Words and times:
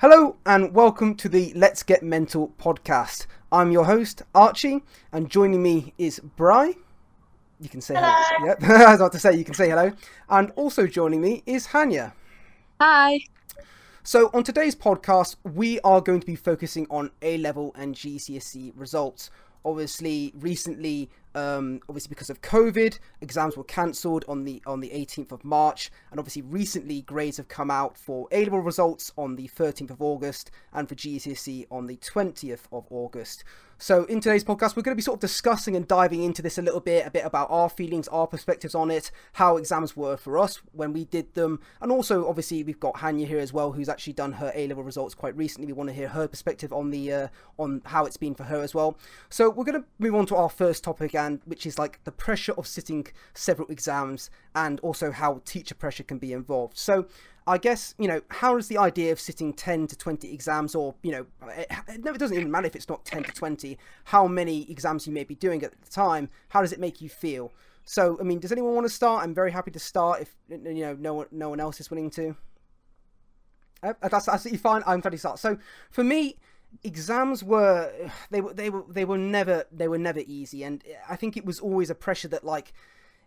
Hello 0.00 0.36
and 0.46 0.72
welcome 0.72 1.16
to 1.16 1.28
the 1.28 1.52
Let's 1.56 1.82
Get 1.82 2.04
Mental 2.04 2.52
podcast. 2.56 3.26
I'm 3.50 3.72
your 3.72 3.86
host, 3.86 4.22
Archie, 4.32 4.84
and 5.10 5.28
joining 5.28 5.60
me 5.60 5.92
is 5.98 6.20
Bry. 6.20 6.74
You 7.58 7.68
can 7.68 7.80
say 7.80 7.94
hello. 7.94 8.06
hello. 8.14 8.46
Yep. 8.46 8.62
I 8.62 8.90
was 8.92 9.00
about 9.00 9.10
to 9.10 9.18
say 9.18 9.34
you 9.36 9.44
can 9.44 9.54
say 9.54 9.68
hello. 9.68 9.90
And 10.30 10.52
also 10.54 10.86
joining 10.86 11.20
me 11.20 11.42
is 11.46 11.66
Hanya. 11.66 12.12
Hi. 12.80 13.18
So 14.04 14.30
on 14.32 14.44
today's 14.44 14.76
podcast, 14.76 15.34
we 15.42 15.80
are 15.80 16.00
going 16.00 16.20
to 16.20 16.26
be 16.26 16.36
focusing 16.36 16.86
on 16.90 17.10
A 17.22 17.36
level 17.38 17.72
and 17.74 17.96
GCSE 17.96 18.74
results. 18.76 19.32
Obviously, 19.64 20.32
recently 20.36 21.10
um, 21.34 21.80
obviously 21.88 22.08
because 22.08 22.30
of 22.30 22.40
COVID, 22.40 22.98
exams 23.20 23.56
were 23.56 23.64
cancelled 23.64 24.24
on 24.28 24.44
the 24.44 24.62
on 24.66 24.80
the 24.80 24.90
18th 24.90 25.32
of 25.32 25.44
March, 25.44 25.90
and 26.10 26.18
obviously 26.18 26.42
recently 26.42 27.02
grades 27.02 27.36
have 27.36 27.48
come 27.48 27.70
out 27.70 27.96
for 27.96 28.28
A 28.32 28.44
level 28.44 28.60
results 28.60 29.12
on 29.16 29.36
the 29.36 29.48
13th 29.48 29.90
of 29.90 30.02
August 30.02 30.50
and 30.72 30.88
for 30.88 30.94
GCSE 30.94 31.66
on 31.70 31.86
the 31.86 31.96
20th 31.96 32.62
of 32.72 32.86
August. 32.90 33.44
So, 33.80 34.06
in 34.06 34.20
today's 34.20 34.42
podcast, 34.42 34.74
we're 34.74 34.82
going 34.82 34.96
to 34.96 34.96
be 34.96 35.02
sort 35.02 35.18
of 35.18 35.20
discussing 35.20 35.76
and 35.76 35.86
diving 35.86 36.24
into 36.24 36.42
this 36.42 36.58
a 36.58 36.62
little 36.62 36.80
bit, 36.80 37.06
a 37.06 37.12
bit 37.12 37.24
about 37.24 37.48
our 37.48 37.68
feelings, 37.68 38.08
our 38.08 38.26
perspectives 38.26 38.74
on 38.74 38.90
it, 38.90 39.12
how 39.34 39.56
exams 39.56 39.96
were 39.96 40.16
for 40.16 40.36
us 40.36 40.60
when 40.72 40.92
we 40.92 41.04
did 41.04 41.32
them, 41.34 41.60
and 41.80 41.92
also, 41.92 42.28
obviously, 42.28 42.64
we've 42.64 42.80
got 42.80 42.94
Hanya 42.94 43.24
here 43.24 43.38
as 43.38 43.52
well, 43.52 43.70
who's 43.70 43.88
actually 43.88 44.14
done 44.14 44.32
her 44.32 44.50
A 44.56 44.66
level 44.66 44.82
results 44.82 45.14
quite 45.14 45.36
recently. 45.36 45.68
We 45.68 45.74
want 45.74 45.90
to 45.90 45.94
hear 45.94 46.08
her 46.08 46.26
perspective 46.26 46.72
on 46.72 46.90
the 46.90 47.12
uh, 47.12 47.28
on 47.56 47.82
how 47.84 48.04
it's 48.04 48.16
been 48.16 48.34
for 48.34 48.42
her 48.42 48.60
as 48.60 48.74
well. 48.74 48.98
So, 49.30 49.48
we're 49.48 49.62
going 49.62 49.80
to 49.80 49.86
move 50.00 50.16
on 50.16 50.26
to 50.26 50.34
our 50.34 50.48
first 50.48 50.82
topic, 50.82 51.14
and 51.18 51.40
which 51.44 51.66
is 51.66 51.78
like 51.78 52.02
the 52.04 52.12
pressure 52.12 52.52
of 52.52 52.66
sitting 52.66 53.06
several 53.34 53.68
exams, 53.68 54.30
and 54.54 54.80
also 54.80 55.10
how 55.10 55.42
teacher 55.44 55.74
pressure 55.74 56.04
can 56.04 56.18
be 56.18 56.32
involved. 56.32 56.78
So, 56.78 57.06
I 57.46 57.58
guess, 57.58 57.94
you 57.98 58.08
know, 58.08 58.20
how 58.30 58.54
does 58.56 58.68
the 58.68 58.78
idea 58.78 59.10
of 59.10 59.18
sitting 59.18 59.52
10 59.52 59.86
to 59.88 59.96
20 59.96 60.32
exams, 60.32 60.74
or, 60.74 60.94
you 61.02 61.12
know, 61.12 61.26
it, 61.48 61.66
it 61.88 62.18
doesn't 62.18 62.36
even 62.36 62.50
matter 62.50 62.66
if 62.66 62.76
it's 62.76 62.88
not 62.88 63.04
10 63.04 63.24
to 63.24 63.32
20, 63.32 63.78
how 64.04 64.26
many 64.26 64.70
exams 64.70 65.06
you 65.06 65.12
may 65.12 65.24
be 65.24 65.34
doing 65.34 65.62
at 65.62 65.72
the 65.82 65.90
time, 65.90 66.28
how 66.50 66.60
does 66.60 66.72
it 66.72 66.80
make 66.80 67.00
you 67.00 67.08
feel? 67.08 67.52
So, 67.84 68.18
I 68.20 68.22
mean, 68.22 68.38
does 68.38 68.52
anyone 68.52 68.74
want 68.74 68.86
to 68.86 68.92
start? 68.92 69.24
I'm 69.24 69.34
very 69.34 69.50
happy 69.50 69.70
to 69.70 69.78
start 69.78 70.20
if, 70.20 70.36
you 70.50 70.82
know, 70.82 70.94
no 70.94 71.14
one, 71.14 71.26
no 71.30 71.48
one 71.48 71.58
else 71.58 71.80
is 71.80 71.90
willing 71.90 72.10
to. 72.10 72.36
Uh, 73.82 73.94
that's 74.02 74.28
absolutely 74.28 74.58
fine. 74.58 74.82
I'm 74.86 75.00
ready 75.00 75.16
to 75.16 75.18
start. 75.18 75.38
So, 75.38 75.56
for 75.90 76.04
me, 76.04 76.36
exams 76.82 77.42
were 77.42 77.92
they 78.30 78.40
were 78.40 78.52
they 78.52 78.70
were 78.70 78.84
they 78.88 79.04
were 79.04 79.18
never 79.18 79.64
they 79.72 79.88
were 79.88 79.98
never 79.98 80.20
easy 80.26 80.62
and 80.62 80.84
i 81.08 81.16
think 81.16 81.36
it 81.36 81.44
was 81.44 81.60
always 81.60 81.90
a 81.90 81.94
pressure 81.94 82.28
that 82.28 82.44
like 82.44 82.72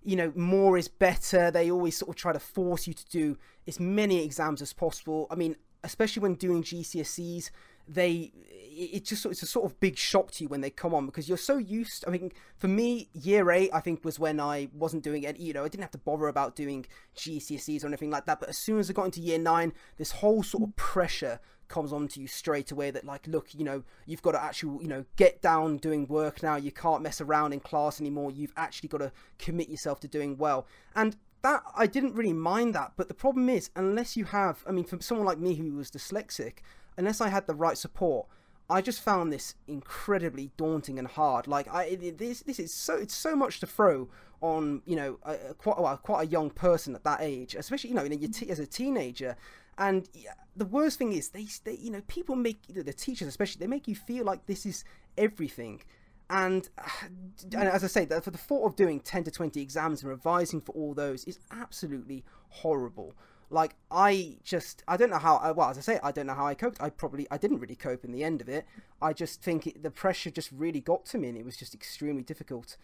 you 0.04 0.16
know, 0.16 0.32
more 0.36 0.78
is 0.78 0.88
better. 0.88 1.52
They 1.52 1.70
always 1.70 1.98
sort 1.98 2.10
of 2.10 2.16
try 2.16 2.34
to 2.34 2.40
force 2.40 2.88
you 2.88 2.94
to 2.94 3.06
do 3.06 3.38
as 3.68 3.80
many 3.80 4.24
exams 4.24 4.62
as 4.62 4.74
possible. 4.74 5.28
I 5.30 5.36
mean, 5.36 5.56
especially 5.84 6.22
when 6.22 6.36
doing 6.36 6.64
GCSEs, 6.64 7.52
they 7.88 8.32
it 8.74 9.06
just 9.06 9.26
it's 9.26 9.44
a 9.44 9.48
sort 9.48 9.66
of 9.66 9.80
big 9.80 9.98
shock 9.98 10.32
to 10.32 10.44
you 10.44 10.50
when 10.50 10.62
they 10.62 10.70
come 10.70 10.94
on 10.94 11.06
because 11.06 11.28
you're 11.28 11.38
so 11.38 11.58
used. 11.58 12.04
I 12.08 12.12
mean, 12.12 12.32
for 12.58 12.68
me, 12.68 13.10
year 13.14 13.52
eight 13.52 13.70
I 13.74 13.80
think 13.80 14.04
was 14.04 14.20
when 14.20 14.40
I 14.40 14.70
wasn't 14.74 15.04
doing 15.04 15.24
it. 15.24 15.40
You 15.40 15.54
know, 15.54 15.64
I 15.64 15.68
didn't 15.68 15.84
have 15.84 15.92
to 15.92 15.98
bother 15.98 16.28
about 16.28 16.56
doing 16.56 16.86
GCSEs 17.16 17.84
or 17.84 17.88
anything 17.88 18.10
like 18.10 18.26
that. 18.26 18.40
But 18.40 18.50
as 18.50 18.58
soon 18.58 18.80
as 18.80 18.90
I 18.90 18.94
got 18.94 19.06
into 19.06 19.20
year 19.22 19.40
nine, 19.40 19.74
this 19.98 20.12
whole 20.12 20.42
sort 20.44 20.64
of 20.64 20.76
pressure 20.76 21.40
comes 21.68 21.94
on 21.94 22.08
to 22.10 22.20
you 22.20 22.28
straight 22.28 22.70
away 22.72 22.92
that 22.92 23.06
like 23.06 23.26
look 23.28 23.54
you 23.54 23.64
know 23.64 23.82
you've 24.06 24.22
got 24.22 24.34
to 24.34 24.44
actually 24.44 24.84
you 24.84 24.90
know 24.90 25.06
get 25.16 25.42
down 25.42 25.78
doing 25.78 26.06
work 26.08 26.44
now 26.44 26.58
you 26.58 26.70
can't 26.70 27.02
mess 27.02 27.22
around 27.22 27.54
in 27.54 27.62
class 27.62 28.02
anymore 28.02 28.30
you've 28.30 28.52
actually 28.58 28.90
got 28.90 28.98
to 28.98 29.10
commit 29.40 29.70
yourself 29.70 29.98
to 29.98 30.08
doing 30.08 30.38
well 30.38 30.68
and 30.96 31.16
that 31.44 31.64
I 31.74 31.88
didn't 31.88 32.14
really 32.14 32.34
mind 32.34 32.76
that 32.76 32.92
but 32.98 33.08
the 33.08 33.14
problem 33.14 33.48
is 33.48 33.70
unless 33.74 34.18
you 34.18 34.26
have 34.26 34.66
I 34.68 34.74
mean 34.74 34.84
for 34.84 35.02
someone 35.02 35.26
like 35.26 35.40
me 35.40 35.56
who 35.56 35.72
was 35.72 35.90
dyslexic 35.90 36.56
unless 37.02 37.20
I 37.20 37.30
had 37.30 37.48
the 37.48 37.56
right 37.56 37.78
support 37.78 38.28
I 38.72 38.82
just 38.82 39.02
found 39.02 39.34
this 39.34 39.56
incredibly 39.68 40.52
daunting 40.56 40.98
and 40.98 41.08
hard. 41.08 41.46
Like 41.46 41.68
I, 41.74 41.96
this, 41.96 42.42
this 42.42 42.58
is 42.58 42.74
so 42.74 42.96
it's 42.96 43.16
so 43.16 43.36
much 43.36 43.60
to 43.60 43.68
throw 43.68 44.08
on 44.40 44.82
you 44.86 44.96
know 44.96 45.20
a, 45.24 45.34
a 45.50 45.54
quite 45.54 45.78
well, 45.78 45.98
quite 45.98 46.28
a 46.28 46.32
young 46.32 46.50
person 46.50 46.96
at 46.96 47.04
that 47.04 47.20
age, 47.22 47.54
especially 47.54 47.90
you 47.90 47.96
know, 47.96 48.04
you 48.04 48.18
know 48.18 48.50
as 48.50 48.60
a 48.60 48.66
teenager. 48.66 49.36
And 49.78 50.08
the 50.56 50.66
worst 50.66 50.98
thing 50.98 51.12
is, 51.12 51.30
they, 51.30 51.48
they 51.66 51.76
you 51.76 51.92
know, 51.92 52.02
people 52.08 52.36
make 52.36 52.62
the 52.68 52.94
teachers 52.94 53.28
especially 53.28 53.60
they 53.60 53.68
make 53.68 53.88
you 53.88 53.96
feel 53.96 54.24
like 54.24 54.46
this 54.46 54.66
is 54.66 54.86
everything. 55.18 55.82
And, 56.30 56.70
and 57.44 57.68
as 57.68 57.84
I 57.84 57.88
say, 57.88 58.06
for 58.06 58.32
the 58.32 58.38
thought 58.38 58.66
of 58.66 58.78
doing 58.78 59.02
ten 59.02 59.26
to 59.26 59.32
twenty 59.32 59.62
exams 59.62 60.02
and 60.02 60.10
revising 60.10 60.62
for 60.62 60.72
all 60.72 60.94
those 60.94 61.26
is 61.26 61.40
absolutely 61.52 62.24
horrible. 62.48 63.16
Like 63.52 63.76
I 63.92 64.38
just, 64.44 64.82
I 64.88 64.96
don't 64.96 65.10
know 65.10 65.18
how. 65.18 65.36
I 65.36 65.52
well, 65.52 65.70
as 65.70 65.78
I 65.78 65.82
say, 65.82 66.00
I 66.02 66.12
don't 66.12 66.26
know 66.26 66.34
how 66.34 66.48
I 66.48 66.54
coped. 66.54 66.82
I 66.82 66.90
probably, 66.90 67.28
I 67.30 67.38
didn't 67.38 67.60
really 67.60 67.76
cope 67.76 68.06
in 68.06 68.14
the 68.14 68.24
end 68.24 68.40
of 68.40 68.48
it. 68.48 68.66
I 69.02 69.12
just 69.12 69.42
think 69.42 69.68
it, 69.68 69.84
the 69.84 69.92
pressure 69.92 70.32
just 70.32 70.52
really 70.54 70.80
got 70.80 71.06
to 71.08 71.18
me, 71.18 71.28
and 71.28 71.38
it 71.38 71.44
was 71.44 71.58
just 71.58 71.76
extremely 71.76 72.24
difficult. 72.24 72.78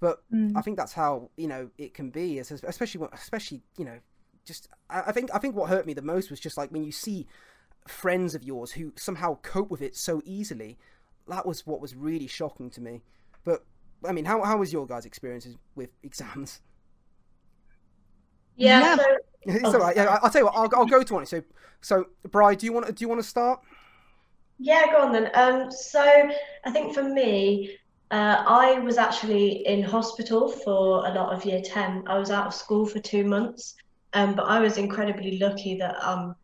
But 0.00 0.22
mm. 0.32 0.52
I 0.56 0.62
think 0.62 0.78
that's 0.78 0.94
how 0.94 1.30
you 1.36 1.46
know 1.46 1.68
it 1.76 1.92
can 1.92 2.08
be, 2.08 2.38
especially 2.38 3.06
especially 3.12 3.60
you 3.76 3.84
know 3.84 3.98
just 4.46 4.68
I 4.88 5.12
think 5.12 5.28
I 5.34 5.38
think 5.38 5.54
what 5.54 5.68
hurt 5.68 5.86
me 5.86 5.92
the 5.92 6.02
most 6.02 6.30
was 6.30 6.40
just 6.40 6.56
like 6.56 6.70
when 6.70 6.82
you 6.84 6.92
see 6.92 7.26
friends 7.86 8.34
of 8.34 8.42
yours 8.42 8.72
who 8.72 8.92
somehow 8.96 9.38
cope 9.42 9.70
with 9.70 9.82
it 9.82 9.94
so 9.96 10.22
easily. 10.24 10.78
That 11.28 11.44
was 11.44 11.66
what 11.66 11.80
was 11.80 11.94
really 11.94 12.26
shocking 12.26 12.70
to 12.70 12.80
me. 12.80 13.02
But 13.44 13.64
I 14.02 14.12
mean, 14.12 14.24
how 14.24 14.42
how 14.44 14.56
was 14.56 14.72
your 14.72 14.86
guys' 14.86 15.04
experiences 15.04 15.56
with 15.74 15.90
exams? 16.02 16.62
Yeah, 18.56 18.96
so... 18.96 19.04
it's 19.46 19.64
oh, 19.64 19.74
all 19.74 19.80
right. 19.80 19.96
Yeah, 19.96 20.18
I'll 20.22 20.30
tell 20.30 20.42
you 20.42 20.46
what. 20.46 20.56
I'll, 20.56 20.80
I'll 20.80 20.86
go 20.86 21.02
to 21.02 21.14
one. 21.14 21.26
So, 21.26 21.42
so, 21.80 22.06
Bri, 22.30 22.56
do 22.56 22.66
you 22.66 22.72
want 22.72 22.86
to 22.86 22.92
do 22.92 23.02
you 23.02 23.08
want 23.08 23.20
to 23.20 23.26
start? 23.26 23.60
Yeah, 24.58 24.86
go 24.90 24.98
on 24.98 25.12
then. 25.12 25.30
Um, 25.34 25.70
so 25.70 26.02
I 26.64 26.70
think 26.70 26.94
for 26.94 27.02
me, 27.02 27.76
uh, 28.10 28.44
I 28.46 28.78
was 28.78 28.96
actually 28.96 29.66
in 29.66 29.82
hospital 29.82 30.48
for 30.48 31.06
a 31.06 31.12
lot 31.12 31.34
of 31.34 31.44
year 31.44 31.60
10. 31.62 32.04
I 32.06 32.18
was 32.18 32.30
out 32.30 32.46
of 32.46 32.54
school 32.54 32.86
for 32.86 32.98
two 32.98 33.24
months. 33.24 33.76
Um, 34.16 34.34
but 34.34 34.46
I 34.46 34.60
was 34.60 34.78
incredibly 34.78 35.38
lucky 35.38 35.76
that 35.76 36.02
um, 36.02 36.34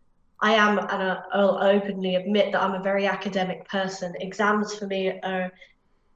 I 0.41 0.53
am, 0.53 0.79
and 0.79 1.19
I'll 1.33 1.59
openly 1.63 2.17
admit 2.17 2.53
that 2.53 2.63
I'm 2.63 2.75
a 2.75 2.83
very 2.83 3.07
academic 3.07 3.67
person. 3.67 4.13
Exams 4.21 4.75
for 4.75 4.87
me 4.87 5.19
are, 5.23 5.51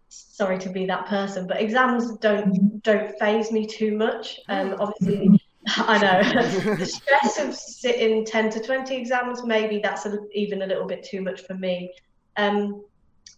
sorry 0.08 0.58
to 0.58 0.68
be 0.68 0.84
that 0.86 1.06
person, 1.06 1.46
but 1.46 1.60
exams 1.60 2.18
don't 2.18 2.82
don't 2.82 3.18
faze 3.18 3.50
me 3.52 3.66
too 3.66 3.96
much. 3.96 4.38
Um, 4.48 4.76
obviously, 4.78 5.40
I 5.76 5.98
know 5.98 6.74
the 6.76 6.86
stress 6.86 7.38
of 7.40 7.54
sitting 7.54 8.24
ten 8.24 8.50
to 8.50 8.60
twenty 8.60 8.96
exams, 8.96 9.44
maybe 9.44 9.80
that's 9.82 10.06
a, 10.06 10.18
even 10.32 10.62
a 10.62 10.66
little 10.66 10.86
bit 10.86 11.02
too 11.02 11.20
much 11.22 11.42
for 11.42 11.54
me. 11.54 11.92
Um, 12.36 12.84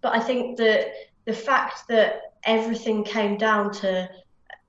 but 0.02 0.14
I 0.14 0.20
think 0.20 0.58
that 0.58 0.92
the 1.24 1.32
fact 1.32 1.88
that 1.88 2.34
everything 2.44 3.02
came 3.04 3.36
down 3.38 3.72
to, 3.72 4.08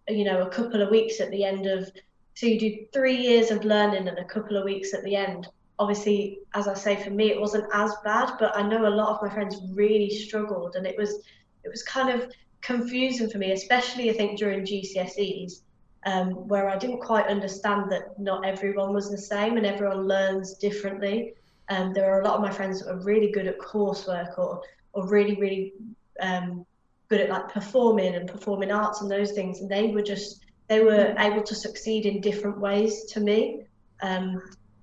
you 0.08 0.24
know, 0.24 0.42
a 0.42 0.50
couple 0.50 0.82
of 0.82 0.90
weeks 0.90 1.20
at 1.20 1.32
the 1.32 1.44
end 1.44 1.66
of 1.66 1.90
so 2.36 2.46
you 2.46 2.58
do 2.58 2.86
three 2.94 3.18
years 3.18 3.52
of 3.52 3.66
learning 3.66 4.08
and 4.08 4.18
a 4.18 4.24
couple 4.24 4.56
of 4.56 4.64
weeks 4.64 4.94
at 4.94 5.04
the 5.04 5.14
end. 5.14 5.48
Obviously, 5.78 6.40
as 6.54 6.70
I 6.70 6.74
say, 6.74 6.96
for 6.96 7.10
me 7.10 7.32
it 7.32 7.40
wasn't 7.40 7.66
as 7.74 7.94
bad, 8.06 8.32
but 8.40 8.56
I 8.56 8.62
know 8.62 8.88
a 8.88 8.90
lot 8.90 9.10
of 9.10 9.22
my 9.22 9.34
friends 9.34 9.58
really 9.74 10.10
struggled, 10.10 10.78
and 10.78 10.88
it 10.88 10.98
was 10.98 11.22
it 11.66 11.70
was 11.70 11.84
kind 11.84 12.10
of 12.10 12.32
confusing 12.62 13.30
for 13.30 13.38
me, 13.38 13.52
especially 13.52 14.10
I 14.10 14.14
think 14.14 14.40
during 14.40 14.62
GCSEs, 14.62 15.62
um, 16.06 16.48
where 16.48 16.70
I 16.70 16.78
didn't 16.78 17.00
quite 17.00 17.28
understand 17.28 17.92
that 17.92 18.18
not 18.20 18.46
everyone 18.46 18.94
was 18.94 19.12
the 19.12 19.18
same 19.18 19.58
and 19.58 19.66
everyone 19.66 20.08
learns 20.08 20.56
differently. 20.56 21.34
Um, 21.70 21.94
there 21.94 22.12
are 22.12 22.22
a 22.22 22.26
lot 22.26 22.36
of 22.36 22.42
my 22.42 22.52
friends 22.52 22.82
that 22.82 22.92
are 22.92 23.00
really 23.00 23.32
good 23.32 23.48
at 23.48 23.60
coursework 23.60 24.38
or 24.38 24.62
or 24.94 25.08
really 25.08 25.36
really 25.36 25.74
um, 26.20 26.66
good 27.10 27.22
at 27.22 27.30
like 27.30 27.50
performing 27.50 28.16
and 28.16 28.28
performing 28.28 28.72
arts 28.72 29.02
and 29.02 29.12
those 29.12 29.32
things, 29.34 29.62
and 29.62 29.70
they 29.70 29.88
were 29.88 30.02
just 30.02 30.46
they 30.68 30.82
were 30.82 31.16
able 31.18 31.44
to 31.44 31.56
succeed 31.56 32.06
in 32.06 32.22
different 32.22 32.60
ways 32.60 33.06
to 33.06 33.20
me. 33.20 33.64
Um, 34.02 34.42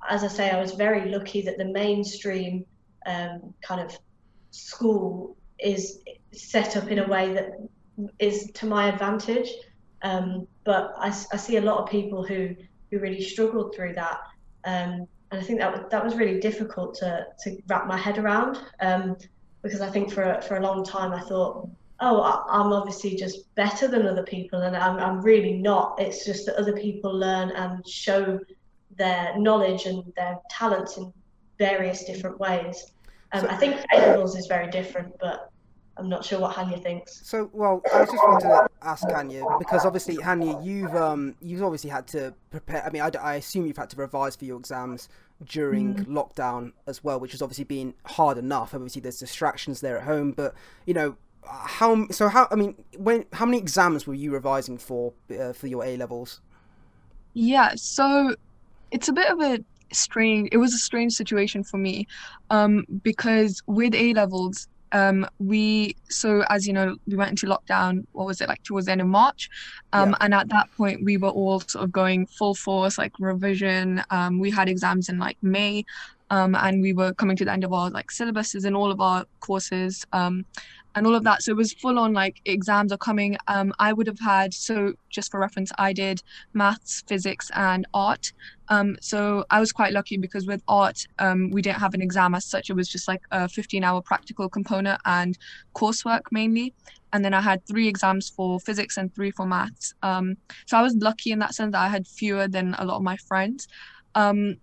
as 0.08 0.22
I 0.22 0.28
say, 0.28 0.50
I 0.50 0.60
was 0.60 0.72
very 0.72 1.10
lucky 1.10 1.42
that 1.42 1.58
the 1.58 1.64
mainstream 1.64 2.64
um, 3.06 3.54
kind 3.62 3.80
of 3.80 3.96
school 4.50 5.36
is 5.58 6.00
set 6.32 6.76
up 6.76 6.88
in 6.88 6.98
a 6.98 7.06
way 7.06 7.32
that 7.32 7.52
is 8.18 8.50
to 8.54 8.66
my 8.66 8.88
advantage. 8.88 9.48
Um, 10.02 10.46
but 10.64 10.94
I, 10.98 11.08
I, 11.08 11.36
see 11.36 11.56
a 11.56 11.60
lot 11.60 11.78
of 11.78 11.88
people 11.88 12.24
who 12.24 12.54
who 12.90 12.98
really 12.98 13.22
struggled 13.22 13.74
through 13.74 13.94
that, 13.94 14.18
um, 14.64 15.08
and 15.30 15.40
I 15.40 15.42
think 15.42 15.58
that 15.60 15.72
was, 15.72 15.90
that 15.90 16.04
was 16.04 16.14
really 16.14 16.38
difficult 16.38 16.94
to 16.96 17.26
to 17.44 17.62
wrap 17.68 17.86
my 17.86 17.96
head 17.96 18.18
around 18.18 18.58
um, 18.80 19.16
because 19.62 19.80
I 19.80 19.90
think 19.90 20.12
for 20.12 20.40
for 20.42 20.56
a 20.58 20.60
long 20.60 20.84
time 20.84 21.12
I 21.12 21.20
thought 21.20 21.68
oh, 22.00 22.44
I'm 22.48 22.72
obviously 22.72 23.16
just 23.16 23.54
better 23.54 23.88
than 23.88 24.06
other 24.06 24.22
people, 24.22 24.62
and 24.62 24.76
I'm, 24.76 24.98
I'm 24.98 25.22
really 25.22 25.54
not. 25.54 25.96
It's 25.98 26.24
just 26.24 26.46
that 26.46 26.56
other 26.56 26.74
people 26.74 27.12
learn 27.12 27.50
and 27.50 27.86
show 27.86 28.38
their 28.96 29.38
knowledge 29.38 29.86
and 29.86 30.12
their 30.16 30.38
talents 30.50 30.96
in 30.96 31.12
various 31.58 32.04
different 32.04 32.38
ways. 32.38 32.92
Um, 33.32 33.42
so, 33.42 33.48
I 33.48 33.56
think 33.56 33.84
A 33.92 33.98
levels 33.98 34.36
is 34.36 34.46
very 34.46 34.70
different, 34.70 35.14
but 35.20 35.50
I'm 35.98 36.08
not 36.08 36.24
sure 36.24 36.40
what 36.40 36.54
Hanya 36.54 36.82
thinks. 36.82 37.20
So, 37.24 37.48
well, 37.52 37.80
I 37.92 38.00
was 38.00 38.10
just 38.10 38.22
wanted 38.22 38.48
to 38.48 38.68
ask 38.82 39.06
Hanya 39.08 39.58
because 39.58 39.86
obviously, 39.86 40.16
Hanya, 40.16 40.62
you've 40.64 40.94
um, 40.94 41.34
you've 41.40 41.62
obviously 41.62 41.90
had 41.90 42.06
to 42.08 42.34
prepare. 42.50 42.84
I 42.84 42.90
mean, 42.90 43.02
I, 43.02 43.10
I 43.20 43.34
assume 43.36 43.66
you've 43.66 43.78
had 43.78 43.90
to 43.90 43.96
revise 43.96 44.36
for 44.36 44.44
your 44.44 44.58
exams 44.58 45.08
during 45.44 45.94
mm. 45.94 46.06
lockdown 46.06 46.72
as 46.86 47.02
well, 47.02 47.18
which 47.18 47.32
has 47.32 47.40
obviously 47.40 47.64
been 47.64 47.94
hard 48.04 48.36
enough. 48.36 48.74
Obviously, 48.74 49.00
there's 49.00 49.18
distractions 49.18 49.80
there 49.80 49.98
at 49.98 50.04
home, 50.04 50.32
but 50.32 50.54
you 50.84 50.92
know, 50.92 51.16
how 51.46 52.06
so? 52.08 52.28
How 52.28 52.48
I 52.50 52.56
mean, 52.56 52.74
when 52.96 53.24
how 53.32 53.46
many 53.46 53.58
exams 53.58 54.06
were 54.06 54.14
you 54.14 54.32
revising 54.32 54.78
for 54.78 55.14
uh, 55.38 55.52
for 55.52 55.66
your 55.66 55.84
A 55.84 55.96
levels? 55.96 56.40
Yeah, 57.34 57.72
so 57.76 58.34
it's 58.90 59.08
a 59.08 59.12
bit 59.12 59.28
of 59.30 59.40
a 59.40 59.60
strange. 59.92 60.48
It 60.52 60.58
was 60.58 60.74
a 60.74 60.78
strange 60.78 61.12
situation 61.14 61.64
for 61.64 61.78
me, 61.78 62.06
um, 62.50 62.84
because 63.02 63.62
with 63.66 63.94
A 63.94 64.12
levels, 64.14 64.68
um, 64.96 65.26
we 65.38 65.94
so 66.08 66.42
as 66.48 66.66
you 66.66 66.72
know 66.72 66.96
we 67.06 67.16
went 67.16 67.30
into 67.30 67.46
lockdown 67.46 68.06
what 68.12 68.26
was 68.26 68.40
it 68.40 68.48
like 68.48 68.62
towards 68.62 68.86
the 68.86 68.92
end 68.92 69.02
of 69.02 69.06
march. 69.06 69.50
Um, 69.92 70.10
yeah. 70.10 70.16
and 70.22 70.34
at 70.34 70.48
that 70.48 70.70
point 70.76 71.04
we 71.04 71.18
were 71.18 71.28
all 71.28 71.60
sort 71.60 71.84
of 71.84 71.92
going 71.92 72.26
full 72.26 72.54
force 72.54 72.96
like 72.96 73.12
revision. 73.18 74.02
Um, 74.10 74.40
we 74.40 74.50
had 74.50 74.68
exams 74.68 75.08
in 75.10 75.18
like 75.18 75.36
may. 75.42 75.84
Um, 76.28 76.56
and 76.56 76.82
we 76.82 76.92
were 76.92 77.12
coming 77.14 77.36
to 77.36 77.44
the 77.44 77.52
end 77.52 77.62
of 77.62 77.72
our 77.72 77.88
like 77.88 78.08
syllabuses 78.08 78.64
and 78.64 78.74
all 78.74 78.90
of 78.90 79.00
our 79.00 79.26
courses. 79.40 80.04
Um, 80.12 80.44
and 80.96 81.06
all 81.06 81.14
of 81.14 81.22
that. 81.24 81.42
So 81.42 81.52
it 81.52 81.56
was 81.56 81.74
full 81.74 81.98
on 81.98 82.14
like 82.14 82.40
exams 82.46 82.90
are 82.90 82.98
coming. 82.98 83.36
Um, 83.46 83.72
I 83.78 83.92
would 83.92 84.06
have 84.06 84.18
had 84.18 84.52
so 84.54 84.94
just 85.10 85.30
for 85.30 85.38
reference, 85.38 85.70
I 85.78 85.92
did 85.92 86.22
maths, 86.54 87.04
physics, 87.06 87.50
and 87.54 87.86
art. 87.92 88.32
Um, 88.68 88.96
so 89.00 89.44
I 89.50 89.60
was 89.60 89.72
quite 89.72 89.92
lucky 89.92 90.16
because 90.16 90.46
with 90.46 90.62
art, 90.66 91.06
um, 91.18 91.50
we 91.50 91.60
didn't 91.62 91.78
have 91.78 91.94
an 91.94 92.00
exam 92.00 92.34
as 92.34 92.46
such. 92.46 92.70
It 92.70 92.72
was 92.72 92.88
just 92.88 93.06
like 93.06 93.20
a 93.30 93.40
15-hour 93.40 94.02
practical 94.02 94.48
component 94.48 95.00
and 95.04 95.38
coursework 95.74 96.22
mainly. 96.32 96.74
And 97.12 97.24
then 97.24 97.34
I 97.34 97.42
had 97.42 97.64
three 97.66 97.86
exams 97.86 98.30
for 98.30 98.58
physics 98.58 98.96
and 98.96 99.14
three 99.14 99.30
for 99.30 99.46
maths. 99.46 99.94
Um, 100.02 100.36
so 100.66 100.78
I 100.78 100.82
was 100.82 100.94
lucky 100.96 101.30
in 101.30 101.38
that 101.40 101.54
sense 101.54 101.72
that 101.72 101.82
I 101.82 101.88
had 101.88 102.06
fewer 102.06 102.48
than 102.48 102.74
a 102.78 102.84
lot 102.84 102.96
of 102.96 103.02
my 103.02 103.16
friends. 103.18 103.68
Um, 104.14 104.56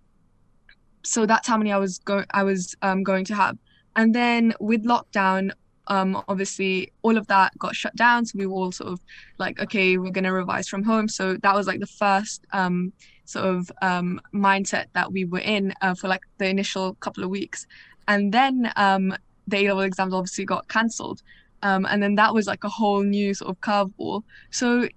so 1.04 1.26
that's 1.26 1.46
how 1.46 1.56
many 1.56 1.70
I 1.70 1.78
was 1.78 1.98
going. 1.98 2.26
I 2.32 2.42
was 2.42 2.74
um, 2.82 3.04
going 3.04 3.24
to 3.26 3.34
have. 3.34 3.56
And 3.96 4.14
then 4.14 4.54
with 4.58 4.84
lockdown, 4.84 5.52
um, 5.88 6.22
obviously 6.28 6.92
all 7.02 7.16
of 7.16 7.26
that 7.26 7.56
got 7.58 7.74
shut 7.74 7.94
down. 7.96 8.24
So 8.26 8.38
we 8.38 8.46
were 8.46 8.54
all 8.54 8.72
sort 8.72 8.92
of 8.92 9.00
like, 9.38 9.60
okay, 9.60 9.98
we're 9.98 10.10
going 10.10 10.24
to 10.24 10.32
revise 10.32 10.68
from 10.68 10.82
home. 10.82 11.08
So 11.08 11.36
that 11.36 11.54
was 11.54 11.66
like 11.66 11.80
the 11.80 11.86
first 11.86 12.46
um, 12.52 12.92
sort 13.24 13.46
of 13.46 13.70
um, 13.82 14.20
mindset 14.32 14.86
that 14.94 15.12
we 15.12 15.24
were 15.24 15.40
in 15.40 15.72
uh, 15.80 15.94
for 15.94 16.08
like 16.08 16.22
the 16.38 16.46
initial 16.46 16.94
couple 16.94 17.24
of 17.24 17.30
weeks. 17.30 17.66
And 18.08 18.32
then 18.32 18.72
um, 18.76 19.14
the 19.46 19.58
A 19.58 19.68
level 19.68 19.82
exams 19.82 20.14
obviously 20.14 20.44
got 20.44 20.68
cancelled. 20.68 21.22
Um, 21.62 21.86
and 21.86 22.02
then 22.02 22.14
that 22.16 22.34
was 22.34 22.46
like 22.46 22.64
a 22.64 22.68
whole 22.68 23.02
new 23.02 23.32
sort 23.32 23.50
of 23.50 23.60
curveball. 23.60 24.22
So 24.50 24.88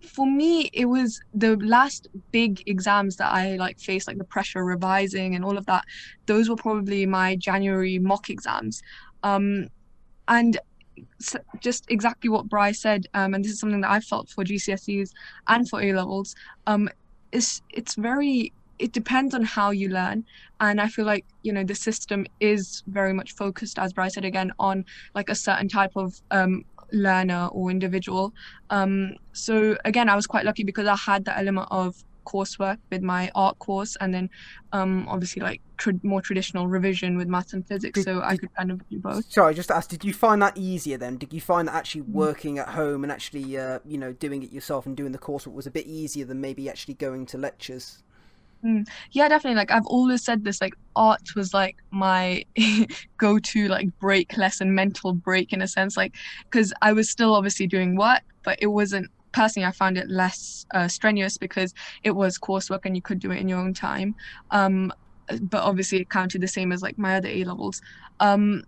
for 0.00 0.26
me, 0.26 0.70
it 0.72 0.84
was 0.84 1.20
the 1.32 1.56
last 1.56 2.08
big 2.30 2.62
exams 2.66 3.16
that 3.16 3.32
I 3.32 3.56
like 3.56 3.80
faced, 3.80 4.06
like 4.06 4.18
the 4.18 4.24
pressure 4.24 4.64
revising 4.64 5.34
and 5.34 5.44
all 5.44 5.58
of 5.58 5.66
that. 5.66 5.84
Those 6.26 6.48
were 6.48 6.56
probably 6.56 7.06
my 7.06 7.36
January 7.36 7.98
mock 7.98 8.30
exams. 8.30 8.82
Um, 9.22 9.68
and 10.28 10.58
just 11.60 11.84
exactly 11.88 12.30
what 12.30 12.48
Bryce 12.48 12.80
said, 12.80 13.06
um, 13.14 13.34
and 13.34 13.44
this 13.44 13.52
is 13.52 13.58
something 13.58 13.80
that 13.80 13.90
I 13.90 14.00
felt 14.00 14.28
for 14.28 14.44
GCSEs 14.44 15.10
and 15.48 15.68
for 15.68 15.82
A 15.82 15.92
levels. 15.92 16.34
Um, 16.66 16.88
is 17.32 17.62
it's 17.70 17.96
very 17.96 18.52
it 18.78 18.92
depends 18.92 19.34
on 19.34 19.42
how 19.42 19.70
you 19.70 19.88
learn, 19.88 20.24
and 20.60 20.80
I 20.80 20.88
feel 20.88 21.04
like 21.04 21.24
you 21.42 21.52
know 21.52 21.64
the 21.64 21.74
system 21.74 22.26
is 22.40 22.82
very 22.86 23.12
much 23.12 23.32
focused, 23.32 23.78
as 23.78 23.92
Bryce 23.92 24.14
said 24.14 24.24
again, 24.24 24.52
on 24.58 24.84
like 25.14 25.28
a 25.28 25.34
certain 25.34 25.68
type 25.68 25.92
of 25.96 26.14
um, 26.30 26.64
learner 26.92 27.48
or 27.52 27.70
individual. 27.70 28.32
Um, 28.70 29.16
so 29.32 29.76
again, 29.84 30.08
I 30.08 30.16
was 30.16 30.26
quite 30.26 30.44
lucky 30.44 30.64
because 30.64 30.86
I 30.86 30.96
had 30.96 31.24
the 31.24 31.36
element 31.36 31.68
of 31.70 31.96
coursework 32.24 32.78
with 32.90 33.02
my 33.02 33.30
art 33.34 33.58
course 33.58 33.96
and 34.00 34.12
then 34.12 34.28
um, 34.72 35.06
obviously 35.08 35.42
like 35.42 35.60
more 36.02 36.20
traditional 36.20 36.66
revision 36.66 37.16
with 37.16 37.28
maths 37.28 37.52
and 37.52 37.66
physics 37.66 37.98
did, 37.98 38.04
so 38.04 38.22
i 38.22 38.36
could 38.36 38.54
kind 38.54 38.70
of 38.70 38.88
do 38.88 38.98
both 38.98 39.30
sorry 39.30 39.50
I 39.50 39.52
just 39.52 39.70
ask 39.70 39.88
did 39.90 40.04
you 40.04 40.12
find 40.12 40.40
that 40.42 40.56
easier 40.56 40.96
then 40.96 41.16
did 41.16 41.32
you 41.32 41.40
find 41.40 41.68
that 41.68 41.74
actually 41.74 42.02
mm. 42.02 42.12
working 42.12 42.58
at 42.58 42.68
home 42.68 43.02
and 43.02 43.12
actually 43.12 43.58
uh, 43.58 43.80
you 43.84 43.98
know 43.98 44.12
doing 44.12 44.42
it 44.42 44.52
yourself 44.52 44.86
and 44.86 44.96
doing 44.96 45.12
the 45.12 45.18
coursework 45.18 45.52
was 45.52 45.66
a 45.66 45.70
bit 45.70 45.86
easier 45.86 46.24
than 46.24 46.40
maybe 46.40 46.68
actually 46.68 46.94
going 46.94 47.26
to 47.26 47.38
lectures 47.38 48.04
Mm. 48.64 48.88
Yeah, 49.12 49.28
definitely. 49.28 49.56
Like 49.56 49.70
I've 49.70 49.86
always 49.86 50.24
said 50.24 50.42
this, 50.42 50.60
like 50.60 50.74
art 50.96 51.34
was 51.36 51.52
like 51.52 51.76
my 51.90 52.44
go-to 53.18 53.68
like 53.68 53.88
break 54.00 54.36
lesson, 54.36 54.74
mental 54.74 55.12
break 55.12 55.52
in 55.52 55.60
a 55.60 55.68
sense, 55.68 55.96
like 55.96 56.14
because 56.44 56.72
I 56.80 56.92
was 56.92 57.10
still 57.10 57.34
obviously 57.34 57.66
doing 57.66 57.94
work, 57.96 58.22
but 58.42 58.58
it 58.60 58.68
wasn't 58.68 59.10
personally, 59.34 59.66
I 59.66 59.72
found 59.72 59.98
it 59.98 60.08
less 60.08 60.64
uh, 60.72 60.88
strenuous 60.88 61.36
because 61.36 61.74
it 62.02 62.12
was 62.12 62.38
coursework 62.38 62.80
and 62.84 62.96
you 62.96 63.02
could 63.02 63.18
do 63.18 63.32
it 63.32 63.40
in 63.40 63.48
your 63.48 63.58
own 63.58 63.74
time. 63.74 64.14
Um, 64.50 64.92
but 65.42 65.62
obviously, 65.62 66.00
it 66.00 66.08
counted 66.08 66.40
the 66.40 66.48
same 66.48 66.72
as 66.72 66.80
like 66.80 66.96
my 66.96 67.16
other 67.16 67.28
A 67.28 67.44
levels. 67.44 67.80
Um, 68.20 68.62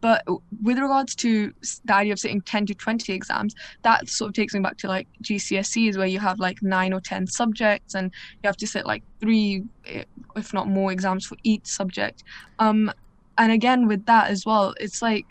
but 0.00 0.22
with 0.62 0.78
regards 0.78 1.14
to 1.14 1.52
the 1.84 1.94
idea 1.94 2.12
of 2.12 2.18
sitting 2.18 2.42
10 2.42 2.66
to 2.66 2.74
20 2.74 3.14
exams 3.14 3.54
that 3.82 4.06
sort 4.10 4.28
of 4.28 4.34
takes 4.34 4.52
me 4.52 4.60
back 4.60 4.76
to 4.76 4.86
like 4.86 5.08
gcse's 5.24 5.96
where 5.96 6.06
you 6.06 6.18
have 6.18 6.38
like 6.38 6.58
nine 6.60 6.92
or 6.92 7.00
10 7.00 7.26
subjects 7.26 7.94
and 7.94 8.12
you 8.42 8.46
have 8.46 8.58
to 8.58 8.66
sit 8.66 8.84
like 8.84 9.02
three 9.22 9.62
if 10.36 10.52
not 10.52 10.68
more 10.68 10.92
exams 10.92 11.24
for 11.24 11.38
each 11.44 11.64
subject 11.64 12.22
um 12.58 12.92
and 13.38 13.52
again 13.52 13.86
with 13.86 14.04
that 14.04 14.28
as 14.28 14.44
well 14.44 14.74
it's 14.78 15.00
like 15.00 15.24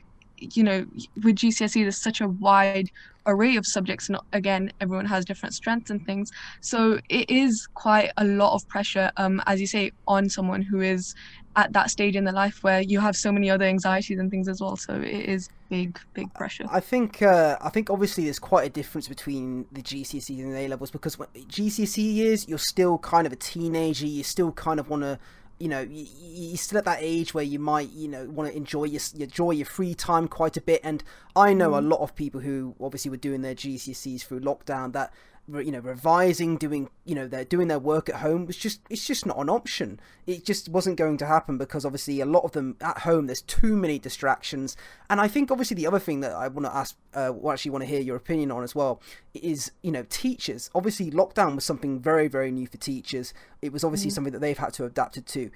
you 0.55 0.63
know 0.63 0.85
with 1.23 1.35
gcse 1.35 1.73
there's 1.73 2.01
such 2.01 2.21
a 2.21 2.27
wide 2.27 2.89
array 3.29 3.55
of 3.55 3.65
subjects 3.65 4.09
and 4.09 4.17
again 4.33 4.71
everyone 4.81 5.05
has 5.05 5.23
different 5.25 5.53
strengths 5.53 5.89
and 5.89 6.05
things. 6.05 6.31
So 6.61 6.99
it 7.09 7.29
is 7.29 7.67
quite 7.73 8.11
a 8.17 8.25
lot 8.25 8.53
of 8.53 8.67
pressure 8.67 9.11
um, 9.17 9.41
as 9.45 9.61
you 9.61 9.67
say 9.67 9.91
on 10.07 10.29
someone 10.29 10.61
who 10.61 10.81
is 10.81 11.15
at 11.55 11.73
that 11.73 11.89
stage 11.89 12.15
in 12.15 12.23
their 12.23 12.33
life 12.33 12.59
where 12.61 12.81
you 12.81 12.99
have 12.99 13.15
so 13.15 13.31
many 13.31 13.49
other 13.49 13.65
anxieties 13.65 14.19
and 14.19 14.29
things 14.29 14.47
as 14.47 14.61
well. 14.61 14.75
So 14.77 14.95
it 14.95 15.07
is 15.07 15.49
big 15.69 15.99
big 16.13 16.33
pressure. 16.33 16.65
I 16.71 16.79
think 16.79 17.21
uh, 17.21 17.57
i 17.61 17.69
think 17.69 17.89
obviously 17.89 18.23
there's 18.23 18.39
quite 18.39 18.65
a 18.65 18.69
difference 18.69 19.07
between 19.07 19.65
the 19.71 19.81
gcse 19.81 20.29
and 20.29 20.53
the 20.53 20.57
a 20.57 20.67
levels 20.67 20.89
because 20.89 21.15
gcse 21.15 21.97
years 21.97 22.47
you're 22.47 22.57
still 22.57 22.97
kind 22.97 23.27
of 23.27 23.33
a 23.33 23.35
teenager 23.35 24.07
you 24.07 24.23
still 24.23 24.51
kind 24.51 24.79
of 24.79 24.89
want 24.89 25.03
to 25.03 25.19
you 25.59 25.67
know 25.67 25.85
you're 25.89 26.57
still 26.57 26.77
at 26.77 26.85
that 26.85 26.99
age 27.01 27.33
where 27.33 27.43
you 27.43 27.59
might 27.59 27.89
you 27.91 28.07
know 28.07 28.25
want 28.25 28.49
to 28.49 28.55
enjoy 28.55 28.85
your 28.85 29.01
enjoy 29.19 29.51
your 29.51 29.65
free 29.65 29.93
time 29.93 30.27
quite 30.27 30.55
a 30.55 30.61
bit 30.61 30.79
and 30.83 31.03
i 31.35 31.53
know 31.53 31.71
mm. 31.71 31.77
a 31.77 31.81
lot 31.81 31.99
of 31.99 32.15
people 32.15 32.41
who 32.41 32.75
obviously 32.79 33.11
were 33.11 33.17
doing 33.17 33.41
their 33.41 33.55
gcse's 33.55 34.23
through 34.23 34.39
lockdown 34.39 34.93
that 34.93 35.11
you 35.57 35.71
know 35.71 35.79
revising 35.79 36.57
doing 36.57 36.89
you 37.05 37.15
know 37.15 37.27
they're 37.27 37.45
doing 37.45 37.67
their 37.67 37.79
work 37.79 38.09
at 38.09 38.15
home 38.15 38.45
was 38.45 38.57
just 38.57 38.81
it's 38.89 39.05
just 39.05 39.25
not 39.25 39.37
an 39.37 39.49
option. 39.49 39.99
It 40.27 40.45
just 40.45 40.69
wasn't 40.69 40.97
going 40.97 41.17
to 41.17 41.25
happen 41.25 41.57
because 41.57 41.85
obviously 41.85 42.19
a 42.21 42.25
lot 42.25 42.43
of 42.43 42.51
them 42.51 42.77
at 42.81 42.99
home 42.99 43.27
there's 43.27 43.41
too 43.41 43.75
many 43.75 43.99
distractions. 43.99 44.77
And 45.09 45.19
i 45.19 45.27
think 45.27 45.51
obviously 45.51 45.75
the 45.75 45.87
other 45.87 45.99
thing 45.99 46.19
that 46.19 46.33
i 46.33 46.47
want 46.47 46.65
to 46.65 46.75
ask 46.75 46.95
uh, 47.13 47.31
well, 47.33 47.53
actually 47.53 47.71
want 47.71 47.83
to 47.83 47.89
hear 47.89 47.99
your 47.99 48.15
opinion 48.15 48.51
on 48.51 48.63
as 48.63 48.75
well 48.75 49.01
is 49.33 49.71
you 49.81 49.91
know 49.91 50.05
teachers. 50.09 50.69
Obviously 50.75 51.11
lockdown 51.11 51.55
was 51.55 51.65
something 51.65 51.99
very 51.99 52.27
very 52.27 52.51
new 52.51 52.67
for 52.67 52.77
teachers. 52.77 53.33
It 53.61 53.73
was 53.73 53.83
obviously 53.83 54.11
mm. 54.11 54.13
something 54.13 54.33
that 54.33 54.39
they've 54.39 54.57
had 54.57 54.73
to 54.73 54.85
adapt 54.85 55.25
to. 55.25 55.51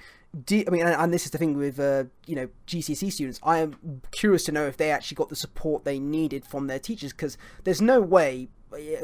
Do, 0.46 0.64
I 0.66 0.72
mean, 0.72 0.82
and, 0.82 0.96
and, 0.96 1.14
this 1.14 1.26
is 1.26 1.32
the 1.32 1.38
thing 1.38 1.56
with 1.56 1.80
uh, 1.80 2.06
you 2.26 2.36
know 2.36 2.50
GCSE 2.66 3.12
students. 3.12 3.40
I 3.44 3.60
am 3.60 4.02
curious 4.10 4.44
to 4.46 4.52
know 4.52 4.66
if 4.66 4.78
they 4.78 4.90
actually 4.90 5.16
got 5.16 5.30
the 5.30 5.36
support 5.36 5.86
they 5.86 6.00
needed 6.00 6.44
from 6.46 6.66
their 6.66 6.80
teachers 6.80 7.12
because 7.12 7.38
there's 7.66 7.82
no 7.82 8.02
way 8.02 8.50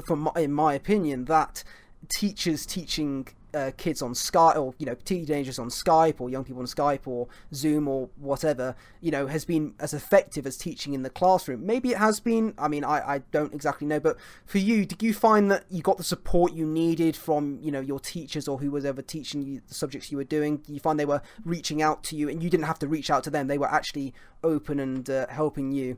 from 0.06 0.22
my, 0.22 0.32
in 0.38 0.54
my 0.54 0.74
opinion, 0.74 1.26
that 1.26 1.64
teachers 2.08 2.66
teaching 2.66 3.28
uh, 3.54 3.72
kids 3.78 4.02
on 4.02 4.14
Skype 4.14 4.56
or 4.58 4.74
you 4.78 4.86
know 4.86 4.96
teenagers 5.06 5.58
on 5.58 5.70
Skype 5.70 6.22
or 6.22 6.30
young 6.30 6.44
people 6.44 6.62
on 6.62 6.68
Skype 6.68 7.08
or 7.08 7.28
Zoom 7.54 7.88
or 7.88 8.10
whatever 8.18 8.76
you 9.02 9.12
know 9.12 9.28
has 9.28 9.46
been 9.46 9.74
as 9.80 9.94
effective 9.94 10.46
as 10.46 10.58
teaching 10.58 10.94
in 10.94 11.02
the 11.04 11.10
classroom. 11.10 11.66
Maybe 11.66 11.90
it 11.92 11.98
has 11.98 12.20
been. 12.20 12.54
I 12.58 12.68
mean, 12.68 12.84
I, 12.84 13.16
I 13.16 13.18
don't 13.32 13.54
exactly 13.54 13.88
know. 13.88 14.00
But 14.00 14.18
for 14.46 14.60
you, 14.60 14.86
did 14.86 15.02
you 15.02 15.14
find 15.14 15.50
that 15.52 15.66
you 15.70 15.82
got 15.82 15.98
the 15.98 16.04
support 16.04 16.54
you 16.54 16.66
needed 16.66 17.16
from 17.16 17.60
you 17.62 17.72
know 17.72 17.80
your 17.80 18.00
teachers 18.00 18.48
or 18.48 18.60
who 18.60 18.72
was 18.72 18.86
ever 18.86 19.02
teaching 19.02 19.42
you 19.42 19.62
the 19.68 19.74
subjects 19.74 20.12
you 20.12 20.18
were 20.18 20.24
doing? 20.24 20.58
Did 20.58 20.74
you 20.74 20.80
find 20.80 21.00
they 21.00 21.06
were 21.06 21.22
reaching 21.44 21.82
out 21.82 22.04
to 22.06 22.16
you 22.16 22.30
and 22.30 22.44
you 22.44 22.50
didn't 22.50 22.66
have 22.66 22.80
to 22.80 22.88
reach 22.88 23.10
out 23.10 23.24
to 23.24 23.30
them? 23.30 23.48
They 23.48 23.58
were 23.58 23.72
actually 23.72 24.14
open 24.44 24.80
and 24.80 25.10
uh, 25.10 25.28
helping 25.30 25.72
you. 25.72 25.98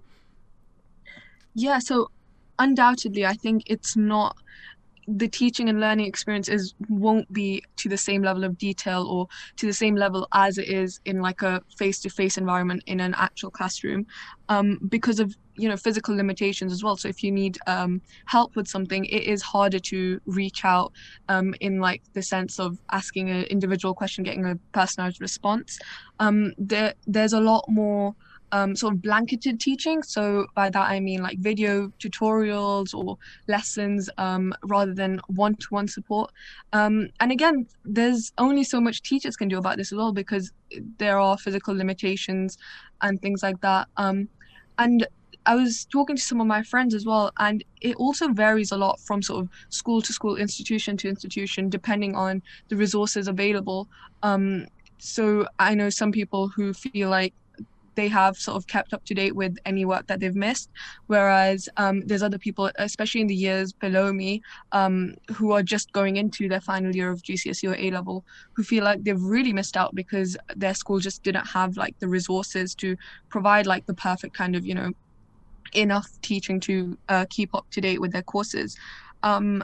Yeah. 1.53 1.79
So 1.79 2.11
undoubtedly, 2.62 3.25
I 3.25 3.34
think 3.34 3.63
it's 3.65 3.96
not 3.98 4.36
the 5.08 5.27
teaching 5.27 5.68
and 5.68 5.80
learning 5.80 6.06
experience 6.06 6.48
is 6.48 6.74
won't 6.88 7.32
be 7.34 7.63
to 7.75 7.89
the 7.89 7.98
same 7.98 8.22
level 8.22 8.44
of 8.44 8.58
detail 8.58 9.06
or 9.08 9.27
to 9.58 9.65
the 9.65 9.74
same 9.74 9.96
level 9.96 10.27
as 10.34 10.58
it 10.58 10.70
is 10.70 11.00
in 11.06 11.22
like 11.22 11.41
a 11.41 11.62
face-to-face 11.77 12.38
environment 12.38 12.84
in 12.86 13.00
an 13.00 13.13
actual 13.18 13.50
classroom 13.50 14.06
um, 14.50 14.80
because 14.88 15.20
of 15.20 15.36
you 15.56 15.68
know 15.68 15.75
physical 15.75 16.15
limitations 16.15 16.72
as 16.72 16.84
well. 16.84 16.96
So 16.98 17.10
if 17.10 17.24
you 17.24 17.32
need 17.32 17.58
um, 17.68 18.01
help 18.25 18.56
with 18.56 18.68
something 18.68 19.06
it 19.06 19.24
is 19.24 19.41
harder 19.41 19.80
to 19.80 20.22
reach 20.25 20.63
out 20.63 20.94
um, 21.30 21.56
in 21.60 21.80
like 21.80 22.03
the 22.13 22.22
sense 22.22 22.60
of 22.60 22.77
asking 22.91 23.30
an 23.30 23.44
individual 23.46 23.94
question 23.94 24.24
getting 24.24 24.46
a 24.46 24.56
personalized 24.72 25.20
response. 25.20 25.80
Um, 26.20 26.53
there 26.58 26.94
there's 27.08 27.34
a 27.34 27.41
lot 27.41 27.65
more 27.68 28.15
um, 28.51 28.75
sort 28.75 28.93
of 28.93 29.01
blanketed 29.01 29.60
teaching. 29.60 30.03
So 30.03 30.48
by 30.55 30.70
that 30.70 30.89
I 30.89 31.00
mean 31.00 31.22
like 31.22 31.39
video 31.39 31.91
tutorials 32.00 32.93
or 32.93 33.17
lessons 33.48 34.10
um, 34.17 34.53
rather 34.63 34.93
than 34.93 35.22
one-to-one 35.27 35.88
support. 35.88 36.31
Um, 36.74 37.10
and 37.20 37.31
again, 37.31 37.67
there's 37.86 38.34
only 38.38 38.63
so 38.63 38.81
much 38.81 39.01
teachers 39.01 39.36
can 39.36 39.48
do 39.48 39.58
about 39.58 39.77
this 39.77 39.91
as 39.91 39.98
well 39.98 40.12
because 40.12 40.51
there 40.98 41.20
are 41.20 41.38
physical 41.38 41.75
limitations 41.75 42.58
and 43.01 43.22
things 43.22 43.43
like 43.43 43.60
that. 43.62 43.88
Um, 43.98 44.27
and 44.77 45.08
I 45.46 45.55
was 45.55 45.86
talking 45.86 46.15
to 46.15 46.22
some 46.22 46.39
of 46.39 46.46
my 46.46 46.62
friends 46.62 46.93
as 46.93 47.05
well, 47.05 47.31
and 47.39 47.63
it 47.81 47.96
also 47.96 48.27
varies 48.27 48.72
a 48.72 48.77
lot 48.77 49.00
from 49.00 49.24
sort 49.24 49.43
of 49.43 49.50
school 49.70 50.01
to 50.01 50.13
school, 50.13 50.36
institution 50.36 50.98
to 50.98 51.10
institution, 51.10 51.67
depending 51.67 52.15
on 52.15 52.43
the 52.70 52.75
resources 52.75 53.27
available. 53.27 53.88
Um, 54.22 54.67
so 55.00 55.48
I 55.58 55.74
know 55.74 55.89
some 55.89 56.12
people 56.12 56.48
who 56.50 56.74
feel 56.74 57.10
like 57.10 57.34
they 58.01 58.08
have 58.08 58.36
sort 58.36 58.58
of 58.58 58.65
kept 58.65 58.93
up 58.93 59.05
to 59.05 59.13
date 59.13 59.36
with 59.36 59.55
any 59.65 59.86
work 59.86 60.08
that 60.08 60.20
they've 60.20 60.43
missed, 60.48 60.70
whereas 61.05 61.70
um, 61.77 62.01
there's 62.08 62.24
other 62.24 62.39
people, 62.39 62.72
especially 62.79 63.22
in 63.22 63.27
the 63.27 63.36
years 63.36 63.74
below 63.74 64.12
me, 64.12 64.41
um, 64.72 65.13
who 65.36 65.51
are 65.51 65.62
just 65.62 65.91
going 65.91 66.15
into 66.17 66.50
their 66.50 66.62
final 66.62 66.96
year 66.96 67.12
of 67.12 67.22
GCSE 67.22 67.70
or 67.70 67.75
A 67.75 67.91
level, 67.91 68.25
who 68.55 68.63
feel 68.63 68.84
like 68.84 69.03
they've 69.03 69.22
really 69.22 69.53
missed 69.53 69.77
out 69.77 69.93
because 69.93 70.36
their 70.55 70.74
school 70.74 71.00
just 71.00 71.22
didn't 71.22 71.46
have 71.46 71.77
like 71.77 71.96
the 72.00 72.08
resources 72.08 72.74
to 72.75 72.96
provide 73.29 73.67
like 73.67 73.86
the 73.86 73.93
perfect 73.93 74.36
kind 74.36 74.55
of 74.55 74.65
you 74.65 74.74
know 74.74 74.91
enough 75.74 76.08
teaching 76.22 76.60
to 76.60 76.98
uh, 77.08 77.25
keep 77.29 77.53
up 77.53 77.65
to 77.72 77.81
date 77.81 78.01
with 78.01 78.12
their 78.12 78.24
courses. 78.24 78.75
Um, 79.24 79.63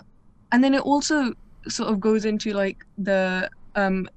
and 0.52 0.64
then 0.64 0.74
it 0.76 0.82
also 0.82 1.34
sort 1.68 1.90
of 1.90 2.00
goes 2.00 2.24
into 2.24 2.54
like 2.54 2.78
the 2.98 3.50
um, 3.76 4.08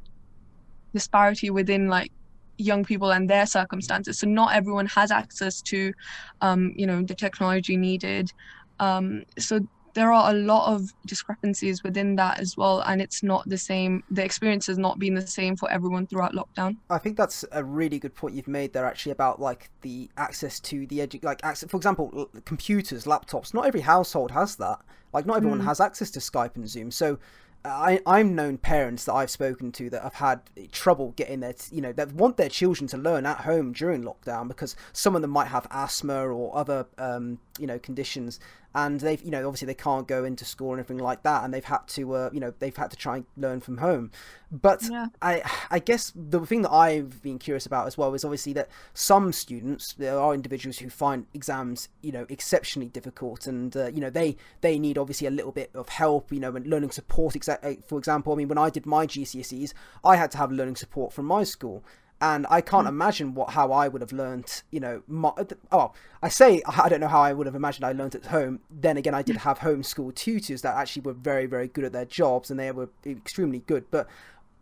disparity 0.93 1.51
within 1.51 1.89
like 1.89 2.13
young 2.61 2.85
people 2.85 3.13
and 3.13 3.29
their 3.29 3.47
circumstances. 3.47 4.19
So 4.19 4.27
not 4.27 4.55
everyone 4.55 4.87
has 4.87 5.11
access 5.11 5.61
to, 5.63 5.93
um, 6.41 6.73
you 6.77 6.87
know, 6.87 7.03
the 7.03 7.15
technology 7.15 7.77
needed. 7.77 8.33
Um, 8.79 9.25
so 9.39 9.61
there 9.95 10.13
are 10.13 10.31
a 10.31 10.35
lot 10.35 10.73
of 10.73 10.93
discrepancies 11.07 11.83
within 11.83 12.15
that 12.17 12.39
as 12.39 12.57
well 12.57 12.81
and 12.83 13.01
it's 13.01 13.23
not 13.23 13.49
the 13.49 13.59
same 13.59 14.03
the 14.11 14.25
experience 14.25 14.67
has 14.67 14.79
not 14.79 14.99
been 14.99 15.15
the 15.15 15.27
same 15.27 15.57
for 15.57 15.71
everyone 15.71 16.07
throughout 16.07 16.33
lockdown 16.33 16.77
i 16.91 16.99
think 16.99 17.17
that's 17.17 17.45
a 17.53 17.65
really 17.65 17.99
good 17.99 18.15
point 18.15 18.35
you've 18.35 18.49
made 18.49 18.73
there 18.73 18.85
actually 18.85 19.13
about 19.13 19.41
like 19.41 19.69
the 19.83 20.09
access 20.17 20.61
to 20.61 20.87
the 20.87 21.01
edu- 21.01 21.23
like 21.25 21.43
access 21.45 21.69
for 21.69 21.77
example 21.77 22.31
computers 22.45 23.05
laptops 23.05 23.53
not 23.53 23.67
every 23.67 23.81
household 23.81 24.31
has 24.31 24.57
that 24.57 24.79
like 25.13 25.27
not 25.27 25.37
everyone 25.37 25.61
mm. 25.61 25.65
has 25.65 25.81
access 25.81 26.11
to 26.11 26.21
skype 26.21 26.55
and 26.57 26.69
zoom 26.69 26.91
so 26.91 27.19
I, 27.65 28.01
I'm 28.07 28.35
known 28.35 28.57
parents 28.59 29.05
that 29.05 29.13
I've 29.13 29.31
spoken 29.31 29.71
to 29.73 29.91
that 29.91 30.03
have 30.03 30.15
had 30.15 30.41
trouble 30.73 31.13
getting 31.13 31.41
their, 31.41 31.55
you 31.71 31.81
know, 31.81 31.93
that 31.93 32.13
want 32.13 32.37
their 32.37 32.49
children 32.49 32.89
to 32.89 32.97
learn 32.97 33.27
at 33.27 33.39
home 33.39 33.73
during 33.73 34.03
lockdown 34.03 34.49
because 34.49 34.77
some 34.93 35.15
of 35.15 35.23
them 35.23 35.31
might 35.31 35.49
have 35.49 35.67
asthma 35.71 36.27
or 36.27 36.57
other, 36.57 36.87
um, 36.97 37.39
you 37.59 37.67
know, 37.67 37.79
conditions 37.79 38.41
and 38.75 39.01
they've 39.01 39.23
you 39.23 39.31
know 39.31 39.47
obviously 39.47 39.67
they 39.67 39.75
can't 39.75 40.07
go 40.07 40.25
into 40.25 40.45
school 40.45 40.69
or 40.69 40.75
anything 40.75 40.99
like 40.99 41.23
that 41.23 41.45
and 41.45 41.53
they've 41.53 41.65
had 41.65 41.87
to 41.87 42.15
uh, 42.15 42.31
you 42.33 42.41
know 42.41 42.53
they've 42.59 42.77
had 42.77 42.91
to 42.91 42.97
try 42.97 43.17
and 43.17 43.27
learn 43.37 43.61
from 43.61 43.79
home 43.79 44.11
but 44.51 44.83
yeah. 44.91 45.07
i 45.23 45.43
i 45.71 45.79
guess 45.79 46.13
the 46.15 46.41
thing 46.41 46.63
that 46.63 46.73
i've 46.73 47.23
been 47.23 47.39
curious 47.39 47.67
about 47.67 47.87
as 47.87 47.99
well 47.99 48.15
is 48.15 48.25
obviously 48.25 48.53
that 48.53 48.69
some 48.95 49.33
students 49.33 49.95
there 49.95 50.19
are 50.19 50.35
individuals 50.35 50.79
who 50.79 50.89
find 50.89 51.27
exams 51.35 51.89
you 52.03 52.13
know 52.13 52.27
exceptionally 52.29 52.89
difficult 52.89 53.47
and 53.47 53.77
uh, 53.77 53.87
you 53.87 54.01
know 54.01 54.11
they 54.11 54.37
they 54.61 54.79
need 54.79 54.97
obviously 54.99 55.27
a 55.27 55.31
little 55.31 55.53
bit 55.53 55.71
of 55.75 55.89
help 55.89 56.33
you 56.33 56.41
know 56.41 56.55
and 56.55 56.67
learning 56.67 56.91
support 56.91 57.37
uh, 57.49 57.57
for 57.87 57.99
example 57.99 58.33
i 58.33 58.37
mean 58.37 58.49
when 58.49 58.59
i 58.59 58.71
did 58.71 58.87
my 58.87 59.07
gcse's 59.07 59.75
i 60.05 60.17
had 60.17 60.31
to 60.31 60.39
have 60.39 60.53
learning 60.53 60.77
support 60.77 61.13
from 61.13 61.27
my 61.27 61.43
school 61.45 61.85
and 62.21 62.47
I 62.51 62.61
can't 62.61 62.87
mm. 62.87 62.91
imagine 62.91 63.35
what 63.35 63.51
how 63.51 63.73
I 63.73 63.89
would 63.89 64.03
have 64.03 64.13
learned. 64.13 64.63
You 64.71 64.81
know, 64.81 65.03
my, 65.07 65.33
oh, 65.73 65.93
I 66.23 66.29
say 66.29 66.63
I 66.67 66.89
don't 66.89 67.01
know 67.01 67.09
how 67.09 67.23
I 67.23 67.33
would 67.33 67.47
have 67.47 67.55
imagined 67.55 67.85
I 67.85 67.93
learned 67.93 68.15
at 68.15 68.27
home. 68.27 68.61
Then 68.71 68.97
again, 68.97 69.15
I 69.15 69.23
did 69.23 69.37
hmm. 69.37 69.43
have 69.43 69.61
homeschool 69.61 70.15
tutors 70.15 70.63
that 70.63 70.77
actually 70.77 71.03
were 71.03 71.13
very 71.13 71.47
very 71.47 71.69
good 71.69 71.85
at 71.85 71.93
their 71.93 72.05
jobs, 72.05 72.51
and 72.51 72.61
they 72.61 72.71
were 72.73 72.91
extremely 73.07 73.61
good. 73.61 73.85
But 73.91 74.07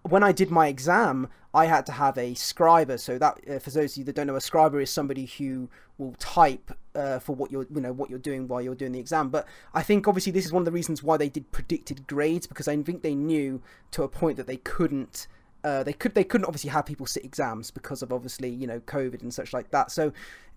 when 0.03 0.23
I 0.23 0.33
did 0.33 0.50
my 0.50 0.69
exam, 0.69 1.29
I 1.53 1.67
had 1.67 1.87
to 1.87 1.93
have 1.93 2.17
a 2.19 2.35
scriber. 2.35 2.99
So 2.99 3.19
that, 3.19 3.38
uh, 3.49 3.59
for 3.59 3.71
those 3.71 3.93
of 3.93 3.99
you 3.99 4.05
that 4.05 4.15
don't 4.15 4.27
know, 4.27 4.37
a 4.37 4.41
scriber 4.41 4.83
is 4.83 4.91
somebody 4.91 5.27
who 5.27 5.69
will 5.97 6.15
type 6.19 6.77
uh, 6.95 7.19
for 7.19 7.35
what 7.35 7.50
you're, 7.50 7.67
you 7.75 7.81
know, 7.81 7.93
what 7.93 8.11
you're 8.11 8.19
doing 8.19 8.49
while 8.49 8.62
you're 8.62 8.75
doing 8.75 8.93
the 8.93 9.00
exam. 9.00 9.29
But 9.31 9.47
I 9.75 9.83
think 9.83 10.07
obviously 10.07 10.33
this 10.33 10.45
is 10.45 10.53
one 10.53 10.61
of 10.61 10.65
the 10.67 10.73
reasons 10.73 11.03
why 11.03 11.17
they 11.17 11.29
did 11.29 11.50
predicted 11.50 12.07
grades 12.07 12.47
because 12.47 12.69
I 12.69 12.77
think 12.83 13.03
they 13.03 13.15
knew 13.15 13.62
to 13.93 14.03
a 14.03 14.09
point 14.09 14.37
that 14.37 14.47
they 14.47 14.59
couldn't 14.59 15.27
uh, 15.65 15.83
they 15.83 15.93
could 15.93 16.15
they 16.15 16.25
couldn't 16.25 16.47
obviously 16.47 16.71
have 16.71 16.87
people 16.87 17.07
sit 17.07 17.25
exams 17.25 17.71
because 17.71 18.03
of 18.03 18.12
obviously 18.12 18.49
you 18.49 18.67
know 18.67 18.81
COVID 18.81 19.23
and 19.23 19.33
such 19.33 19.53
like 19.53 19.71
that. 19.71 19.91
So, 19.91 20.12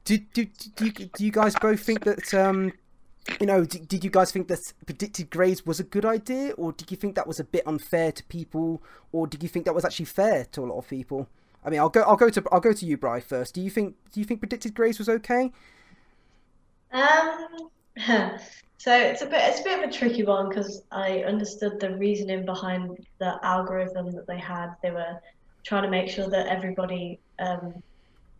do 0.06 0.18
do 0.18 0.46
do 0.76 0.86
you, 0.86 0.92
do 0.92 1.26
you 1.26 1.32
guys 1.32 1.56
both 1.56 1.80
think 1.80 2.04
that 2.06 2.34
um, 2.34 2.74
you 3.40 3.48
know 3.48 3.66
did, 3.66 3.88
did 3.88 4.04
you 4.04 4.10
guys 4.10 4.32
think 4.32 4.48
that 4.48 4.60
predicted 4.86 5.30
grades 5.30 5.66
was 5.66 5.80
a 5.80 5.84
good 5.84 6.06
idea, 6.06 6.52
or 6.52 6.72
did 6.72 6.92
you 6.92 6.98
think 6.98 7.16
that 7.16 7.28
was 7.28 7.40
a 7.40 7.44
bit 7.44 7.66
unfair 7.66 8.12
to 8.12 8.24
people, 8.26 8.82
or 9.12 9.28
did 9.28 9.42
you 9.44 9.50
think 9.50 9.66
that 9.66 9.76
was 9.76 9.86
actually 9.86 10.06
fair 10.06 10.46
to 10.52 10.64
a 10.64 10.68
lot 10.68 10.78
of 10.78 10.88
people? 10.88 11.28
I 11.64 11.70
mean, 11.70 11.80
I'll 11.80 11.90
go 11.90 12.02
I'll 12.02 12.16
go 12.16 12.30
to 12.30 12.44
I'll 12.52 12.60
go 12.60 12.74
to 12.74 12.86
you, 12.86 12.98
Bry, 12.98 13.20
first. 13.20 13.56
Do 13.56 13.62
you 13.62 13.70
think 13.70 13.96
do 14.12 14.20
you 14.20 14.26
think 14.26 14.40
predicted 14.40 14.74
grades 14.74 15.00
was 15.00 15.10
okay? 15.10 15.52
Um. 16.92 17.70
So 18.84 18.92
it's 18.98 19.22
a 19.22 19.28
bit 19.28 19.42
it's 19.44 19.60
a 19.60 19.64
bit 19.64 19.78
of 19.78 19.88
a 19.88 19.94
tricky 19.94 20.24
one 20.24 20.50
because 20.50 20.82
I 20.92 21.20
understood 21.20 21.80
the 21.80 21.96
reasoning 21.98 22.46
behind 22.46 22.98
the 23.20 23.38
algorithm 23.44 24.12
that 24.14 24.26
they 24.26 24.40
had. 24.40 24.74
They 24.82 24.90
were 24.90 25.22
trying 25.64 25.84
to 25.84 25.90
make 25.92 26.10
sure 26.10 26.28
that 26.28 26.48
everybody 26.48 27.20
um, 27.38 27.84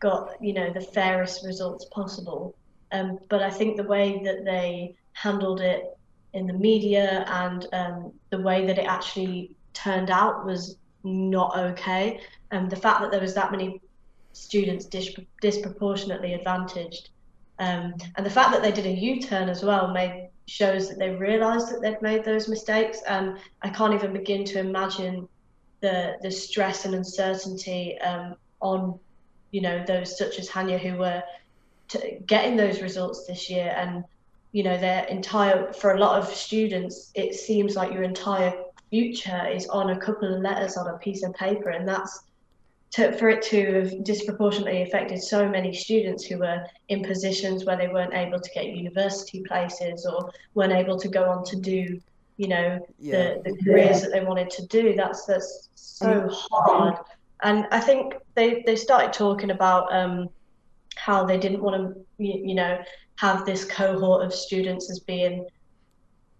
got 0.00 0.32
you 0.42 0.52
know 0.52 0.72
the 0.72 0.80
fairest 0.80 1.46
results 1.46 1.84
possible. 1.92 2.56
Um, 2.90 3.20
but 3.28 3.40
I 3.40 3.50
think 3.50 3.76
the 3.76 3.84
way 3.84 4.20
that 4.24 4.44
they 4.44 4.96
handled 5.12 5.60
it 5.60 5.96
in 6.32 6.48
the 6.48 6.54
media 6.54 7.24
and 7.28 7.64
um, 7.72 8.12
the 8.30 8.40
way 8.40 8.66
that 8.66 8.78
it 8.80 8.86
actually 8.86 9.54
turned 9.74 10.10
out 10.10 10.44
was 10.44 10.76
not 11.04 11.56
okay. 11.56 12.20
And 12.50 12.68
the 12.68 12.74
fact 12.74 13.00
that 13.00 13.12
there 13.12 13.20
was 13.20 13.34
that 13.34 13.52
many 13.52 13.80
students 14.32 14.86
dis- 14.86 15.14
disproportionately 15.40 16.34
advantaged, 16.34 17.10
um, 17.62 17.94
and 18.16 18.26
the 18.26 18.30
fact 18.30 18.50
that 18.50 18.60
they 18.60 18.72
did 18.72 18.86
a 18.86 18.90
U-turn 18.90 19.48
as 19.48 19.62
well 19.62 19.92
made 19.92 20.30
shows 20.46 20.88
that 20.88 20.98
they 20.98 21.10
realised 21.10 21.70
that 21.70 21.80
they'd 21.80 22.02
made 22.02 22.24
those 22.24 22.48
mistakes. 22.48 23.00
And 23.06 23.38
I 23.62 23.68
can't 23.68 23.94
even 23.94 24.12
begin 24.12 24.44
to 24.46 24.58
imagine 24.58 25.28
the 25.80 26.16
the 26.22 26.30
stress 26.30 26.84
and 26.84 26.94
uncertainty 26.94 27.98
um, 28.00 28.34
on, 28.60 28.98
you 29.52 29.60
know, 29.60 29.84
those 29.86 30.18
such 30.18 30.40
as 30.40 30.48
Hanya 30.48 30.78
who 30.78 30.98
were 30.98 31.22
t- 31.86 32.18
getting 32.26 32.56
those 32.56 32.82
results 32.82 33.26
this 33.26 33.48
year. 33.48 33.72
And 33.76 34.02
you 34.50 34.64
know, 34.64 34.76
their 34.76 35.04
entire 35.04 35.72
for 35.72 35.94
a 35.94 36.00
lot 36.00 36.18
of 36.20 36.34
students, 36.34 37.12
it 37.14 37.34
seems 37.34 37.76
like 37.76 37.92
your 37.92 38.02
entire 38.02 38.52
future 38.90 39.46
is 39.46 39.68
on 39.68 39.90
a 39.90 40.00
couple 40.00 40.34
of 40.34 40.42
letters 40.42 40.76
on 40.76 40.92
a 40.92 40.98
piece 40.98 41.22
of 41.22 41.32
paper, 41.34 41.70
and 41.70 41.86
that's 41.86 42.24
to, 42.92 43.12
for 43.12 43.28
it 43.28 43.42
to 43.42 43.80
have 43.80 44.04
disproportionately 44.04 44.82
affected 44.82 45.22
so 45.22 45.48
many 45.48 45.74
students 45.74 46.24
who 46.24 46.38
were 46.38 46.64
in 46.88 47.02
positions 47.02 47.64
where 47.64 47.76
they 47.76 47.88
weren't 47.88 48.14
able 48.14 48.38
to 48.38 48.50
get 48.54 48.66
university 48.66 49.42
places 49.42 50.06
or 50.06 50.30
weren't 50.54 50.72
able 50.72 50.98
to 50.98 51.08
go 51.08 51.24
on 51.24 51.42
to 51.44 51.56
do, 51.56 52.00
you 52.36 52.48
know, 52.48 52.78
yeah. 52.98 53.34
the, 53.34 53.42
the 53.44 53.64
careers 53.64 53.96
yeah. 53.96 54.00
that 54.00 54.12
they 54.12 54.24
wanted 54.24 54.50
to 54.50 54.66
do. 54.66 54.94
That's 54.94 55.24
that's 55.24 55.70
so 55.74 56.28
hard. 56.30 56.96
And 57.42 57.66
I 57.70 57.80
think 57.80 58.14
they, 58.34 58.62
they 58.66 58.76
started 58.76 59.12
talking 59.12 59.50
about 59.50 59.92
um, 59.92 60.28
how 60.96 61.24
they 61.24 61.38
didn't 61.38 61.62
want 61.62 61.94
to, 61.94 62.06
you, 62.18 62.48
you 62.48 62.54
know, 62.54 62.78
have 63.16 63.46
this 63.46 63.64
cohort 63.64 64.24
of 64.24 64.34
students 64.34 64.90
as 64.90 65.00
being 65.00 65.46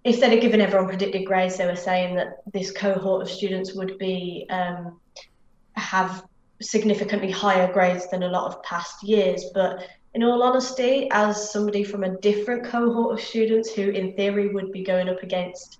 instead 0.04 0.32
of 0.32 0.40
giving 0.40 0.60
everyone 0.60 0.88
predicted 0.88 1.24
grades, 1.24 1.56
they 1.56 1.66
were 1.66 1.76
saying 1.76 2.16
that 2.16 2.42
this 2.52 2.72
cohort 2.72 3.22
of 3.22 3.30
students 3.30 3.72
would 3.72 3.96
be 3.98 4.46
um, 4.50 5.00
have 5.74 6.24
significantly 6.62 7.30
higher 7.30 7.72
grades 7.72 8.08
than 8.10 8.22
a 8.22 8.28
lot 8.28 8.46
of 8.46 8.62
past 8.62 9.02
years. 9.02 9.44
But 9.52 9.86
in 10.14 10.22
all 10.22 10.42
honesty, 10.42 11.08
as 11.10 11.50
somebody 11.50 11.84
from 11.84 12.04
a 12.04 12.16
different 12.20 12.64
cohort 12.64 13.18
of 13.18 13.24
students 13.24 13.72
who, 13.72 13.90
in 13.90 14.14
theory, 14.14 14.48
would 14.48 14.72
be 14.72 14.82
going 14.82 15.08
up 15.08 15.22
against, 15.22 15.78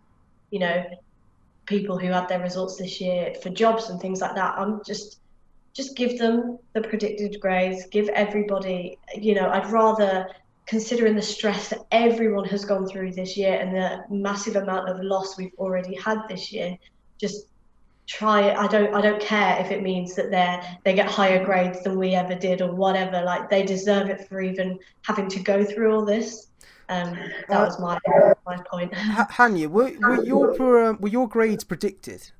you 0.51 0.59
know, 0.59 0.85
people 1.67 1.99
who 1.99 2.09
had 2.09 2.29
their 2.29 2.41
results 2.41 2.77
this 2.77 3.01
year 3.01 3.35
for 3.43 3.51
jobs 3.51 3.89
and 3.89 4.01
things 4.01 4.21
like 4.21 4.35
that, 4.35 4.59
I'm 4.59 4.83
just 4.85 5.19
just 5.75 5.97
give 5.97 6.19
them 6.19 6.59
the 6.75 6.83
predicted 6.83 7.41
grades, 7.41 7.87
give 7.87 8.09
everybody, 8.11 8.99
you 9.17 9.35
know, 9.35 9.49
I'd 9.49 9.71
rather 9.71 10.29
considering 10.67 11.17
the 11.17 11.23
stress 11.23 11.69
that 11.71 11.81
everyone 11.91 12.45
has 12.45 12.65
gone 12.65 12.87
through 12.87 13.12
this 13.12 13.37
year 13.37 13.55
and 13.55 13.75
the 13.75 14.05
massive 14.11 14.57
amount 14.57 14.89
of 14.89 15.03
loss 15.03 15.39
we've 15.39 15.55
already 15.59 15.95
had 15.97 16.19
this 16.29 16.53
year, 16.53 16.77
just 17.19 17.47
try 18.07 18.43
it. 18.43 18.57
I 18.57 18.67
don't 18.67 18.95
I 18.95 19.01
don't 19.01 19.21
care 19.21 19.59
if 19.61 19.71
it 19.71 19.83
means 19.83 20.15
that 20.17 20.31
they're 20.31 20.63
they 20.85 20.95
get 20.95 21.09
higher 21.11 21.45
grades 21.45 21.83
than 21.83 21.99
we 21.99 22.15
ever 22.15 22.35
did 22.35 22.61
or 22.61 22.75
whatever. 22.75 23.23
Like 23.23 23.49
they 23.49 23.65
deserve 23.65 24.11
it 24.11 24.29
for 24.29 24.41
even 24.41 24.79
having 25.03 25.29
to 25.29 25.41
go 25.41 25.65
through 25.65 25.95
all 25.95 26.05
this. 26.05 26.49
Um, 26.89 27.15
that 27.49 27.61
uh, 27.61 27.65
was 27.65 27.81
my 27.81 27.99
my 28.45 28.63
point. 28.71 28.93
Hanya, 28.93 29.69
were, 29.69 29.93
were 30.01 30.25
your 30.25 30.51
uh, 30.91 30.93
were 30.95 31.09
your 31.09 31.29
grades 31.29 31.65
predicted? 31.65 32.31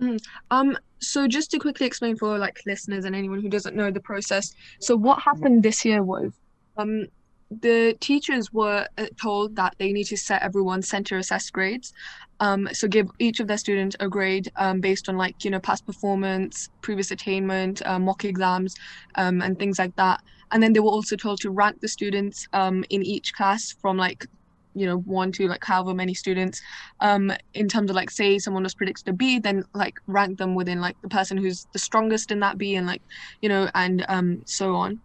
Mm, 0.00 0.20
um, 0.50 0.76
so 0.98 1.26
just 1.26 1.50
to 1.52 1.58
quickly 1.58 1.86
explain 1.86 2.16
for 2.16 2.38
like 2.38 2.60
listeners 2.66 3.06
and 3.06 3.16
anyone 3.16 3.40
who 3.40 3.48
doesn't 3.48 3.74
know 3.74 3.90
the 3.90 4.00
process. 4.00 4.54
So 4.80 4.94
what 4.96 5.20
happened 5.22 5.62
this 5.62 5.84
year 5.84 6.02
was 6.02 6.32
um 6.76 7.06
the 7.50 7.96
teachers 8.00 8.52
were 8.52 8.86
uh, 8.98 9.06
told 9.20 9.56
that 9.56 9.74
they 9.78 9.92
need 9.92 10.04
to 10.04 10.16
set 10.16 10.42
everyone's 10.42 10.88
center 10.88 11.16
assessed 11.16 11.52
grades. 11.52 11.92
Um, 12.40 12.68
so 12.72 12.88
give 12.88 13.08
each 13.18 13.40
of 13.40 13.46
their 13.46 13.58
students 13.58 13.96
a 14.00 14.08
grade 14.08 14.48
um, 14.56 14.80
based 14.80 15.08
on 15.08 15.16
like 15.16 15.42
you 15.44 15.50
know 15.50 15.60
past 15.60 15.86
performance 15.86 16.68
previous 16.82 17.10
attainment 17.10 17.86
uh, 17.86 17.98
mock 17.98 18.24
exams 18.24 18.74
um, 19.16 19.40
and 19.42 19.58
things 19.58 19.78
like 19.78 19.94
that. 19.96 20.20
And 20.50 20.62
then 20.62 20.72
they 20.72 20.80
were 20.80 20.90
also 20.90 21.16
told 21.16 21.40
to 21.40 21.50
rank 21.50 21.76
the 21.80 21.88
students 21.88 22.46
um, 22.52 22.84
in 22.90 23.02
each 23.02 23.32
class 23.34 23.74
from 23.80 23.96
like 23.96 24.26
you 24.74 24.84
know 24.86 24.98
one 24.98 25.32
to 25.32 25.48
like 25.48 25.64
however 25.64 25.94
many 25.94 26.14
students. 26.14 26.60
Um 27.00 27.32
in 27.54 27.68
terms 27.68 27.90
of 27.90 27.96
like 27.96 28.10
say 28.10 28.38
someone 28.38 28.64
was 28.64 28.74
predicted 28.74 29.08
a 29.08 29.16
b 29.16 29.38
then 29.38 29.64
like 29.74 29.94
rank 30.06 30.38
them 30.38 30.54
within 30.54 30.80
like 30.80 30.96
the 31.02 31.08
person 31.08 31.36
who's 31.38 31.66
the 31.72 31.78
strongest 31.78 32.30
in 32.30 32.40
that 32.40 32.58
b 32.58 32.74
and 32.76 32.86
like 32.86 33.02
you 33.40 33.48
know 33.48 33.70
and 33.74 34.04
um 34.08 34.42
so 34.46 34.74
on 34.76 35.00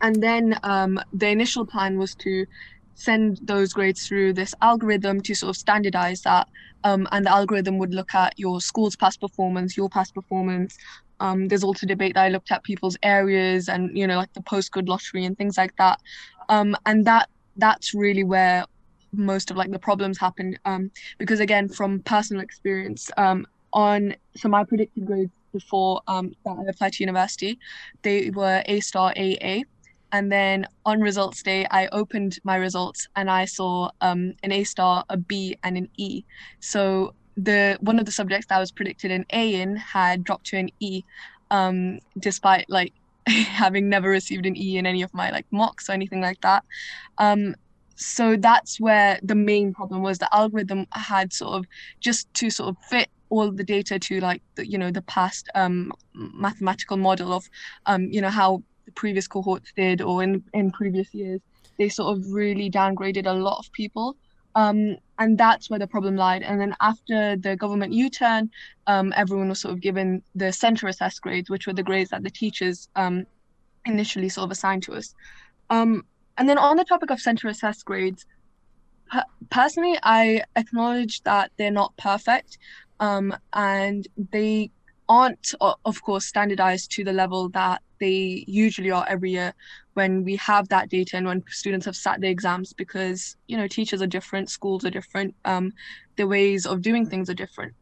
and 0.00 0.22
then 0.22 0.58
um, 0.62 1.00
the 1.12 1.28
initial 1.28 1.66
plan 1.66 1.98
was 1.98 2.14
to 2.16 2.46
send 2.94 3.38
those 3.42 3.72
grades 3.72 4.06
through 4.06 4.32
this 4.32 4.54
algorithm 4.60 5.20
to 5.20 5.34
sort 5.34 5.50
of 5.50 5.56
standardize 5.56 6.22
that. 6.22 6.48
Um, 6.84 7.06
and 7.12 7.26
the 7.26 7.30
algorithm 7.30 7.78
would 7.78 7.94
look 7.94 8.14
at 8.14 8.38
your 8.38 8.60
school's 8.60 8.96
past 8.96 9.20
performance, 9.20 9.76
your 9.76 9.88
past 9.88 10.14
performance. 10.14 10.76
Um, 11.20 11.48
there's 11.48 11.64
also 11.64 11.86
debate 11.86 12.14
that 12.14 12.24
I 12.24 12.28
looked 12.28 12.50
at 12.50 12.62
people's 12.62 12.96
areas 13.02 13.68
and 13.68 13.96
you 13.96 14.06
know 14.06 14.16
like 14.16 14.32
the 14.34 14.40
postcode 14.40 14.88
lottery 14.88 15.24
and 15.24 15.36
things 15.36 15.56
like 15.56 15.76
that. 15.76 16.00
Um, 16.48 16.76
and 16.86 17.04
that 17.06 17.28
that's 17.56 17.94
really 17.94 18.24
where 18.24 18.64
most 19.12 19.50
of 19.50 19.56
like 19.56 19.70
the 19.70 19.78
problems 19.78 20.18
happen. 20.18 20.58
Um, 20.64 20.90
because 21.18 21.40
again, 21.40 21.68
from 21.68 22.00
personal 22.00 22.42
experience, 22.42 23.10
um, 23.16 23.46
on 23.72 24.14
so 24.36 24.48
my 24.48 24.64
predicted 24.64 25.06
grades 25.06 25.32
before 25.52 26.02
um, 26.08 26.34
that 26.44 26.56
I 26.58 26.70
applied 26.70 26.94
to 26.94 27.02
university, 27.02 27.58
they 28.02 28.30
were 28.30 28.62
A 28.66 28.80
star 28.80 29.12
AA 29.16 29.62
and 30.12 30.32
then 30.32 30.66
on 30.86 31.00
results 31.00 31.42
day, 31.42 31.66
I 31.70 31.88
opened 31.88 32.38
my 32.44 32.56
results 32.56 33.08
and 33.16 33.30
I 33.30 33.44
saw 33.44 33.90
um, 34.00 34.34
an 34.42 34.52
A 34.52 34.64
star, 34.64 35.04
a 35.08 35.16
B, 35.16 35.56
and 35.62 35.76
an 35.76 35.88
E. 35.96 36.24
So 36.60 37.14
the 37.36 37.78
one 37.80 37.98
of 37.98 38.06
the 38.06 38.12
subjects 38.12 38.46
that 38.48 38.58
was 38.58 38.72
predicted 38.72 39.10
an 39.10 39.26
A 39.32 39.60
in 39.60 39.76
had 39.76 40.24
dropped 40.24 40.46
to 40.46 40.56
an 40.56 40.70
E, 40.80 41.02
um, 41.50 42.00
despite 42.18 42.68
like 42.68 42.92
having 43.26 43.88
never 43.88 44.08
received 44.08 44.46
an 44.46 44.56
E 44.56 44.78
in 44.78 44.86
any 44.86 45.02
of 45.02 45.12
my 45.12 45.30
like 45.30 45.46
mocks 45.50 45.88
or 45.88 45.92
anything 45.92 46.20
like 46.20 46.40
that. 46.40 46.64
Um, 47.18 47.54
so 47.96 48.36
that's 48.36 48.80
where 48.80 49.18
the 49.22 49.34
main 49.34 49.74
problem 49.74 50.02
was. 50.02 50.18
The 50.18 50.34
algorithm 50.34 50.86
had 50.92 51.32
sort 51.32 51.54
of 51.54 51.66
just 52.00 52.32
to 52.34 52.48
sort 52.48 52.70
of 52.70 52.76
fit 52.84 53.08
all 53.30 53.50
the 53.50 53.64
data 53.64 53.98
to 53.98 54.20
like 54.20 54.42
the, 54.54 54.66
you 54.66 54.78
know 54.78 54.90
the 54.90 55.02
past 55.02 55.48
um, 55.54 55.92
mathematical 56.14 56.96
model 56.96 57.32
of 57.32 57.48
um, 57.86 58.04
you 58.04 58.20
know 58.20 58.30
how 58.30 58.62
previous 58.94 59.26
cohorts 59.26 59.72
did 59.76 60.00
or 60.00 60.22
in, 60.22 60.42
in 60.54 60.70
previous 60.70 61.12
years, 61.14 61.40
they 61.78 61.88
sort 61.88 62.16
of 62.16 62.32
really 62.32 62.70
downgraded 62.70 63.26
a 63.26 63.32
lot 63.32 63.58
of 63.58 63.72
people. 63.72 64.16
Um, 64.54 64.96
and 65.18 65.38
that's 65.38 65.70
where 65.70 65.78
the 65.78 65.86
problem 65.86 66.16
lied. 66.16 66.42
And 66.42 66.60
then 66.60 66.74
after 66.80 67.36
the 67.36 67.54
government 67.56 67.92
U 67.92 68.10
turn, 68.10 68.50
um, 68.86 69.12
everyone 69.16 69.48
was 69.48 69.60
sort 69.60 69.74
of 69.74 69.80
given 69.80 70.22
the 70.34 70.52
center 70.52 70.88
assessed 70.88 71.22
grades, 71.22 71.48
which 71.48 71.66
were 71.66 71.72
the 71.72 71.82
grades 71.82 72.10
that 72.10 72.22
the 72.22 72.30
teachers 72.30 72.88
um, 72.96 73.26
initially 73.86 74.28
sort 74.28 74.46
of 74.46 74.50
assigned 74.50 74.82
to 74.84 74.94
us. 74.94 75.14
Um, 75.70 76.04
and 76.36 76.48
then 76.48 76.58
on 76.58 76.76
the 76.76 76.84
topic 76.84 77.10
of 77.10 77.20
center 77.20 77.48
assessed 77.48 77.84
grades, 77.84 78.26
personally, 79.50 79.98
I 80.02 80.42
acknowledge 80.56 81.22
that 81.22 81.50
they're 81.56 81.70
not 81.70 81.96
perfect 81.96 82.58
um, 83.00 83.36
and 83.52 84.06
they 84.32 84.70
aren't, 85.08 85.54
of 85.60 86.02
course, 86.02 86.26
standardized 86.26 86.90
to 86.92 87.04
the 87.04 87.12
level 87.12 87.48
that 87.50 87.82
they 87.98 88.44
usually 88.46 88.90
are 88.90 89.06
every 89.08 89.32
year 89.32 89.54
when 89.94 90.24
we 90.24 90.36
have 90.36 90.68
that 90.68 90.88
data 90.88 91.16
and 91.16 91.26
when 91.26 91.42
students 91.48 91.86
have 91.86 91.96
sat 91.96 92.20
the 92.20 92.28
exams 92.28 92.72
because 92.72 93.36
you 93.48 93.56
know 93.56 93.66
teachers 93.66 94.00
are 94.00 94.06
different 94.06 94.48
schools 94.48 94.84
are 94.84 94.90
different 94.90 95.34
um, 95.44 95.72
the 96.16 96.26
ways 96.26 96.66
of 96.66 96.82
doing 96.82 97.04
things 97.06 97.28
are 97.28 97.34
different. 97.34 97.72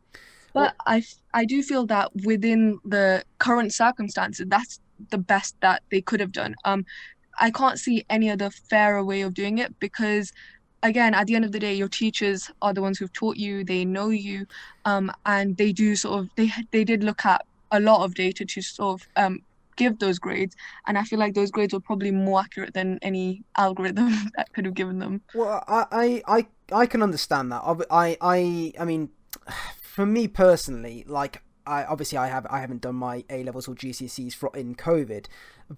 But 0.54 0.74
i 0.86 1.02
i 1.34 1.44
do 1.44 1.62
feel 1.62 1.84
that 1.86 2.10
within 2.24 2.78
the 2.84 3.22
current 3.38 3.74
circumstances 3.74 4.46
that's 4.48 4.80
the 5.10 5.18
best 5.18 5.54
that 5.60 5.82
they 5.90 6.00
could 6.00 6.20
have 6.20 6.32
done. 6.32 6.54
Um 6.64 6.86
i 7.38 7.50
can't 7.50 7.78
see 7.78 8.04
any 8.08 8.30
other 8.30 8.50
fairer 8.50 9.04
way 9.04 9.20
of 9.20 9.34
doing 9.34 9.58
it 9.58 9.78
because 9.78 10.32
again 10.82 11.14
at 11.14 11.26
the 11.26 11.34
end 11.34 11.44
of 11.44 11.52
the 11.52 11.58
day 11.58 11.74
your 11.74 11.88
teachers 11.88 12.50
are 12.62 12.72
the 12.74 12.82
ones 12.82 12.98
who've 12.98 13.12
taught 13.12 13.36
you 13.36 13.64
they 13.64 13.84
know 13.84 14.10
you 14.10 14.46
um, 14.84 15.10
and 15.24 15.56
they 15.56 15.72
do 15.72 15.96
sort 15.96 16.20
of 16.20 16.30
they 16.36 16.50
they 16.70 16.84
did 16.84 17.02
look 17.02 17.24
at 17.24 17.44
a 17.72 17.80
lot 17.80 18.04
of 18.04 18.14
data 18.14 18.44
to 18.44 18.62
sort 18.62 19.00
of 19.00 19.08
um, 19.16 19.40
give 19.76 19.98
those 19.98 20.18
grades 20.18 20.56
and 20.86 20.96
i 20.96 21.02
feel 21.02 21.18
like 21.18 21.34
those 21.34 21.50
grades 21.50 21.72
were 21.72 21.80
probably 21.80 22.10
more 22.10 22.40
accurate 22.40 22.72
than 22.74 22.98
any 23.02 23.42
algorithm 23.56 24.10
that 24.36 24.52
could 24.52 24.64
have 24.64 24.74
given 24.74 24.98
them. 24.98 25.20
Well 25.34 25.62
i 25.68 26.22
i 26.26 26.46
i 26.72 26.86
can 26.86 27.02
understand 27.02 27.52
that. 27.52 27.62
I 27.90 28.16
i 28.20 28.72
i 28.78 28.84
mean 28.84 29.10
for 29.80 30.06
me 30.06 30.28
personally 30.28 31.04
like 31.06 31.42
I 31.66 31.84
obviously 31.84 32.18
I 32.18 32.28
have 32.28 32.46
I 32.48 32.60
haven't 32.60 32.82
done 32.82 32.94
my 32.96 33.24
A 33.30 33.42
levels 33.42 33.68
or 33.68 33.74
GCSEs 33.74 34.34
for, 34.34 34.50
in 34.54 34.74
COVID, 34.74 35.26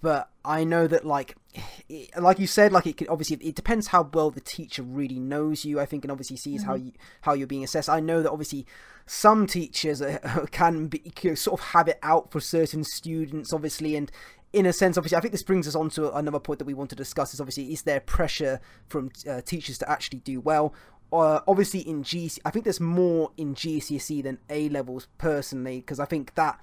but 0.02 0.30
I 0.44 0.64
know 0.64 0.86
that 0.86 1.04
like 1.04 1.36
like 2.18 2.38
you 2.38 2.46
said 2.46 2.72
like 2.72 2.86
it 2.86 2.96
could 2.96 3.08
obviously 3.08 3.36
it 3.36 3.54
depends 3.54 3.88
how 3.88 4.08
well 4.12 4.30
the 4.30 4.40
teacher 4.40 4.82
really 4.82 5.18
knows 5.18 5.64
you 5.64 5.80
I 5.80 5.86
think 5.86 6.04
and 6.04 6.12
obviously 6.12 6.36
sees 6.36 6.60
mm-hmm. 6.60 6.70
how 6.70 6.76
you 6.76 6.92
how 7.22 7.32
you're 7.32 7.46
being 7.46 7.64
assessed. 7.64 7.88
I 7.88 8.00
know 8.00 8.22
that 8.22 8.30
obviously 8.30 8.66
some 9.06 9.46
teachers 9.46 10.02
can 10.50 10.88
be 10.88 11.12
sort 11.34 11.60
of 11.60 11.66
have 11.68 11.88
it 11.88 11.98
out 12.02 12.30
for 12.30 12.40
certain 12.40 12.84
students, 12.84 13.52
obviously, 13.52 13.96
and 13.96 14.12
in 14.52 14.64
a 14.64 14.72
sense, 14.72 14.96
obviously, 14.96 15.16
I 15.16 15.20
think 15.20 15.32
this 15.32 15.42
brings 15.42 15.68
us 15.68 15.74
on 15.74 15.90
to 15.90 16.14
another 16.14 16.40
point 16.40 16.58
that 16.58 16.64
we 16.64 16.74
want 16.74 16.90
to 16.90 16.96
discuss. 16.96 17.34
Is 17.34 17.40
obviously, 17.40 17.72
is 17.72 17.82
there 17.82 18.00
pressure 18.00 18.60
from 18.86 19.10
uh, 19.28 19.42
teachers 19.42 19.76
to 19.78 19.90
actually 19.90 20.20
do 20.20 20.40
well? 20.40 20.72
Uh, 21.12 21.40
obviously, 21.48 21.80
in 21.80 22.02
GC, 22.02 22.38
I 22.44 22.50
think 22.50 22.64
there's 22.64 22.80
more 22.80 23.30
in 23.36 23.54
GCSE 23.54 24.22
than 24.22 24.38
A 24.50 24.68
levels 24.68 25.08
personally, 25.16 25.80
because 25.80 25.98
I 25.98 26.04
think 26.04 26.34
that 26.34 26.60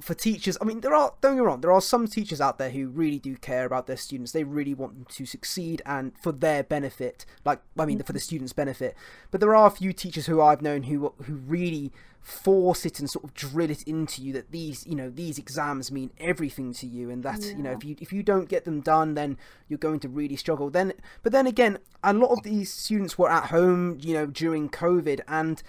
for 0.00 0.14
teachers, 0.14 0.58
I 0.60 0.64
mean, 0.64 0.80
there 0.80 0.94
are, 0.94 1.14
don't 1.20 1.32
get 1.32 1.40
me 1.40 1.46
wrong, 1.46 1.60
there 1.62 1.72
are 1.72 1.80
some 1.80 2.06
teachers 2.06 2.40
out 2.40 2.58
there 2.58 2.70
who 2.70 2.88
really 2.88 3.18
do 3.18 3.36
care 3.36 3.64
about 3.64 3.86
their 3.86 3.96
students. 3.96 4.32
They 4.32 4.44
really 4.44 4.74
want 4.74 4.94
them 4.94 5.06
to 5.08 5.26
succeed 5.26 5.80
and 5.86 6.12
for 6.18 6.30
their 6.30 6.62
benefit, 6.62 7.24
like, 7.44 7.60
I 7.78 7.86
mean, 7.86 8.02
for 8.02 8.12
the 8.12 8.20
students' 8.20 8.52
benefit. 8.52 8.94
But 9.30 9.40
there 9.40 9.54
are 9.54 9.66
a 9.66 9.70
few 9.70 9.92
teachers 9.92 10.26
who 10.26 10.40
I've 10.42 10.62
known 10.62 10.84
who, 10.84 11.14
who 11.24 11.34
really 11.34 11.92
force 12.22 12.86
it 12.86 13.00
and 13.00 13.10
sort 13.10 13.24
of 13.24 13.34
drill 13.34 13.70
it 13.70 13.82
into 13.82 14.22
you 14.22 14.32
that 14.32 14.52
these, 14.52 14.86
you 14.86 14.94
know, 14.94 15.10
these 15.10 15.38
exams 15.38 15.90
mean 15.90 16.10
everything 16.18 16.72
to 16.72 16.86
you 16.86 17.10
and 17.10 17.22
that, 17.24 17.42
yeah. 17.42 17.56
you 17.56 17.62
know, 17.62 17.72
if 17.72 17.84
you, 17.84 17.96
if 18.00 18.12
you 18.12 18.22
don't 18.22 18.48
get 18.48 18.64
them 18.64 18.80
done, 18.80 19.14
then 19.14 19.36
you're 19.68 19.78
going 19.78 20.00
to 20.00 20.08
really 20.08 20.36
struggle. 20.36 20.70
Then, 20.70 20.92
but 21.22 21.32
then 21.32 21.46
again, 21.46 21.78
a 22.02 22.12
lot 22.12 22.30
of 22.30 22.42
these 22.44 22.72
students 22.72 23.18
were 23.18 23.30
at 23.30 23.46
home, 23.46 23.98
you 24.00 24.14
know, 24.14 24.26
during 24.26 24.68
COVID 24.68 25.20
and, 25.26 25.62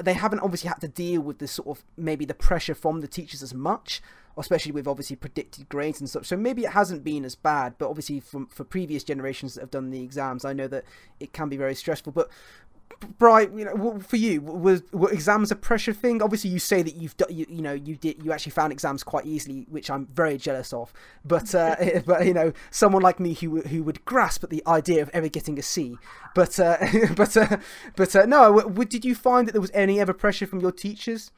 they 0.00 0.12
haven't 0.12 0.38
obviously 0.40 0.68
had 0.68 0.80
to 0.80 0.86
deal 0.86 1.20
with 1.20 1.38
the 1.38 1.48
sort 1.48 1.66
of 1.66 1.84
maybe 1.96 2.24
the 2.24 2.34
pressure 2.34 2.72
from 2.72 3.00
the 3.00 3.08
teachers 3.08 3.42
as 3.42 3.52
much 3.52 4.00
especially 4.38 4.72
with 4.72 4.86
obviously 4.86 5.16
predicted 5.16 5.68
grades 5.68 5.98
and 6.00 6.08
stuff 6.08 6.26
so 6.26 6.36
maybe 6.36 6.64
it 6.64 6.70
hasn't 6.70 7.02
been 7.02 7.24
as 7.24 7.34
bad 7.34 7.74
but 7.78 7.88
obviously 7.88 8.20
from 8.20 8.46
for 8.46 8.64
previous 8.64 9.02
generations 9.02 9.54
that 9.54 9.62
have 9.62 9.70
done 9.70 9.90
the 9.90 10.02
exams 10.02 10.44
i 10.44 10.52
know 10.52 10.68
that 10.68 10.84
it 11.18 11.32
can 11.32 11.48
be 11.48 11.56
very 11.56 11.74
stressful 11.74 12.12
but 12.12 12.28
Bright, 13.18 13.52
you 13.52 13.64
know, 13.64 13.98
for 14.00 14.16
you, 14.16 14.40
was 14.40 14.82
were 14.92 15.10
exams 15.10 15.50
a 15.50 15.56
pressure 15.56 15.92
thing? 15.92 16.22
Obviously, 16.22 16.50
you 16.50 16.58
say 16.58 16.82
that 16.82 16.96
you've 16.96 17.16
done, 17.16 17.28
you, 17.30 17.44
you 17.48 17.60
know, 17.60 17.72
you 17.72 17.96
did, 17.96 18.22
you 18.22 18.32
actually 18.32 18.52
found 18.52 18.72
exams 18.72 19.02
quite 19.02 19.26
easily, 19.26 19.66
which 19.68 19.90
I'm 19.90 20.06
very 20.06 20.38
jealous 20.38 20.72
of. 20.72 20.92
But, 21.24 21.54
uh, 21.54 21.76
but 22.06 22.26
you 22.26 22.32
know, 22.32 22.52
someone 22.70 23.02
like 23.02 23.20
me 23.20 23.34
who 23.34 23.60
who 23.60 23.82
would 23.82 24.04
grasp 24.06 24.44
at 24.44 24.50
the 24.50 24.62
idea 24.66 25.02
of 25.02 25.10
ever 25.10 25.28
getting 25.28 25.58
a 25.58 25.62
C. 25.62 25.96
But, 26.34 26.58
uh, 26.58 26.78
but, 27.16 27.36
uh, 27.36 27.58
but 27.96 28.16
uh, 28.16 28.26
no, 28.26 28.60
did 28.60 29.04
you 29.04 29.14
find 29.14 29.46
that 29.46 29.52
there 29.52 29.60
was 29.60 29.72
any 29.74 30.00
ever 30.00 30.14
pressure 30.14 30.46
from 30.46 30.60
your 30.60 30.72
teachers? 30.72 31.30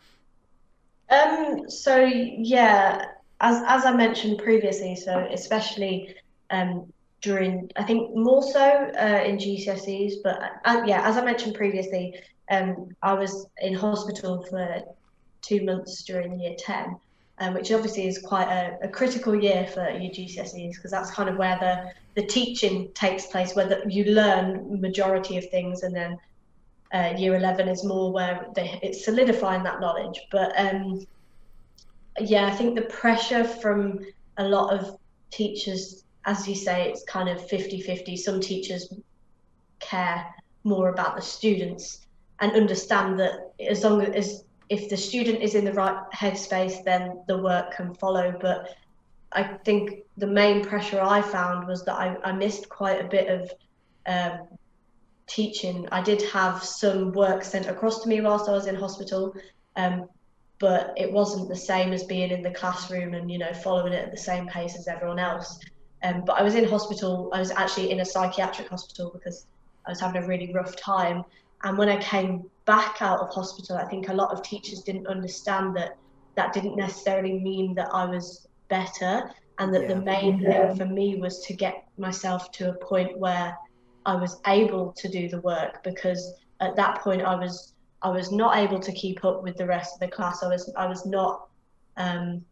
Um. 1.10 1.68
So 1.68 2.04
yeah, 2.04 3.04
as 3.40 3.62
as 3.66 3.84
I 3.84 3.92
mentioned 3.92 4.38
previously, 4.38 4.94
so 4.94 5.26
especially 5.32 6.14
um 6.50 6.92
during, 7.20 7.70
I 7.76 7.82
think 7.84 8.14
more 8.14 8.42
so 8.42 8.60
uh, 8.60 9.22
in 9.24 9.38
GCSEs, 9.38 10.14
but 10.22 10.38
uh, 10.64 10.82
yeah, 10.86 11.08
as 11.08 11.16
I 11.16 11.24
mentioned 11.24 11.54
previously, 11.54 12.14
um, 12.50 12.88
I 13.02 13.14
was 13.14 13.46
in 13.60 13.74
hospital 13.74 14.44
for 14.48 14.82
two 15.42 15.64
months 15.64 16.02
during 16.04 16.38
year 16.38 16.54
10, 16.58 16.96
um, 17.38 17.54
which 17.54 17.72
obviously 17.72 18.06
is 18.06 18.18
quite 18.18 18.48
a, 18.48 18.78
a 18.82 18.88
critical 18.88 19.34
year 19.34 19.66
for 19.66 19.88
your 19.90 20.12
GCSEs 20.12 20.74
because 20.74 20.90
that's 20.90 21.10
kind 21.10 21.28
of 21.28 21.36
where 21.36 21.58
the, 21.58 22.20
the 22.20 22.26
teaching 22.26 22.90
takes 22.94 23.26
place, 23.26 23.54
where 23.54 23.66
the, 23.66 23.82
you 23.88 24.04
learn 24.04 24.80
majority 24.80 25.36
of 25.36 25.48
things 25.50 25.82
and 25.82 25.94
then 25.94 26.18
uh, 26.94 27.14
year 27.16 27.34
11 27.34 27.68
is 27.68 27.84
more 27.84 28.12
where 28.12 28.46
they, 28.54 28.78
it's 28.82 29.04
solidifying 29.04 29.62
that 29.64 29.80
knowledge. 29.80 30.20
But 30.30 30.52
um, 30.58 31.06
yeah, 32.20 32.46
I 32.46 32.50
think 32.50 32.76
the 32.76 32.82
pressure 32.82 33.44
from 33.44 34.00
a 34.38 34.48
lot 34.48 34.72
of 34.72 34.96
teachers 35.30 36.04
as 36.24 36.46
you 36.46 36.54
say, 36.54 36.88
it's 36.88 37.04
kind 37.04 37.28
of 37.28 37.48
50 37.48 37.80
50. 37.80 38.16
Some 38.16 38.40
teachers 38.40 38.92
care 39.80 40.26
more 40.64 40.88
about 40.88 41.16
the 41.16 41.22
students 41.22 42.06
and 42.40 42.52
understand 42.52 43.18
that 43.20 43.52
as 43.60 43.84
long 43.84 44.02
as 44.02 44.44
if 44.68 44.88
the 44.88 44.96
student 44.96 45.42
is 45.42 45.54
in 45.54 45.64
the 45.64 45.72
right 45.72 45.96
headspace, 46.14 46.84
then 46.84 47.22
the 47.26 47.38
work 47.38 47.72
can 47.72 47.94
follow. 47.94 48.36
But 48.38 48.76
I 49.32 49.44
think 49.64 50.02
the 50.16 50.26
main 50.26 50.64
pressure 50.64 51.00
I 51.00 51.22
found 51.22 51.66
was 51.66 51.84
that 51.84 51.94
I, 51.94 52.16
I 52.24 52.32
missed 52.32 52.68
quite 52.68 53.00
a 53.00 53.08
bit 53.08 53.28
of 53.28 53.50
um, 54.06 54.48
teaching. 55.26 55.88
I 55.92 56.02
did 56.02 56.22
have 56.30 56.62
some 56.62 57.12
work 57.12 57.44
sent 57.44 57.66
across 57.66 58.02
to 58.02 58.08
me 58.08 58.20
whilst 58.20 58.48
I 58.48 58.52
was 58.52 58.66
in 58.66 58.74
hospital, 58.74 59.34
um, 59.76 60.08
but 60.58 60.92
it 60.96 61.12
wasn't 61.12 61.48
the 61.48 61.56
same 61.56 61.92
as 61.92 62.04
being 62.04 62.30
in 62.30 62.42
the 62.42 62.50
classroom 62.50 63.14
and 63.14 63.30
you 63.30 63.38
know 63.38 63.52
following 63.52 63.92
it 63.92 64.04
at 64.04 64.10
the 64.10 64.18
same 64.18 64.48
pace 64.48 64.76
as 64.76 64.88
everyone 64.88 65.18
else. 65.18 65.60
Um, 66.02 66.24
but 66.24 66.38
I 66.38 66.42
was 66.42 66.54
in 66.54 66.64
hospital. 66.64 67.30
I 67.32 67.40
was 67.40 67.50
actually 67.50 67.90
in 67.90 68.00
a 68.00 68.04
psychiatric 68.04 68.68
hospital 68.68 69.10
because 69.12 69.46
I 69.86 69.90
was 69.90 70.00
having 70.00 70.22
a 70.22 70.26
really 70.26 70.52
rough 70.52 70.76
time. 70.76 71.24
And 71.64 71.76
when 71.76 71.88
I 71.88 71.96
came 71.96 72.48
back 72.66 73.02
out 73.02 73.20
of 73.20 73.30
hospital, 73.30 73.76
I 73.76 73.84
think 73.86 74.08
a 74.08 74.14
lot 74.14 74.30
of 74.30 74.42
teachers 74.42 74.80
didn't 74.82 75.06
understand 75.06 75.76
that 75.76 75.96
that 76.36 76.52
didn't 76.52 76.76
necessarily 76.76 77.40
mean 77.40 77.74
that 77.74 77.88
I 77.92 78.04
was 78.04 78.46
better, 78.68 79.28
and 79.58 79.74
that 79.74 79.82
yeah. 79.82 79.88
the 79.88 79.96
main 79.96 80.40
thing 80.40 80.76
for 80.76 80.86
me 80.86 81.16
was 81.16 81.44
to 81.46 81.52
get 81.52 81.88
myself 81.96 82.52
to 82.52 82.70
a 82.70 82.74
point 82.74 83.18
where 83.18 83.56
I 84.06 84.14
was 84.14 84.40
able 84.46 84.92
to 84.92 85.08
do 85.08 85.28
the 85.28 85.40
work 85.40 85.82
because 85.82 86.34
at 86.60 86.76
that 86.76 87.00
point 87.00 87.22
I 87.22 87.34
was 87.34 87.74
I 88.02 88.10
was 88.10 88.30
not 88.30 88.56
able 88.56 88.78
to 88.78 88.92
keep 88.92 89.24
up 89.24 89.42
with 89.42 89.56
the 89.56 89.66
rest 89.66 89.94
of 89.94 90.00
the 90.00 90.08
class. 90.08 90.42
I 90.42 90.48
was 90.48 90.72
I 90.76 90.86
was 90.86 91.04
not. 91.04 91.48
Um, 91.96 92.44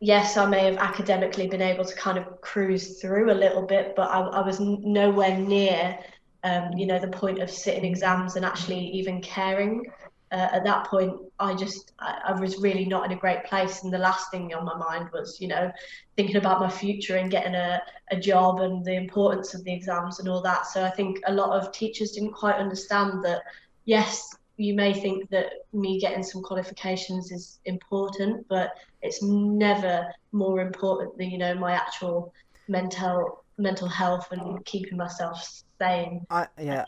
yes, 0.00 0.36
I 0.36 0.46
may 0.46 0.64
have 0.64 0.78
academically 0.78 1.46
been 1.46 1.62
able 1.62 1.84
to 1.84 1.94
kind 1.94 2.18
of 2.18 2.40
cruise 2.40 3.00
through 3.00 3.30
a 3.30 3.34
little 3.34 3.62
bit, 3.62 3.94
but 3.96 4.10
I, 4.10 4.20
I 4.20 4.46
was 4.46 4.58
nowhere 4.60 5.36
near, 5.36 5.98
um, 6.42 6.72
you 6.76 6.86
know, 6.86 6.98
the 6.98 7.08
point 7.08 7.40
of 7.40 7.50
sitting 7.50 7.84
exams 7.84 8.36
and 8.36 8.44
actually 8.44 8.80
even 8.80 9.20
caring 9.20 9.84
uh, 10.32 10.48
at 10.52 10.64
that 10.64 10.86
point, 10.86 11.12
I 11.40 11.54
just 11.54 11.92
I, 11.98 12.20
I, 12.28 12.40
was 12.40 12.58
really 12.58 12.84
not 12.84 13.04
in 13.04 13.10
a 13.10 13.20
great 13.20 13.44
place, 13.44 13.82
and 13.82 13.92
the 13.92 13.98
last 13.98 14.30
thing 14.30 14.54
on 14.54 14.64
my 14.64 14.76
mind 14.76 15.10
was, 15.12 15.40
you 15.40 15.48
know, 15.48 15.72
thinking 16.16 16.36
about 16.36 16.60
my 16.60 16.70
future 16.70 17.16
and 17.16 17.32
getting 17.32 17.56
a, 17.56 17.82
a 18.12 18.16
job 18.16 18.60
and 18.60 18.84
the 18.84 18.94
importance 18.94 19.54
of 19.54 19.64
the 19.64 19.72
exams 19.72 20.20
and 20.20 20.28
all 20.28 20.40
that. 20.42 20.66
So 20.68 20.84
I 20.84 20.90
think 20.90 21.18
a 21.26 21.32
lot 21.32 21.50
of 21.50 21.72
teachers 21.72 22.12
didn't 22.12 22.32
quite 22.32 22.56
understand 22.56 23.24
that. 23.24 23.42
Yes, 23.86 24.36
you 24.60 24.74
may 24.74 24.92
think 24.92 25.30
that 25.30 25.46
me 25.72 25.98
getting 25.98 26.22
some 26.22 26.42
qualifications 26.42 27.32
is 27.32 27.60
important, 27.64 28.46
but 28.48 28.72
it's 29.00 29.22
never 29.22 30.06
more 30.32 30.60
important 30.60 31.16
than 31.16 31.30
you 31.30 31.38
know 31.38 31.54
my 31.54 31.72
actual 31.72 32.34
mental 32.68 33.42
mental 33.56 33.88
health 33.88 34.30
and 34.32 34.62
keeping 34.66 34.98
myself 34.98 35.62
sane. 35.80 36.26
I 36.28 36.46
yeah. 36.60 36.84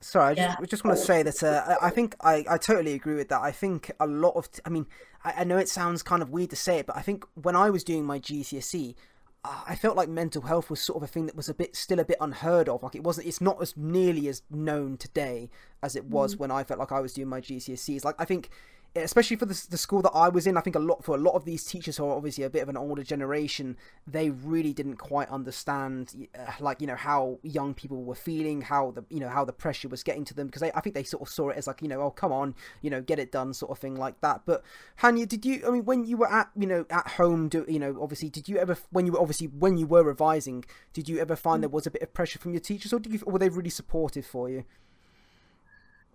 Sorry, 0.00 0.30
I 0.30 0.34
just, 0.34 0.58
yeah. 0.60 0.66
just 0.66 0.84
want 0.84 0.96
to 0.96 1.04
say 1.04 1.22
that 1.22 1.42
uh, 1.42 1.76
I 1.80 1.90
think 1.90 2.14
I, 2.20 2.44
I 2.48 2.56
totally 2.56 2.92
agree 2.94 3.14
with 3.14 3.28
that. 3.28 3.40
I 3.40 3.52
think 3.52 3.90
a 4.00 4.06
lot 4.06 4.34
of, 4.34 4.48
I 4.64 4.68
mean, 4.68 4.86
I, 5.24 5.34
I 5.38 5.44
know 5.44 5.58
it 5.58 5.68
sounds 5.68 6.02
kind 6.02 6.22
of 6.22 6.30
weird 6.30 6.50
to 6.50 6.56
say 6.56 6.78
it, 6.78 6.86
but 6.86 6.96
I 6.96 7.02
think 7.02 7.24
when 7.34 7.54
I 7.54 7.70
was 7.70 7.84
doing 7.84 8.04
my 8.04 8.18
GCSE, 8.18 8.96
I 9.44 9.74
felt 9.74 9.96
like 9.96 10.08
mental 10.08 10.42
health 10.42 10.70
was 10.70 10.80
sort 10.80 10.98
of 10.98 11.02
a 11.02 11.06
thing 11.08 11.26
that 11.26 11.34
was 11.34 11.48
a 11.48 11.54
bit 11.54 11.74
still 11.74 11.98
a 11.98 12.04
bit 12.04 12.16
unheard 12.20 12.68
of. 12.68 12.84
Like 12.84 12.94
it 12.94 13.02
wasn't, 13.02 13.26
it's 13.26 13.40
not 13.40 13.60
as 13.60 13.76
nearly 13.76 14.28
as 14.28 14.42
known 14.50 14.96
today 14.96 15.50
as 15.82 15.96
it 15.96 16.04
was 16.04 16.36
mm. 16.36 16.40
when 16.40 16.50
I 16.52 16.62
felt 16.62 16.78
like 16.78 16.92
I 16.92 17.00
was 17.00 17.14
doing 17.14 17.28
my 17.28 17.40
GCSEs. 17.40 18.04
Like 18.04 18.14
I 18.20 18.24
think 18.24 18.50
especially 18.94 19.36
for 19.36 19.46
the, 19.46 19.66
the 19.70 19.78
school 19.78 20.02
that 20.02 20.10
I 20.10 20.28
was 20.28 20.46
in, 20.46 20.56
I 20.56 20.60
think 20.60 20.76
a 20.76 20.80
lot 20.80 21.02
for 21.02 21.14
a 21.14 21.18
lot 21.18 21.34
of 21.34 21.44
these 21.44 21.64
teachers 21.64 21.96
who 21.96 22.04
are 22.04 22.14
obviously 22.14 22.44
a 22.44 22.50
bit 22.50 22.62
of 22.62 22.68
an 22.68 22.76
older 22.76 23.02
generation, 23.02 23.76
they 24.06 24.30
really 24.30 24.72
didn't 24.72 24.96
quite 24.96 25.28
understand, 25.28 26.28
uh, 26.38 26.52
like 26.60 26.80
you 26.80 26.86
know 26.86 26.96
how 26.96 27.38
young 27.42 27.72
people 27.72 28.02
were 28.02 28.14
feeling, 28.14 28.60
how 28.60 28.90
the 28.90 29.04
you 29.08 29.20
know 29.20 29.28
how 29.28 29.44
the 29.44 29.52
pressure 29.52 29.88
was 29.88 30.02
getting 30.02 30.24
to 30.26 30.34
them, 30.34 30.46
because 30.46 30.62
I 30.62 30.80
think 30.80 30.94
they 30.94 31.04
sort 31.04 31.22
of 31.22 31.28
saw 31.28 31.48
it 31.48 31.56
as 31.56 31.66
like 31.66 31.80
you 31.80 31.88
know 31.88 32.02
oh 32.02 32.10
come 32.10 32.32
on 32.32 32.54
you 32.82 32.90
know 32.90 33.00
get 33.00 33.18
it 33.18 33.32
done 33.32 33.54
sort 33.54 33.70
of 33.70 33.78
thing 33.78 33.96
like 33.96 34.20
that. 34.20 34.42
But 34.44 34.62
Hanya, 35.00 35.26
did 35.26 35.46
you? 35.46 35.62
I 35.66 35.70
mean, 35.70 35.84
when 35.84 36.04
you 36.04 36.18
were 36.18 36.30
at 36.30 36.50
you 36.56 36.66
know 36.66 36.84
at 36.90 37.08
home, 37.12 37.48
do 37.48 37.64
you 37.68 37.78
know 37.78 37.96
obviously 38.00 38.28
did 38.28 38.48
you 38.48 38.58
ever 38.58 38.76
when 38.90 39.06
you 39.06 39.12
were 39.12 39.20
obviously 39.20 39.46
when 39.46 39.78
you 39.78 39.86
were 39.86 40.04
revising, 40.04 40.64
did 40.92 41.08
you 41.08 41.18
ever 41.18 41.36
find 41.36 41.58
mm. 41.58 41.62
there 41.62 41.70
was 41.70 41.86
a 41.86 41.90
bit 41.90 42.02
of 42.02 42.12
pressure 42.12 42.38
from 42.38 42.52
your 42.52 42.60
teachers, 42.60 42.92
or 42.92 43.00
did 43.00 43.12
you 43.12 43.20
or 43.24 43.32
were 43.32 43.38
they 43.38 43.48
really 43.48 43.70
supportive 43.70 44.26
for 44.26 44.50
you? 44.50 44.64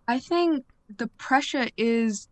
I 0.07 0.19
think 0.19 0.63
the 0.95 1.07
pressure 1.07 1.67
is 1.75 2.29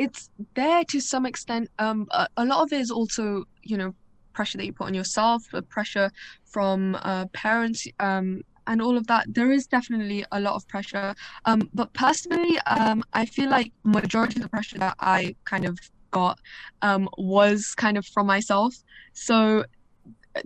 it's 0.00 0.30
there 0.54 0.82
to 0.84 0.98
some 0.98 1.26
extent. 1.26 1.68
Um, 1.78 2.08
a, 2.10 2.26
a, 2.38 2.44
lot 2.46 2.62
of 2.62 2.72
it 2.72 2.80
is 2.80 2.90
also, 2.90 3.44
you 3.62 3.76
know, 3.76 3.94
pressure 4.32 4.56
that 4.56 4.64
you 4.64 4.72
put 4.72 4.86
on 4.86 4.94
yourself, 4.94 5.44
the 5.52 5.60
pressure 5.60 6.10
from 6.44 6.96
uh, 7.02 7.26
parents, 7.34 7.86
um, 8.00 8.40
and 8.66 8.80
all 8.80 8.96
of 8.96 9.06
that. 9.08 9.26
There 9.28 9.52
is 9.52 9.66
definitely 9.66 10.24
a 10.32 10.40
lot 10.40 10.54
of 10.54 10.66
pressure. 10.68 11.14
Um, 11.44 11.68
but 11.74 11.92
personally, 11.92 12.58
um, 12.60 13.04
I 13.12 13.26
feel 13.26 13.50
like 13.50 13.72
majority 13.84 14.36
of 14.36 14.42
the 14.42 14.48
pressure 14.48 14.78
that 14.78 14.96
I 15.00 15.36
kind 15.44 15.66
of 15.66 15.78
got 16.12 16.38
um, 16.80 17.06
was 17.18 17.74
kind 17.74 17.98
of 17.98 18.06
from 18.06 18.26
myself. 18.26 18.74
So 19.12 19.64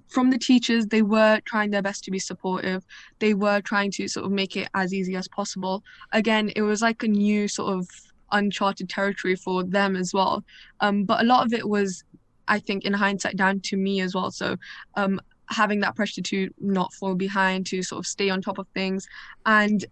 from 0.09 0.31
the 0.31 0.39
teachers, 0.39 0.87
they 0.87 1.03
were 1.03 1.41
trying 1.45 1.71
their 1.71 1.83
best 1.83 2.03
to 2.05 2.11
be 2.11 2.19
supportive. 2.19 2.85
They 3.21 3.35
were 3.35 3.61
trying 3.61 3.93
to 3.93 4.09
sort 4.09 4.27
of 4.27 4.33
make 4.33 4.57
it 4.57 4.69
as 4.75 4.93
easy 4.93 5.15
as 5.15 5.29
possible. 5.29 5.85
Again, 6.13 6.51
it 6.57 6.63
was 6.63 6.83
like 6.83 7.05
a 7.05 7.09
new 7.09 7.47
sort 7.47 7.73
of 7.79 7.89
uncharted 8.35 8.89
territory 8.89 9.37
for 9.37 9.65
them 9.65 9.97
as 9.97 10.13
well. 10.13 10.45
Um, 10.81 11.05
but 11.05 11.23
a 11.23 11.25
lot 11.25 11.47
of 11.47 11.53
it 11.53 11.69
was, 11.69 12.05
I 12.49 12.59
think, 12.59 12.85
in 12.85 12.93
hindsight, 12.93 13.37
down 13.37 13.61
to 13.61 13.77
me 13.77 14.01
as 14.01 14.15
well. 14.15 14.31
So 14.31 14.57
um, 14.97 15.21
having 15.49 15.81
that 15.81 15.97
pressure 15.97 16.23
to 16.23 16.51
not 16.61 16.93
fall 16.93 17.15
behind, 17.15 17.67
to 17.67 17.83
sort 17.83 18.01
of 18.01 18.07
stay 18.07 18.29
on 18.31 18.43
top 18.43 18.59
of 18.59 18.67
things, 18.75 19.07
and 19.47 19.85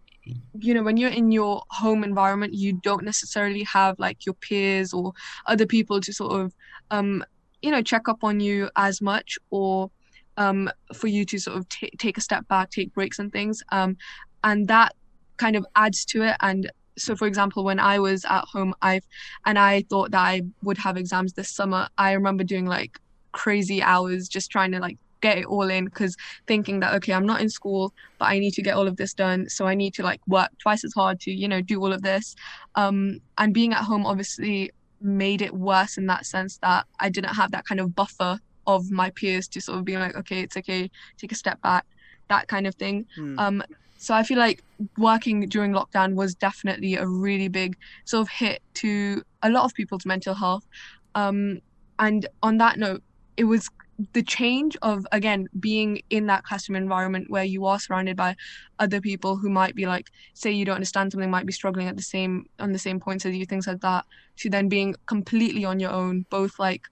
you 0.61 0.73
know 0.75 0.83
when 0.83 0.97
you're 0.97 1.11
in 1.11 1.33
your 1.33 1.63
home 1.71 2.05
environment 2.05 2.55
you 2.55 2.75
don't 2.83 3.05
necessarily 3.05 3.65
have 3.65 3.99
like 3.99 4.25
your 4.25 4.35
peers 4.35 4.93
or 4.93 5.13
other 5.47 5.67
people 5.67 6.01
to 6.01 6.13
sort 6.13 6.41
of 6.41 6.55
um 6.91 7.25
you 7.61 7.71
know 7.71 7.83
check 7.83 8.09
up 8.09 8.23
on 8.23 8.39
you 8.39 8.71
as 8.77 9.01
much 9.01 9.37
or 9.51 9.91
um 10.37 10.71
for 10.95 11.09
you 11.09 11.25
to 11.25 11.39
sort 11.39 11.57
of 11.57 11.69
t- 11.69 11.91
take 11.99 12.17
a 12.17 12.21
step 12.21 12.47
back 12.49 12.71
take 12.71 12.95
breaks 12.95 13.19
and 13.19 13.33
things 13.33 13.63
um 13.73 13.97
and 14.45 14.69
that 14.69 14.95
kind 15.39 15.57
of 15.57 15.67
adds 15.75 16.05
to 16.05 16.23
it 16.23 16.37
and 16.41 16.71
so 16.99 17.17
for 17.17 17.27
example 17.27 17.65
when 17.65 17.79
i 17.79 17.99
was 17.99 18.25
at 18.27 18.45
home 18.45 18.75
i've 18.83 19.05
and 19.47 19.59
i 19.59 19.83
thought 19.89 20.11
that 20.11 20.21
i 20.21 20.43
would 20.63 20.79
have 20.79 20.97
exams 20.97 21.33
this 21.33 21.49
summer 21.49 21.89
i 21.99 22.13
remember 22.13 22.45
doing 22.45 22.67
like 22.67 22.99
crazy 23.33 23.83
hours 23.83 24.29
just 24.29 24.51
trying 24.51 24.71
to 24.71 24.79
like 24.79 24.99
get 25.23 25.39
it 25.39 25.47
all 25.47 25.71
in 25.71 25.87
because 25.87 26.17
thinking 26.47 26.81
that 26.81 26.93
okay 26.95 27.13
i'm 27.15 27.25
not 27.25 27.41
in 27.41 27.49
school 27.49 27.95
but 28.19 28.27
i 28.27 28.39
need 28.39 28.53
to 28.53 28.61
get 28.61 28.75
all 28.75 28.87
of 28.87 28.97
this 28.97 29.15
done. 29.15 29.49
So 29.49 29.67
i 29.67 29.75
need 29.75 29.95
to 29.95 30.03
like 30.03 30.21
work 30.27 30.51
twice 30.59 30.85
as 30.85 30.93
hard 30.93 31.21
to 31.21 31.31
you 31.31 31.49
know 31.49 31.63
do 31.63 31.81
all 31.81 31.93
of 31.93 32.03
this. 32.03 32.35
Um 32.75 33.21
and 33.39 33.55
being 33.55 33.73
at 33.73 33.85
home 33.85 34.05
obviously 34.05 34.71
made 35.01 35.41
it 35.41 35.55
worse 35.55 35.97
in 35.97 36.07
that 36.07 36.27
sense 36.27 36.59
that 36.59 36.87
i 37.01 37.09
didn't 37.09 37.35
have 37.35 37.51
that 37.53 37.65
kind 37.65 37.81
of 37.81 37.95
buffer 37.95 38.39
of 38.67 38.91
my 38.91 39.11
peers 39.11 39.49
to 39.49 39.61
sort 39.61 39.79
of 39.79 39.85
be 39.85 39.97
like 39.97 40.15
okay 40.15 40.41
it's 40.43 40.57
okay 40.57 40.91
take 41.19 41.33
a 41.33 41.35
step 41.35 41.61
back 41.63 41.87
that 42.29 42.49
kind 42.49 42.67
of 42.67 42.75
thing. 42.77 43.07
Mm. 43.19 43.39
um 43.39 43.63
so 44.03 44.15
I 44.15 44.25
feel 44.25 44.37
like 44.37 44.65
working 44.99 45.49
during 45.49 45.71
lockdown 45.71 46.17
was 46.17 46.35
definitely 46.35 46.97
a 46.97 47.07
really 47.07 47.47
big 47.47 47.77
sort 48.05 48.23
of 48.23 48.29
hit 48.29 48.61
to 48.75 49.23
a 49.45 49.49
lot 49.49 49.65
of 49.65 49.73
people's 49.75 50.05
mental 50.05 50.35
health. 50.35 50.67
Um, 51.15 51.61
and 52.01 52.27
on 52.43 52.59
that 52.59 52.81
note, 52.81 53.01
it 53.37 53.45
was 53.45 53.69
the 54.13 54.23
change 54.25 54.77
of 54.83 55.07
again 55.13 55.47
being 55.61 56.03
in 56.11 56.27
that 56.27 56.43
classroom 56.43 56.75
environment 56.75 57.31
where 57.31 57.45
you 57.45 57.65
are 57.65 57.79
surrounded 57.79 58.17
by 58.17 58.35
other 58.81 59.01
people 59.01 59.37
who 59.37 59.49
might 59.49 59.77
be 59.77 59.87
like 59.87 60.09
say 60.35 60.51
you 60.51 60.65
don't 60.65 60.75
understand 60.75 61.13
something 61.13 61.31
might 61.31 61.47
be 61.47 61.53
struggling 61.53 61.87
at 61.87 61.97
the 61.97 62.03
same 62.03 62.45
on 62.59 62.73
the 62.73 62.81
same 62.81 62.99
points 62.99 63.25
as 63.25 63.37
you 63.37 63.47
things 63.47 63.69
like 63.69 63.81
that 63.83 64.05
to 64.37 64.51
then 64.51 64.69
being 64.69 64.97
completely 65.07 65.65
on 65.65 65.79
your 65.79 65.93
own 65.93 66.27
both 66.31 66.59
like 66.59 66.83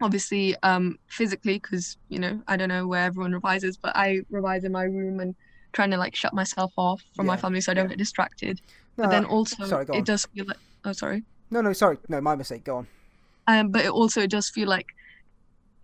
obviously 0.00 0.56
um 0.62 0.96
physically 1.08 1.58
because 1.58 1.98
you 2.08 2.18
know 2.18 2.40
i 2.48 2.56
don't 2.56 2.70
know 2.70 2.86
where 2.86 3.04
everyone 3.04 3.32
revises 3.32 3.76
but 3.76 3.94
i 3.94 4.20
revise 4.30 4.64
in 4.64 4.72
my 4.72 4.84
room 4.84 5.20
and 5.20 5.34
trying 5.72 5.90
to 5.90 5.96
like 5.96 6.14
shut 6.14 6.34
myself 6.34 6.72
off 6.76 7.02
from 7.14 7.26
yeah. 7.26 7.32
my 7.32 7.36
family 7.36 7.60
so 7.60 7.72
I 7.72 7.74
don't 7.74 7.88
get 7.88 7.98
distracted. 7.98 8.60
No, 8.96 9.04
but 9.04 9.10
then 9.10 9.24
also 9.24 9.64
sorry, 9.64 9.86
it 9.92 10.04
does 10.04 10.26
feel 10.26 10.46
like 10.46 10.58
oh 10.84 10.92
sorry. 10.92 11.24
No, 11.50 11.60
no, 11.60 11.72
sorry. 11.72 11.98
No, 12.08 12.20
my 12.20 12.36
mistake. 12.36 12.64
Go 12.64 12.78
on. 12.78 12.86
Um, 13.46 13.70
but 13.70 13.84
it 13.84 13.90
also 13.90 14.26
does 14.26 14.48
feel 14.48 14.68
like 14.68 14.94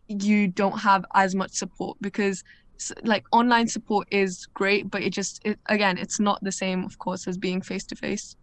you 0.08 0.46
don't 0.46 0.78
have 0.78 1.04
as 1.14 1.34
much 1.34 1.50
support 1.50 1.96
because 2.00 2.44
like 3.02 3.24
online 3.32 3.66
support 3.66 4.06
is 4.10 4.46
great, 4.46 4.90
but 4.90 5.02
it 5.02 5.10
just 5.10 5.40
it, 5.44 5.58
again 5.66 5.98
it's 5.98 6.20
not 6.20 6.42
the 6.42 6.52
same, 6.52 6.84
of 6.84 6.98
course, 6.98 7.26
as 7.26 7.36
being 7.36 7.60
face 7.60 7.84
to 7.84 7.96
face. 7.96 8.36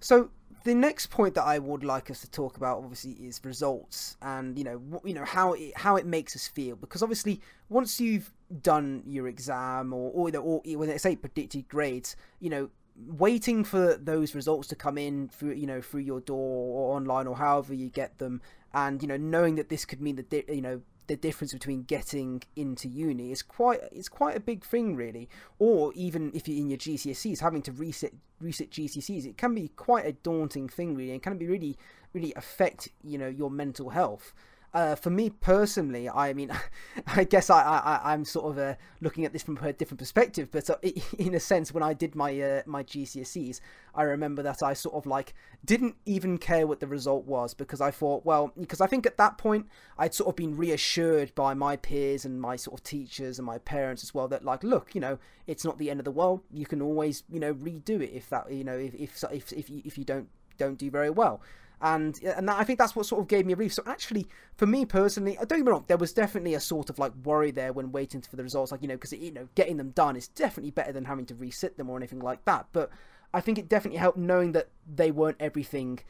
So 0.00 0.30
the 0.64 0.74
next 0.74 1.06
point 1.06 1.34
that 1.34 1.44
I 1.44 1.58
would 1.58 1.84
like 1.84 2.10
us 2.10 2.20
to 2.20 2.30
talk 2.30 2.56
about, 2.56 2.78
obviously, 2.78 3.12
is 3.12 3.40
results, 3.44 4.16
and 4.22 4.56
you 4.58 4.64
know, 4.64 5.00
you 5.04 5.14
know 5.14 5.24
how 5.24 5.54
it 5.54 5.76
how 5.76 5.96
it 5.96 6.06
makes 6.06 6.36
us 6.36 6.48
feel. 6.48 6.76
Because 6.76 7.02
obviously, 7.02 7.40
once 7.68 8.00
you've 8.00 8.32
done 8.62 9.02
your 9.06 9.28
exam, 9.28 9.92
or 9.92 10.10
or, 10.12 10.36
or 10.36 10.60
when 10.64 10.88
they 10.88 10.98
say 10.98 11.16
predicted 11.16 11.68
grades, 11.68 12.16
you 12.40 12.50
know, 12.50 12.70
waiting 12.96 13.64
for 13.64 13.96
those 13.96 14.34
results 14.34 14.68
to 14.68 14.76
come 14.76 14.98
in 14.98 15.28
through 15.28 15.52
you 15.52 15.66
know 15.66 15.80
through 15.80 16.00
your 16.00 16.20
door 16.20 16.38
or 16.38 16.96
online 16.96 17.26
or 17.26 17.36
however 17.36 17.74
you 17.74 17.88
get 17.88 18.18
them, 18.18 18.40
and 18.72 19.02
you 19.02 19.08
know, 19.08 19.16
knowing 19.16 19.56
that 19.56 19.68
this 19.68 19.84
could 19.84 20.00
mean 20.00 20.16
that 20.16 20.48
you 20.48 20.60
know 20.60 20.80
the 21.10 21.16
difference 21.16 21.52
between 21.52 21.82
getting 21.82 22.40
into 22.54 22.86
uni 22.86 23.32
is 23.32 23.42
quite 23.42 23.80
it's 23.90 24.08
quite 24.08 24.36
a 24.36 24.40
big 24.40 24.64
thing 24.64 24.94
really. 24.94 25.28
Or 25.58 25.92
even 25.96 26.30
if 26.34 26.46
you're 26.46 26.58
in 26.58 26.70
your 26.70 26.78
GCSEs 26.78 27.40
having 27.40 27.62
to 27.62 27.72
reset 27.72 28.12
reset 28.40 28.70
GCSEs 28.70 29.26
it 29.26 29.36
can 29.36 29.52
be 29.52 29.68
quite 29.74 30.06
a 30.06 30.12
daunting 30.12 30.68
thing 30.68 30.94
really 30.94 31.10
and 31.10 31.20
can 31.20 31.36
be 31.36 31.48
really 31.48 31.76
really 32.12 32.32
affect 32.36 32.90
you 33.02 33.18
know 33.18 33.26
your 33.26 33.50
mental 33.50 33.90
health 33.90 34.32
uh, 34.72 34.94
for 34.94 35.10
me 35.10 35.30
personally, 35.30 36.08
I 36.08 36.32
mean, 36.32 36.52
I 37.06 37.24
guess 37.24 37.50
I, 37.50 37.60
I 37.60 38.12
I'm 38.12 38.24
sort 38.24 38.52
of 38.52 38.58
uh, 38.58 38.74
looking 39.00 39.24
at 39.24 39.32
this 39.32 39.42
from 39.42 39.58
a 39.58 39.72
different 39.72 39.98
perspective. 39.98 40.48
But 40.50 40.70
uh, 40.70 40.76
in 41.18 41.34
a 41.34 41.40
sense, 41.40 41.74
when 41.74 41.82
I 41.82 41.92
did 41.92 42.14
my 42.14 42.40
uh, 42.40 42.62
my 42.66 42.84
GCSEs, 42.84 43.60
I 43.94 44.02
remember 44.02 44.42
that 44.42 44.62
I 44.62 44.74
sort 44.74 44.94
of 44.94 45.06
like 45.06 45.34
didn't 45.64 45.96
even 46.06 46.38
care 46.38 46.66
what 46.66 46.80
the 46.80 46.86
result 46.86 47.26
was 47.26 47.52
because 47.52 47.80
I 47.80 47.90
thought, 47.90 48.24
well, 48.24 48.52
because 48.58 48.80
I 48.80 48.86
think 48.86 49.06
at 49.06 49.18
that 49.18 49.38
point 49.38 49.66
I'd 49.98 50.14
sort 50.14 50.28
of 50.28 50.36
been 50.36 50.56
reassured 50.56 51.34
by 51.34 51.54
my 51.54 51.76
peers 51.76 52.24
and 52.24 52.40
my 52.40 52.56
sort 52.56 52.78
of 52.78 52.84
teachers 52.84 53.38
and 53.38 53.46
my 53.46 53.58
parents 53.58 54.04
as 54.04 54.14
well 54.14 54.28
that 54.28 54.44
like, 54.44 54.62
look, 54.62 54.94
you 54.94 55.00
know, 55.00 55.18
it's 55.46 55.64
not 55.64 55.78
the 55.78 55.90
end 55.90 55.98
of 56.00 56.04
the 56.04 56.12
world. 56.12 56.42
You 56.52 56.66
can 56.66 56.80
always, 56.80 57.24
you 57.28 57.40
know, 57.40 57.54
redo 57.54 58.00
it 58.00 58.12
if 58.12 58.30
that, 58.30 58.50
you 58.52 58.64
know, 58.64 58.78
if 58.78 58.94
if 58.94 59.24
if 59.32 59.52
if 59.52 59.68
you, 59.68 59.82
if 59.84 59.98
you 59.98 60.04
don't 60.04 60.28
don't 60.58 60.78
do 60.78 60.90
very 60.90 61.10
well 61.10 61.40
and 61.80 62.20
and 62.22 62.48
that, 62.48 62.58
I 62.58 62.64
think 62.64 62.78
that's 62.78 62.94
what 62.94 63.06
sort 63.06 63.20
of 63.20 63.28
gave 63.28 63.46
me 63.46 63.52
a 63.52 63.56
relief. 63.56 63.74
So 63.74 63.82
actually, 63.86 64.26
for 64.56 64.66
me 64.66 64.84
personally, 64.84 65.38
I 65.38 65.44
don't 65.44 65.64
get 65.64 65.70
wrong, 65.70 65.84
there 65.86 65.96
was 65.96 66.12
definitely 66.12 66.54
a 66.54 66.60
sort 66.60 66.90
of 66.90 66.98
like 66.98 67.12
worry 67.24 67.50
there 67.50 67.72
when 67.72 67.92
waiting 67.92 68.20
for 68.20 68.36
the 68.36 68.42
results, 68.42 68.72
like 68.72 68.82
you 68.82 68.88
know, 68.88 68.94
because 68.94 69.12
you 69.12 69.32
know, 69.32 69.48
getting 69.54 69.76
them 69.76 69.90
done 69.90 70.16
is 70.16 70.28
definitely 70.28 70.70
better 70.70 70.92
than 70.92 71.04
having 71.04 71.26
to 71.26 71.34
resit 71.34 71.76
them 71.76 71.88
or 71.88 71.96
anything 71.96 72.20
like 72.20 72.44
that. 72.44 72.66
But 72.72 72.90
I 73.32 73.40
think 73.40 73.58
it 73.58 73.68
definitely 73.68 73.98
helped 73.98 74.18
knowing 74.18 74.52
that 74.52 74.68
they 74.92 75.10
weren't 75.10 75.38
everything. 75.40 76.00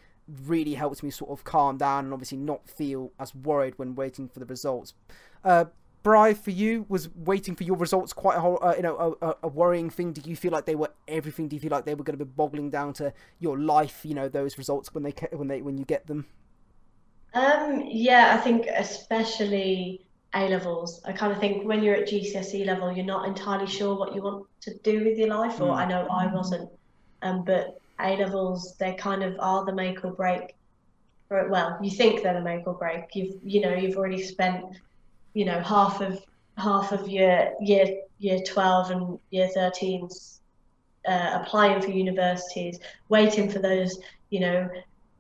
Really 0.45 0.75
helped 0.75 1.03
me 1.03 1.11
sort 1.11 1.31
of 1.31 1.43
calm 1.43 1.77
down 1.77 2.05
and 2.05 2.13
obviously 2.13 2.39
not 2.39 2.69
feel 2.69 3.11
as 3.19 3.35
worried 3.35 3.79
when 3.79 3.97
waiting 3.97 4.29
for 4.29 4.39
the 4.39 4.47
results. 4.47 4.95
Uh, 5.45 5.65
Bri, 6.03 6.33
for 6.33 6.51
you, 6.51 6.87
was 6.89 7.11
waiting 7.15 7.55
for 7.55 7.65
your 7.65 7.77
results 7.77 8.13
quite 8.13 8.37
a 8.37 8.41
uh, 8.41 8.75
you 8.75 8.83
know 8.83 9.17
a, 9.21 9.35
a, 9.43 9.49
worrying 9.49 9.91
thing? 9.91 10.13
Did 10.13 10.27
you 10.27 10.35
feel 10.35 10.51
like 10.51 10.65
they 10.65 10.75
were 10.75 10.91
everything? 11.07 11.47
Do 11.47 11.57
you 11.57 11.61
feel 11.61 11.71
like 11.71 11.85
they 11.85 11.95
were 11.95 12.05
going 12.05 12.19
to 12.19 12.25
be 12.25 12.31
boggling 12.37 12.71
down 12.71 12.95
to 12.95 13.13
your 13.39 13.59
life? 13.59 14.01
You 14.05 14.15
know 14.15 14.29
those 14.29 14.57
results 14.57 14.95
when 14.95 15.03
they 15.03 15.11
when 15.33 15.49
they 15.49 15.61
when 15.61 15.77
you 15.77 15.85
get 15.85 16.07
them. 16.07 16.27
Um, 17.35 17.85
yeah, 17.87 18.37
I 18.39 18.43
think 18.43 18.67
especially 18.75 20.01
A 20.35 20.49
levels. 20.49 21.03
I 21.05 21.13
kind 21.13 21.33
of 21.33 21.39
think 21.39 21.67
when 21.67 21.83
you're 21.83 21.97
at 21.97 22.09
GCSE 22.09 22.65
level, 22.67 22.91
you're 22.91 23.05
not 23.05 23.29
entirely 23.29 23.67
sure 23.67 23.95
what 23.95 24.15
you 24.15 24.23
want 24.23 24.47
to 24.63 24.75
do 24.79 25.05
with 25.05 25.19
your 25.19 25.29
life, 25.29 25.61
or 25.61 25.69
mm. 25.69 25.77
I 25.77 25.85
know 25.85 26.09
I 26.11 26.27
wasn't. 26.29 26.71
Um, 27.21 27.45
but 27.45 27.79
A 28.01 28.17
levels, 28.17 28.75
they 28.77 28.95
kind 28.95 29.23
of 29.23 29.37
are 29.39 29.67
the 29.67 29.75
make 29.75 30.03
or 30.03 30.13
break. 30.13 30.55
For, 31.29 31.47
well, 31.49 31.79
you 31.83 31.91
think 31.91 32.23
they're 32.23 32.35
the 32.35 32.41
make 32.41 32.67
or 32.67 32.75
break. 32.75 33.15
You've 33.15 33.37
you 33.45 33.61
know 33.61 33.75
you've 33.75 33.97
already 33.97 34.23
spent 34.23 34.65
you 35.35 35.45
know 35.45 35.61
half 35.61 36.01
of 36.01 36.25
half 36.57 36.93
of 36.93 37.09
year 37.09 37.53
year 37.61 37.87
year 38.19 38.39
12 38.47 38.91
and 38.91 39.19
year 39.31 39.49
13s 39.57 40.39
uh, 41.09 41.41
applying 41.41 41.81
for 41.81 41.91
universities 41.91 42.79
waiting 43.09 43.51
for 43.51 43.59
those 43.59 43.99
you 44.31 44.41
know 44.41 44.69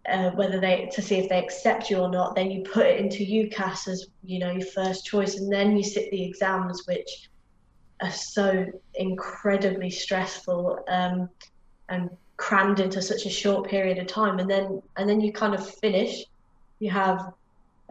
uh, 0.08 0.30
whether 0.30 0.58
they 0.58 0.88
to 0.92 1.02
see 1.02 1.16
if 1.16 1.28
they 1.28 1.38
accept 1.38 1.90
you 1.90 1.98
or 1.98 2.10
not 2.10 2.34
then 2.34 2.50
you 2.50 2.62
put 2.62 2.86
it 2.86 2.98
into 2.98 3.24
UCAS 3.24 3.88
as 3.88 4.06
you 4.24 4.38
know 4.38 4.50
your 4.50 4.66
first 4.66 5.04
choice 5.04 5.36
and 5.36 5.52
then 5.52 5.76
you 5.76 5.82
sit 5.82 6.10
the 6.10 6.24
exams 6.24 6.86
which 6.86 7.28
are 8.02 8.10
so 8.10 8.66
incredibly 8.94 9.90
stressful 9.90 10.82
um, 10.88 11.28
and 11.88 12.10
crammed 12.36 12.80
into 12.80 13.02
such 13.02 13.26
a 13.26 13.30
short 13.30 13.68
period 13.68 13.98
of 13.98 14.06
time 14.06 14.38
and 14.38 14.50
then 14.50 14.82
and 14.96 15.08
then 15.08 15.20
you 15.20 15.32
kind 15.32 15.54
of 15.54 15.74
finish. 15.76 16.24
You 16.78 16.90
have 16.90 17.34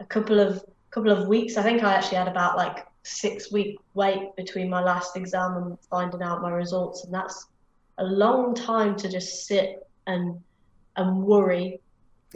a 0.00 0.04
couple 0.04 0.40
of 0.40 0.64
couple 0.90 1.10
of 1.10 1.28
weeks. 1.28 1.56
I 1.56 1.62
think 1.62 1.82
I 1.82 1.94
actually 1.94 2.18
had 2.18 2.28
about 2.28 2.56
like 2.56 2.86
six 3.02 3.50
week 3.50 3.78
wait 3.94 4.34
between 4.36 4.68
my 4.68 4.82
last 4.82 5.16
exam 5.16 5.56
and 5.56 5.78
finding 5.88 6.22
out 6.22 6.42
my 6.42 6.50
results, 6.50 7.04
and 7.04 7.14
that's 7.14 7.46
a 7.98 8.04
long 8.04 8.54
time 8.54 8.96
to 8.96 9.08
just 9.08 9.46
sit 9.46 9.86
and 10.06 10.40
and 10.96 11.22
worry. 11.22 11.80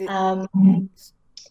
Um, 0.07 0.89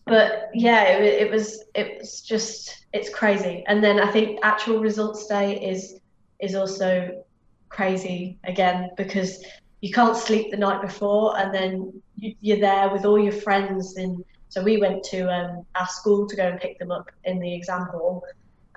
but 0.06 0.50
yeah, 0.54 0.98
it, 0.98 1.22
it 1.22 1.30
was 1.30 1.64
it 1.74 1.98
was 1.98 2.20
just 2.20 2.86
it's 2.92 3.08
crazy. 3.08 3.64
And 3.66 3.82
then 3.82 3.98
I 4.00 4.10
think 4.10 4.40
actual 4.42 4.80
results 4.80 5.26
day 5.26 5.60
is 5.60 6.00
is 6.40 6.54
also 6.54 7.24
crazy 7.68 8.38
again 8.44 8.90
because 8.96 9.44
you 9.80 9.92
can't 9.92 10.16
sleep 10.16 10.50
the 10.50 10.56
night 10.56 10.80
before, 10.80 11.38
and 11.38 11.54
then 11.54 12.02
you, 12.16 12.34
you're 12.40 12.60
there 12.60 12.90
with 12.90 13.04
all 13.04 13.18
your 13.18 13.32
friends 13.32 13.96
and 13.96 14.24
so 14.54 14.62
we 14.62 14.76
went 14.76 15.02
to 15.02 15.28
um, 15.28 15.66
our 15.74 15.88
school 15.88 16.28
to 16.28 16.36
go 16.36 16.46
and 16.46 16.60
pick 16.60 16.78
them 16.78 16.92
up 16.92 17.10
in 17.24 17.40
the 17.40 17.52
exam 17.52 17.86
hall, 17.86 18.22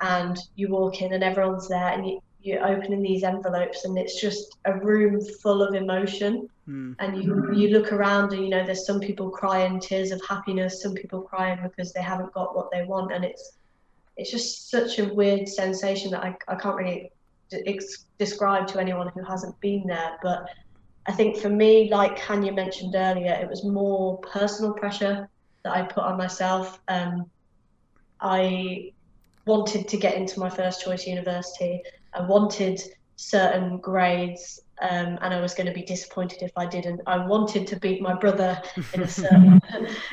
and 0.02 0.36
you 0.56 0.70
walk 0.70 1.04
in 1.04 1.14
and 1.14 1.24
everyone's 1.24 1.68
there, 1.68 1.90
and 1.90 2.04
you, 2.04 2.20
you're 2.42 2.68
opening 2.68 3.04
these 3.04 3.24
envelopes, 3.24 3.86
and 3.86 3.96
it's 3.96 4.20
just 4.20 4.58
a 4.66 4.74
room 4.74 5.22
full 5.44 5.62
of 5.62 5.76
emotion. 5.76 6.50
Mm. 6.68 6.96
And 6.98 7.24
you 7.24 7.54
you 7.54 7.68
look 7.70 7.94
around, 7.94 8.34
and 8.34 8.42
you 8.42 8.50
know 8.50 8.66
there's 8.66 8.88
some 8.88 9.00
people 9.00 9.30
crying 9.30 9.80
tears 9.80 10.10
of 10.10 10.20
happiness, 10.28 10.82
some 10.82 10.96
people 10.96 11.22
crying 11.22 11.60
because 11.62 11.94
they 11.94 12.02
haven't 12.02 12.34
got 12.34 12.56
what 12.56 12.72
they 12.72 12.84
want, 12.84 13.14
and 13.14 13.24
it's 13.24 13.52
it's 14.18 14.32
just 14.32 14.72
such 14.72 14.98
a 14.98 15.14
weird 15.14 15.48
sensation 15.48 16.10
that 16.10 16.24
I, 16.24 16.36
I 16.48 16.56
can't 16.56 16.76
really 16.76 17.12
ex- 17.68 18.06
describe 18.18 18.66
to 18.70 18.80
anyone 18.80 19.10
who 19.10 19.22
hasn't 19.22 19.60
been 19.60 19.86
there. 19.86 20.18
But 20.24 20.50
I 21.06 21.12
think 21.12 21.38
for 21.38 21.50
me, 21.50 21.88
like 21.92 22.18
Hanya 22.18 22.56
mentioned 22.56 22.96
earlier, 22.96 23.34
it 23.34 23.48
was 23.48 23.64
more 23.64 24.18
personal 24.22 24.74
pressure 24.74 25.30
that 25.68 25.76
I 25.76 25.84
put 25.84 26.04
on 26.04 26.18
myself. 26.18 26.80
Um, 26.88 27.30
I 28.22 28.94
wanted 29.46 29.88
to 29.90 29.98
get 29.98 30.16
into 30.16 30.40
my 30.40 30.50
first 30.50 30.82
choice 30.82 31.06
university. 31.06 31.82
I 32.14 32.22
wanted 32.22 32.82
certain 33.18 33.78
grades, 33.80 34.62
um, 34.82 35.20
and 35.22 35.34
I 35.34 35.42
was 35.42 35.54
going 35.54 35.68
to 35.68 35.74
be 35.74 35.84
disappointed 35.84 36.42
if 36.42 36.52
I 36.56 36.66
didn't. 36.66 37.02
I 37.06 37.26
wanted 37.26 37.68
to 37.68 37.80
beat 37.80 38.02
my 38.02 38.14
brother 38.14 38.62
in 38.94 39.02
a 39.02 39.08
certain, 39.22 39.62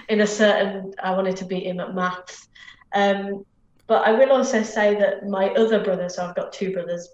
in 0.08 0.22
a 0.22 0.26
certain. 0.26 0.92
I 1.02 1.12
wanted 1.12 1.36
to 1.36 1.44
beat 1.44 1.66
him 1.66 1.78
at 1.78 1.94
maths. 1.94 2.48
Um, 2.92 3.44
but 3.86 4.06
I 4.06 4.12
will 4.12 4.32
also 4.32 4.62
say 4.62 4.96
that 4.96 5.28
my 5.28 5.50
other 5.50 5.84
brother, 5.84 6.08
so 6.08 6.26
I've 6.26 6.34
got 6.34 6.52
two 6.52 6.72
brothers. 6.72 7.10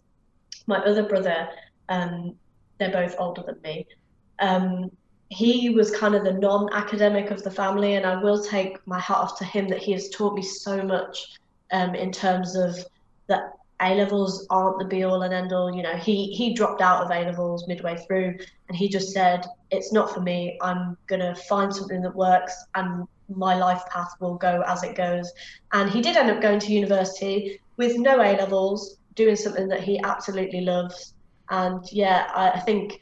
My 0.66 0.78
other 0.78 1.02
brother, 1.02 1.48
um, 1.90 2.36
they're 2.78 2.92
both 2.92 3.16
older 3.18 3.42
than 3.42 3.60
me. 3.62 3.86
He 5.30 5.70
was 5.70 5.90
kind 5.92 6.14
of 6.14 6.24
the 6.24 6.32
non-academic 6.32 7.30
of 7.30 7.42
the 7.42 7.50
family, 7.50 7.94
and 7.94 8.04
I 8.04 8.20
will 8.20 8.42
take 8.42 8.84
my 8.86 8.98
hat 8.98 9.16
off 9.16 9.38
to 9.38 9.44
him 9.44 9.68
that 9.68 9.78
he 9.78 9.92
has 9.92 10.10
taught 10.10 10.34
me 10.34 10.42
so 10.42 10.82
much 10.82 11.38
um, 11.72 11.94
in 11.94 12.10
terms 12.10 12.56
of 12.56 12.76
that 13.28 13.52
A 13.80 13.94
levels 13.94 14.46
aren't 14.50 14.80
the 14.80 14.84
be 14.84 15.04
all 15.04 15.22
and 15.22 15.32
end 15.32 15.52
all. 15.52 15.74
You 15.74 15.82
know, 15.82 15.96
he 15.96 16.32
he 16.32 16.52
dropped 16.52 16.82
out 16.82 17.04
of 17.04 17.10
A 17.10 17.24
levels 17.24 17.68
midway 17.68 17.96
through, 18.06 18.38
and 18.68 18.76
he 18.76 18.88
just 18.88 19.12
said, 19.12 19.46
"It's 19.70 19.92
not 19.92 20.12
for 20.12 20.20
me. 20.20 20.58
I'm 20.60 20.96
gonna 21.06 21.34
find 21.34 21.72
something 21.72 22.02
that 22.02 22.14
works, 22.14 22.54
and 22.74 23.06
my 23.28 23.54
life 23.54 23.82
path 23.88 24.12
will 24.20 24.34
go 24.34 24.62
as 24.66 24.82
it 24.82 24.96
goes." 24.96 25.32
And 25.72 25.88
he 25.88 26.02
did 26.02 26.16
end 26.16 26.30
up 26.30 26.42
going 26.42 26.58
to 26.58 26.72
university 26.72 27.60
with 27.76 27.96
no 27.96 28.20
A 28.20 28.36
levels, 28.36 28.96
doing 29.14 29.36
something 29.36 29.68
that 29.68 29.82
he 29.82 30.00
absolutely 30.00 30.62
loves. 30.62 31.14
And 31.50 31.84
yeah, 31.92 32.30
I, 32.34 32.50
I 32.50 32.60
think 32.60 33.00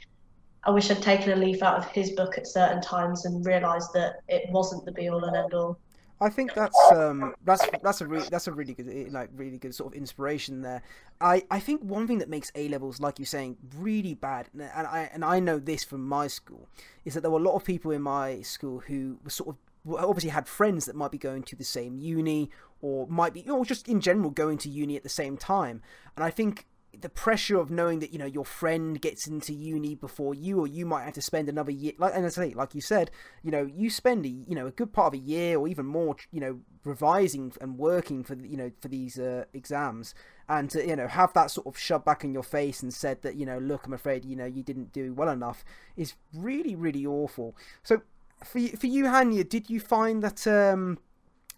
I 0.68 0.70
wish 0.70 0.90
I'd 0.90 1.00
taken 1.00 1.32
a 1.32 1.36
leaf 1.36 1.62
out 1.62 1.78
of 1.78 1.86
his 1.86 2.10
book 2.10 2.36
at 2.36 2.46
certain 2.46 2.82
times 2.82 3.24
and 3.24 3.44
realised 3.46 3.90
that 3.94 4.20
it 4.28 4.50
wasn't 4.50 4.84
the 4.84 4.92
be 4.92 5.08
all 5.08 5.24
and 5.24 5.34
end 5.34 5.54
all. 5.54 5.78
I 6.20 6.28
think 6.28 6.52
that's 6.52 6.78
um 6.92 7.34
that's 7.42 7.66
that's 7.82 8.02
a 8.02 8.06
re- 8.06 8.28
that's 8.30 8.48
a 8.48 8.52
really 8.52 8.74
good 8.74 8.86
eh, 8.86 9.06
like 9.10 9.30
really 9.34 9.56
good 9.56 9.74
sort 9.74 9.94
of 9.94 9.96
inspiration 9.96 10.60
there. 10.60 10.82
I, 11.22 11.44
I 11.50 11.58
think 11.58 11.80
one 11.80 12.06
thing 12.06 12.18
that 12.18 12.28
makes 12.28 12.52
A 12.54 12.68
levels, 12.68 13.00
like 13.00 13.18
you're 13.18 13.24
saying, 13.24 13.56
really 13.78 14.12
bad, 14.12 14.50
and 14.52 14.86
I 14.86 15.08
and 15.10 15.24
I 15.24 15.40
know 15.40 15.58
this 15.58 15.84
from 15.84 16.06
my 16.06 16.26
school, 16.26 16.68
is 17.06 17.14
that 17.14 17.22
there 17.22 17.30
were 17.30 17.38
a 17.38 17.42
lot 17.42 17.54
of 17.54 17.64
people 17.64 17.90
in 17.90 18.02
my 18.02 18.42
school 18.42 18.80
who 18.80 19.20
were 19.24 19.30
sort 19.30 19.48
of 19.48 19.94
obviously 19.96 20.30
had 20.30 20.46
friends 20.46 20.84
that 20.84 20.94
might 20.94 21.12
be 21.12 21.18
going 21.18 21.44
to 21.44 21.56
the 21.56 21.64
same 21.64 21.96
uni 21.96 22.50
or 22.82 23.06
might 23.06 23.32
be 23.32 23.48
or 23.48 23.64
just 23.64 23.88
in 23.88 24.02
general 24.02 24.28
going 24.28 24.58
to 24.58 24.68
uni 24.68 24.96
at 24.96 25.02
the 25.02 25.08
same 25.08 25.38
time, 25.38 25.80
and 26.14 26.22
I 26.22 26.30
think 26.30 26.66
the 27.00 27.08
pressure 27.08 27.58
of 27.58 27.70
knowing 27.70 28.00
that 28.00 28.12
you 28.12 28.18
know 28.18 28.26
your 28.26 28.44
friend 28.44 29.00
gets 29.00 29.26
into 29.26 29.52
uni 29.52 29.94
before 29.94 30.34
you 30.34 30.60
or 30.60 30.66
you 30.66 30.84
might 30.84 31.04
have 31.04 31.14
to 31.14 31.22
spend 31.22 31.48
another 31.48 31.70
year 31.70 31.92
like 31.98 32.12
and 32.14 32.26
I 32.26 32.28
say 32.28 32.50
like 32.54 32.74
you 32.74 32.80
said 32.80 33.10
you 33.42 33.50
know 33.50 33.68
you 33.72 33.90
spend 33.90 34.26
a 34.26 34.28
you 34.28 34.54
know 34.54 34.66
a 34.66 34.70
good 34.70 34.92
part 34.92 35.14
of 35.14 35.20
a 35.20 35.22
year 35.22 35.58
or 35.58 35.68
even 35.68 35.86
more 35.86 36.16
you 36.30 36.40
know 36.40 36.60
revising 36.84 37.52
and 37.60 37.78
working 37.78 38.24
for 38.24 38.34
you 38.34 38.56
know 38.56 38.72
for 38.80 38.88
these 38.88 39.18
uh, 39.18 39.44
exams. 39.52 40.14
And 40.48 40.70
to 40.70 40.86
you 40.86 40.96
know 40.96 41.06
have 41.08 41.34
that 41.34 41.50
sort 41.50 41.66
of 41.66 41.78
shoved 41.78 42.06
back 42.06 42.24
in 42.24 42.32
your 42.32 42.42
face 42.42 42.82
and 42.82 42.92
said 42.92 43.22
that 43.22 43.36
you 43.36 43.44
know 43.44 43.58
look 43.58 43.86
I'm 43.86 43.92
afraid 43.92 44.24
you 44.24 44.34
know 44.34 44.46
you 44.46 44.62
didn't 44.62 44.92
do 44.92 45.12
well 45.12 45.28
enough 45.28 45.64
is 45.96 46.14
really 46.34 46.74
really 46.74 47.04
awful. 47.04 47.54
So 47.82 48.02
for 48.42 48.60
for 48.60 48.86
you 48.86 49.04
Hanya 49.04 49.46
did 49.46 49.68
you 49.68 49.78
find 49.78 50.22
that 50.22 50.46
um 50.46 50.98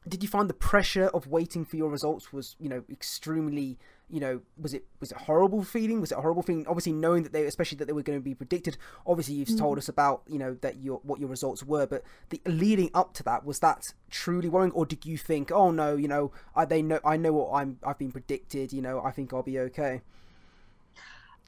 did 0.09 0.23
you 0.23 0.29
find 0.29 0.51
the 0.51 0.55
pressure 0.55 1.07
of 1.07 1.29
waiting 1.29 1.65
for 1.65 1.77
your 1.77 1.89
results 1.89 2.33
was 2.33 2.57
you 2.59 2.69
know 2.69 2.83
extremely 2.91 3.79
you 4.11 4.21
know 4.21 4.41
was 4.61 4.75
it 4.75 4.85
was 5.01 5.13
it 5.13 5.19
horrible 5.19 5.63
feeling? 5.63 6.01
Was 6.01 6.13
it 6.13 6.19
a 6.19 6.21
horrible 6.21 6.43
feeling? 6.43 6.67
Obviously 6.67 6.93
knowing 6.93 7.23
that 7.23 7.33
they 7.33 7.45
especially 7.45 7.79
that 7.79 7.87
they 7.87 7.93
were 7.93 8.03
going 8.03 8.19
to 8.19 8.23
be 8.23 8.35
predicted 8.35 8.77
obviously 9.07 9.35
you've 9.35 9.49
mm. 9.49 9.59
told 9.59 9.79
us 9.79 9.89
about 9.89 10.23
you 10.29 10.39
know 10.39 10.55
that 10.61 10.83
your 10.83 11.01
what 11.03 11.21
your 11.21 11.29
results 11.29 11.63
were 11.63 11.87
but 11.87 12.03
the 12.31 12.41
leading 12.47 12.91
up 12.95 13.15
to 13.15 13.23
that 13.23 13.45
was 13.45 13.59
that 13.61 13.93
truly 14.11 14.49
worrying 14.49 14.73
or 14.73 14.87
did 14.87 15.05
you 15.05 15.17
think 15.17 15.51
oh 15.53 15.71
no 15.71 15.97
you 15.97 16.09
know 16.09 16.31
I 16.55 16.65
they 16.65 16.83
know 16.83 17.01
I 17.05 17.17
know 17.17 17.33
what 17.33 17.53
I'm 17.53 17.79
I've 17.83 17.99
been 17.99 18.13
predicted 18.13 18.73
you 18.73 18.83
know 18.83 19.01
I 19.03 19.11
think 19.11 19.33
I'll 19.33 19.43
be 19.43 19.59
okay 19.59 20.03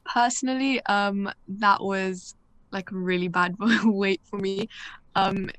personally 0.04 0.84
um 0.86 1.30
that 1.48 1.82
was 1.82 2.34
like 2.70 2.90
a 2.90 2.96
really 2.96 3.28
bad 3.28 3.54
wait 3.84 4.20
for 4.24 4.38
me. 4.38 4.68
Um 5.14 5.50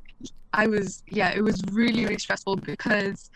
I 0.54 0.68
was 0.68 1.04
yeah, 1.08 1.32
it 1.36 1.42
was 1.42 1.62
really 1.72 2.04
really 2.04 2.20
stressful 2.20 2.58
because 2.58 3.30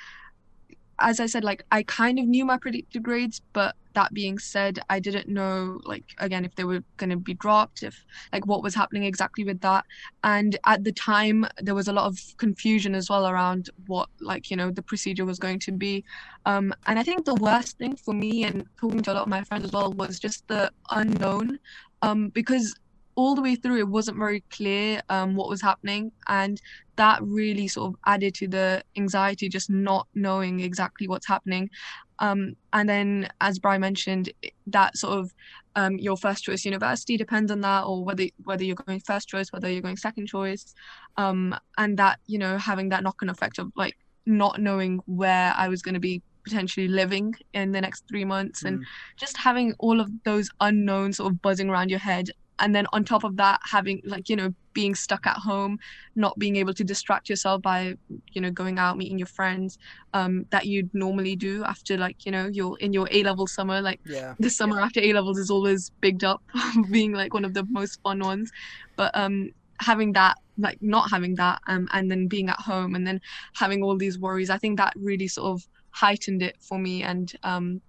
as 0.99 1.19
I 1.19 1.25
said, 1.25 1.43
like 1.43 1.63
I 1.71 1.83
kind 1.83 2.19
of 2.19 2.25
knew 2.25 2.45
my 2.45 2.57
predicted 2.57 3.03
grades, 3.03 3.41
but 3.53 3.75
that 3.93 4.13
being 4.13 4.37
said, 4.37 4.79
I 4.89 4.99
didn't 4.99 5.27
know 5.27 5.79
like 5.83 6.03
again 6.19 6.45
if 6.45 6.55
they 6.55 6.63
were 6.63 6.83
going 6.97 7.09
to 7.09 7.17
be 7.17 7.33
dropped, 7.33 7.83
if 7.83 8.05
like 8.31 8.45
what 8.45 8.63
was 8.63 8.75
happening 8.75 9.03
exactly 9.03 9.43
with 9.43 9.61
that. 9.61 9.85
And 10.23 10.57
at 10.65 10.83
the 10.83 10.91
time, 10.91 11.47
there 11.61 11.75
was 11.75 11.87
a 11.87 11.93
lot 11.93 12.05
of 12.05 12.19
confusion 12.37 12.93
as 12.95 13.09
well 13.09 13.27
around 13.27 13.69
what 13.87 14.09
like 14.21 14.51
you 14.51 14.57
know 14.57 14.71
the 14.71 14.83
procedure 14.83 15.25
was 15.25 15.39
going 15.39 15.59
to 15.59 15.71
be. 15.71 16.03
Um, 16.45 16.73
and 16.85 16.99
I 16.99 17.03
think 17.03 17.25
the 17.25 17.35
worst 17.35 17.77
thing 17.77 17.95
for 17.95 18.13
me 18.13 18.43
and 18.43 18.65
talking 18.79 19.01
to 19.01 19.13
a 19.13 19.15
lot 19.15 19.23
of 19.23 19.29
my 19.29 19.43
friends 19.43 19.65
as 19.65 19.71
well 19.71 19.91
was 19.93 20.19
just 20.19 20.47
the 20.47 20.71
unknown, 20.91 21.59
um, 22.01 22.29
because 22.29 22.75
all 23.17 23.33
the 23.33 23.41
way 23.41 23.55
through 23.55 23.79
it 23.79 23.87
wasn't 23.87 24.15
very 24.15 24.41
clear 24.51 25.01
um, 25.09 25.35
what 25.35 25.49
was 25.49 25.59
happening. 25.61 26.11
And 26.27 26.61
that 26.97 27.19
really 27.23 27.67
sort 27.67 27.89
of 27.89 27.99
added 28.05 28.35
to 28.35 28.47
the 28.47 28.83
anxiety 28.95 29.49
just 29.49 29.71
not 29.71 30.07
knowing 30.13 30.59
exactly 30.59 31.07
what's 31.07 31.27
happening. 31.27 31.69
Um, 32.19 32.55
and 32.73 32.87
then 32.87 33.27
as 33.41 33.57
Brian 33.57 33.81
mentioned 33.81 34.31
that 34.67 34.97
sort 34.97 35.17
of 35.17 35.33
um, 35.75 35.97
your 35.97 36.15
first 36.15 36.43
choice 36.43 36.63
university 36.63 37.17
depends 37.17 37.51
on 37.51 37.61
that 37.61 37.85
or 37.85 38.03
whether 38.03 38.25
whether 38.43 38.63
you're 38.63 38.75
going 38.75 38.99
first 38.99 39.27
choice 39.27 39.51
whether 39.51 39.69
you're 39.69 39.81
going 39.81 39.97
second 39.97 40.27
choice. 40.27 40.75
Um, 41.17 41.55
and 41.77 41.97
that 41.97 42.19
you 42.27 42.37
know 42.37 42.57
having 42.59 42.89
that 42.89 43.03
knock-on 43.03 43.29
effect 43.29 43.57
of 43.57 43.71
like 43.75 43.97
not 44.27 44.61
knowing 44.61 44.99
where 45.07 45.53
I 45.57 45.69
was 45.69 45.81
going 45.81 45.95
to 45.95 45.99
be 45.99 46.21
potentially 46.43 46.87
living 46.87 47.33
in 47.53 47.71
the 47.71 47.81
next 47.81 48.07
three 48.07 48.25
months 48.25 48.63
and 48.63 48.79
mm. 48.79 48.83
just 49.17 49.35
having 49.37 49.73
all 49.79 49.99
of 49.99 50.09
those 50.23 50.49
unknowns 50.61 51.17
sort 51.17 51.31
of 51.31 51.41
buzzing 51.41 51.69
around 51.69 51.89
your 51.89 51.99
head 51.99 52.29
and 52.59 52.75
then 52.75 52.85
on 52.93 53.03
top 53.03 53.23
of 53.23 53.37
that 53.37 53.59
having 53.63 54.01
like 54.05 54.29
you 54.29 54.35
know 54.35 54.53
being 54.73 54.93
stuck 54.93 55.25
at 55.25 55.37
home 55.37 55.79
not 56.15 56.37
being 56.37 56.55
able 56.55 56.73
to 56.73 56.83
distract 56.83 57.29
yourself 57.29 57.61
by 57.61 57.95
you 58.31 58.41
know 58.41 58.51
going 58.51 58.77
out 58.77 58.97
meeting 58.97 59.17
your 59.17 59.27
friends 59.27 59.77
um 60.13 60.45
that 60.51 60.65
you'd 60.65 60.93
normally 60.93 61.35
do 61.35 61.63
after 61.63 61.97
like 61.97 62.25
you 62.25 62.31
know 62.31 62.47
you're 62.51 62.77
in 62.79 62.93
your 62.93 63.07
a 63.11 63.23
level 63.23 63.47
summer 63.47 63.81
like 63.81 63.99
yeah 64.05 64.35
the 64.39 64.49
summer 64.49 64.77
yeah. 64.77 64.85
after 64.85 64.99
a 64.99 65.13
levels 65.13 65.37
is 65.37 65.49
always 65.49 65.91
bigged 66.01 66.23
up 66.23 66.41
being 66.91 67.11
like 67.13 67.33
one 67.33 67.45
of 67.45 67.53
the 67.53 67.65
most 67.69 67.99
fun 68.01 68.19
ones 68.19 68.51
but 68.95 69.15
um 69.17 69.49
having 69.79 70.13
that 70.13 70.37
like 70.57 70.77
not 70.81 71.09
having 71.09 71.35
that 71.35 71.59
um 71.67 71.87
and 71.93 72.09
then 72.09 72.27
being 72.27 72.49
at 72.49 72.59
home 72.59 72.95
and 72.95 73.05
then 73.05 73.21
having 73.53 73.83
all 73.83 73.95
these 73.95 74.17
worries 74.19 74.49
i 74.49 74.57
think 74.57 74.77
that 74.77 74.93
really 74.95 75.27
sort 75.27 75.47
of 75.47 75.67
heightened 75.91 76.43
it 76.43 76.55
for 76.59 76.77
me 76.77 77.03
and 77.03 77.33
um 77.43 77.81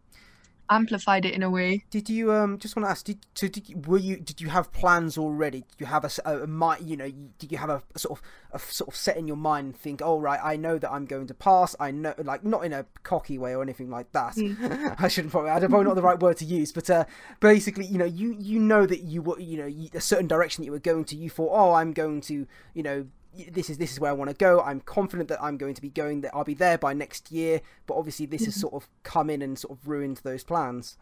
amplified 0.71 1.25
it 1.25 1.35
in 1.35 1.43
a 1.43 1.51
way. 1.51 1.85
Did 1.91 2.09
you 2.09 2.33
um 2.33 2.59
just 2.59 2.77
want 2.77 2.87
to 2.87 2.91
ask? 2.91 3.05
Did, 3.05 3.19
so 3.35 3.49
did 3.49 3.69
you, 3.69 3.79
were 3.87 3.99
you 3.99 4.17
did 4.19 4.41
you 4.41 4.49
have 4.49 4.73
plans 4.73 5.17
already? 5.19 5.61
Did 5.61 5.81
you 5.81 5.87
have 5.87 6.05
a, 6.05 6.11
a, 6.25 6.45
a 6.45 6.79
you 6.81 6.97
know 6.97 7.11
did 7.39 7.53
you 7.53 7.59
have 7.59 7.71
a, 7.71 7.83
a, 7.95 7.99
sort 7.99 8.19
of 8.19 8.25
a 8.53 8.59
sort 8.59 8.89
of 8.89 8.97
set 8.97 9.17
in 9.17 9.27
your 9.27 9.37
mind 9.37 9.67
and 9.67 9.77
think 9.77 10.01
oh 10.03 10.19
right 10.19 10.41
I 10.43 10.57
know 10.57 10.79
that 10.79 10.91
I'm 10.91 11.07
going 11.07 11.27
to 11.29 11.35
pass 11.35 11.75
I 11.79 11.91
know 11.91 12.15
like 12.19 12.45
not 12.45 12.65
in 12.65 12.73
a 12.73 12.87
cocky 13.03 13.39
way 13.39 13.55
or 13.55 13.63
anything 13.63 13.91
like 13.91 14.13
that. 14.13 14.35
Mm. 14.37 14.97
I 14.99 15.09
shouldn't 15.09 15.33
probably 15.33 15.51
I 15.51 15.59
don't 15.59 15.71
probably 15.71 15.87
not 15.87 15.97
the 15.97 16.03
right 16.03 16.21
word 16.21 16.37
to 16.39 16.45
use 16.45 16.73
but 16.73 16.89
uh 16.91 17.05
basically 17.41 17.87
you 17.87 17.99
know 17.99 18.05
you 18.05 18.37
you 18.39 18.59
know 18.59 18.87
that 18.87 19.03
you 19.03 19.23
were 19.23 19.39
you 19.39 19.59
know 19.59 19.67
you, 19.67 19.89
a 19.95 20.01
certain 20.01 20.27
direction 20.27 20.63
that 20.63 20.67
you 20.67 20.73
were 20.73 20.79
going 20.79 21.05
to 21.07 21.17
you 21.17 21.31
thought 21.31 21.51
oh 21.53 21.75
I'm 21.75 21.93
going 21.93 22.21
to 22.23 22.47
you 22.75 22.83
know 22.83 23.07
this 23.51 23.71
is 23.71 23.79
this 23.79 23.93
is 23.93 24.01
where 24.01 24.11
I 24.11 24.15
want 24.15 24.31
to 24.31 24.37
go. 24.37 24.61
I'm 24.61 24.81
confident 24.81 25.29
that 25.29 25.43
I'm 25.43 25.57
going 25.57 25.75
to 25.75 25.83
be 25.83 25.91
going 25.91 26.23
that 26.23 26.35
I'll 26.35 26.45
be 26.45 26.55
there 26.55 26.79
by 26.79 26.93
next 26.93 27.31
year. 27.31 27.61
But 27.87 27.95
obviously, 27.95 28.27
this 28.27 28.45
has 28.45 28.55
mm-hmm. 28.55 28.61
sort 28.61 28.75
of 28.75 28.89
come 29.03 29.31
in 29.31 29.43
and 29.43 29.59
sort 29.59 29.79
of 29.79 29.89
ruined 29.89 30.21
those 30.23 30.45
plans. 30.45 30.97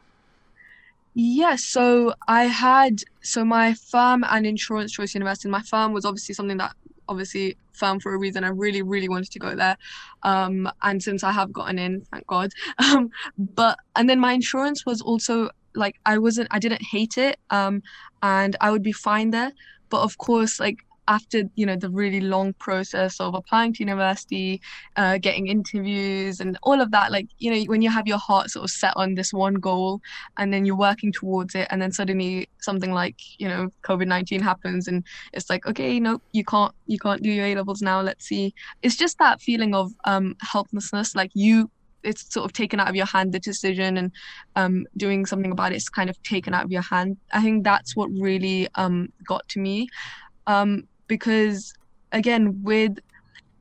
Yeah, 1.15 1.57
so 1.57 2.13
I 2.29 2.45
had 2.45 3.01
so 3.23 3.45
my 3.45 3.73
firm 3.73 4.25
and 4.29 4.47
insurance 4.47 4.93
choice 4.93 5.15
university. 5.15 5.49
My 5.49 5.63
firm 5.63 5.93
was 5.93 6.05
obviously 6.05 6.35
something 6.35 6.59
that 6.59 6.75
obviously 7.09 7.57
firm 7.73 8.01
for 8.01 8.15
a 8.15 8.19
reason. 8.19 8.45
I 8.45 8.49
really, 8.49 8.83
really 8.83 9.09
wanted 9.09 9.31
to 9.33 9.39
go 9.39 9.55
there. 9.55 9.77
Um, 10.23 10.71
and 10.83 11.03
since 11.03 11.23
I 11.25 11.33
have 11.33 11.53
gotten 11.53 11.79
in, 11.79 12.03
thank 12.13 12.27
God. 12.27 12.53
Um, 12.79 13.11
but 13.39 13.79
and 13.97 14.09
then 14.09 14.21
my 14.21 14.33
insurance 14.33 14.85
was 14.87 15.01
also 15.01 15.51
like 15.75 15.99
I 16.05 16.19
wasn't 16.19 16.49
I 16.51 16.59
didn't 16.59 16.83
hate 16.83 17.19
it. 17.19 17.39
Um, 17.51 17.83
and 18.23 18.55
I 18.61 18.71
would 18.71 18.83
be 18.83 18.93
fine 18.93 19.31
there. 19.31 19.53
But 19.89 20.03
of 20.03 20.19
course, 20.19 20.61
like 20.61 20.85
after 21.09 21.45
you 21.55 21.67
know 21.67 21.77
the 21.77 21.91
really 21.91 22.21
long 22.21 22.53
process 22.55 23.21
of 23.21 23.35
applying 23.35 23.73
to 23.73 23.81
university 23.81 24.61
uh, 24.97 25.19
getting 25.19 25.47
interviews 25.47 26.41
and 26.41 26.59
all 26.63 26.81
of 26.81 26.91
that 26.91 27.13
like 27.13 27.29
you 27.39 27.51
know 27.51 27.63
when 27.65 27.83
you 27.83 27.91
have 27.91 28.07
your 28.07 28.19
heart 28.19 28.51
sort 28.51 28.65
of 28.65 28.71
set 28.71 28.93
on 28.97 29.15
this 29.15 29.33
one 29.33 29.55
goal 29.55 30.01
and 30.39 30.53
then 30.53 30.65
you're 30.65 30.77
working 30.77 31.13
towards 31.13 31.55
it 31.55 31.67
and 31.71 31.81
then 31.81 31.93
suddenly 31.93 32.49
something 32.61 32.93
like 32.93 33.17
you 33.39 33.49
know 33.49 33.69
covid-19 33.83 34.41
happens 34.41 34.89
and 34.89 35.05
it's 35.33 35.49
like 35.49 35.67
okay 35.67 36.01
no 36.01 36.21
you 36.33 36.45
can't 36.45 36.75
you 36.87 36.99
can't 36.99 37.23
do 37.23 37.31
your 37.31 37.47
a 37.47 37.55
levels 37.55 37.83
now 37.83 38.01
let's 38.01 38.27
see. 38.27 38.55
It's 38.83 38.97
just 38.97 39.19
that 39.19 39.41
feeling 39.41 39.75
of 39.75 39.93
um 40.05 40.37
helplessness 40.41 41.15
like 41.15 41.31
you 41.35 41.71
it's 42.03 42.33
sort 42.33 42.45
of 42.45 42.53
taken 42.53 42.79
out 42.79 42.89
of 42.89 42.95
your 42.95 43.07
hand 43.07 43.33
the 43.33 43.41
decision 43.41 43.97
and 43.97 44.13
um, 44.55 44.87
doing 44.97 45.27
something 45.27 45.51
about 45.51 45.73
it 45.73 45.77
is 45.77 45.89
kind 45.89 46.09
of 46.09 46.23
taken 46.23 46.55
out 46.55 46.65
of 46.65 46.71
your 46.71 46.83
hand. 46.83 47.17
I 47.33 47.43
think 47.43 47.65
that's 47.65 47.97
what 47.97 48.09
really 48.13 48.69
um, 48.77 49.13
got 49.27 49.49
to 49.49 49.59
me. 49.59 49.89
Um, 50.47 50.87
because 51.07 51.73
again 52.13 52.63
with 52.63 52.99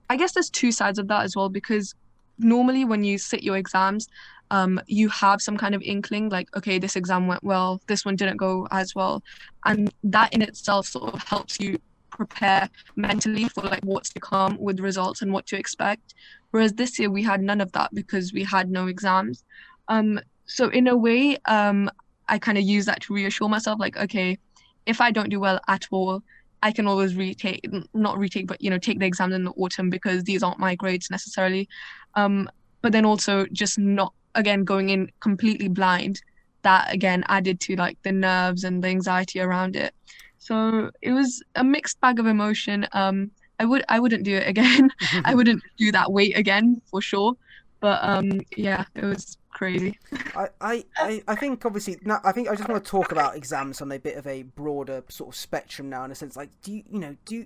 i 0.10 0.15
guess 0.15 0.34
there's 0.34 0.49
two 0.49 0.71
sides 0.71 0.99
of 0.99 1.08
that 1.08 1.23
as 1.23 1.36
well 1.36 1.49
because 1.49 1.95
normally 2.38 2.86
when 2.86 3.03
you 3.03 3.17
sit 3.17 3.43
your 3.43 3.58
exams 3.58 4.08
um, 4.51 4.79
you 4.86 5.10
have 5.10 5.41
some 5.41 5.58
kind 5.58 5.73
of 5.73 5.81
inkling 5.81 6.29
like 6.29 6.55
okay 6.55 6.77
this 6.77 6.95
exam 6.95 7.25
went 7.25 7.43
well 7.43 7.81
this 7.88 8.05
one 8.05 8.15
didn't 8.15 8.38
go 8.38 8.67
as 8.69 8.93
well. 8.93 9.23
And 9.65 9.91
that 10.03 10.34
in 10.36 10.43
itself 10.43 10.86
sort 10.86 11.15
of 11.15 11.23
helps 11.23 11.60
you 11.60 11.79
prepare 12.12 12.69
mentally 12.95 13.45
for 13.49 13.62
like 13.62 13.84
what's 13.84 14.12
to 14.12 14.19
come 14.19 14.55
with 14.60 14.79
results 14.79 15.23
and 15.23 15.34
what 15.34 15.47
to 15.47 15.58
expect. 15.58 16.13
Whereas 16.51 16.73
this 16.73 16.99
year 16.99 17.10
we 17.10 17.23
had 17.23 17.41
none 17.41 17.60
of 17.60 17.71
that 17.71 17.93
because 17.95 18.34
we 18.34 18.43
had 18.43 18.69
no 18.69 18.86
exams. 18.86 19.43
Um, 19.88 20.19
so 20.45 20.69
in 20.69 20.88
a 20.88 20.95
way 20.95 21.38
um, 21.45 21.89
i 22.27 22.39
kind 22.39 22.58
of 22.58 22.63
use 22.63 22.86
that 22.86 23.01
to 23.01 23.13
reassure 23.13 23.49
myself 23.49 23.79
like 23.79 23.97
okay 23.97 24.38
if 24.86 25.01
i 25.01 25.12
don't 25.12 25.29
do 25.29 25.39
well 25.39 25.60
at 25.67 25.88
all 25.91 26.23
I 26.65 26.71
can 26.71 26.88
always 26.88 27.15
retake, 27.15 27.63
not 27.93 28.17
retake, 28.17 28.47
but 28.47 28.60
you 28.60 28.71
know, 28.71 28.80
take 28.80 28.97
the 28.97 29.06
exams 29.06 29.36
in 29.36 29.43
the 29.43 29.51
autumn 29.51 29.91
because 29.91 30.23
these 30.23 30.41
aren't 30.41 30.58
my 30.58 30.73
grades 30.73 31.12
necessarily. 31.12 31.69
Um, 32.15 32.49
but 32.82 32.91
then 32.91 33.06
also 33.06 33.45
just 33.51 33.78
not 33.78 34.13
again 34.34 34.63
going 34.63 34.89
in 34.89 35.12
completely 35.19 35.67
blind. 35.67 36.23
That 36.63 36.91
again 36.91 37.23
added 37.28 37.60
to 37.62 37.75
like 37.75 37.99
the 38.01 38.12
nerves 38.12 38.63
and 38.63 38.84
the 38.84 38.88
anxiety 38.88 39.39
around 39.41 39.75
it. 39.75 39.93
So 40.39 40.89
it 41.04 41.12
was 41.12 41.43
a 41.54 41.63
mixed 41.63 42.01
bag 42.01 42.17
of 42.17 42.25
emotion. 42.25 42.88
Um, 42.93 43.30
I 43.60 43.65
would 43.65 43.84
I 43.88 43.99
wouldn't 43.99 44.23
do 44.23 44.36
it 44.36 44.47
again. 44.47 44.89
I 45.23 45.36
wouldn't 45.38 45.62
do 45.78 45.91
that 45.91 46.12
weight 46.12 46.36
again 46.36 46.82
for 46.89 46.99
sure. 46.99 47.36
But 47.80 47.99
um, 48.01 48.41
yeah, 48.58 48.86
it 48.95 49.06
was 49.06 49.38
crazy. 49.55 49.97
I, 50.35 50.83
I, 50.97 51.23
I 51.29 51.35
think 51.35 51.65
obviously 51.65 51.97
now 52.03 52.19
I 52.25 52.33
think 52.33 52.49
I 52.49 52.55
just 52.55 52.67
want 52.67 52.83
to 52.83 52.91
talk 52.91 53.13
about 53.13 53.37
exams 53.37 53.81
on 53.81 53.89
a 53.89 53.97
bit 53.97 54.17
of 54.17 54.27
a 54.27 54.43
broader 54.43 55.01
sort 55.07 55.29
of 55.29 55.35
spectrum 55.35 55.89
now 55.89 56.03
in 56.03 56.11
a 56.11 56.15
sense 56.15 56.35
like 56.35 56.49
do 56.61 56.73
you 56.73 56.83
you 56.91 56.99
know 56.99 57.15
do 57.23 57.45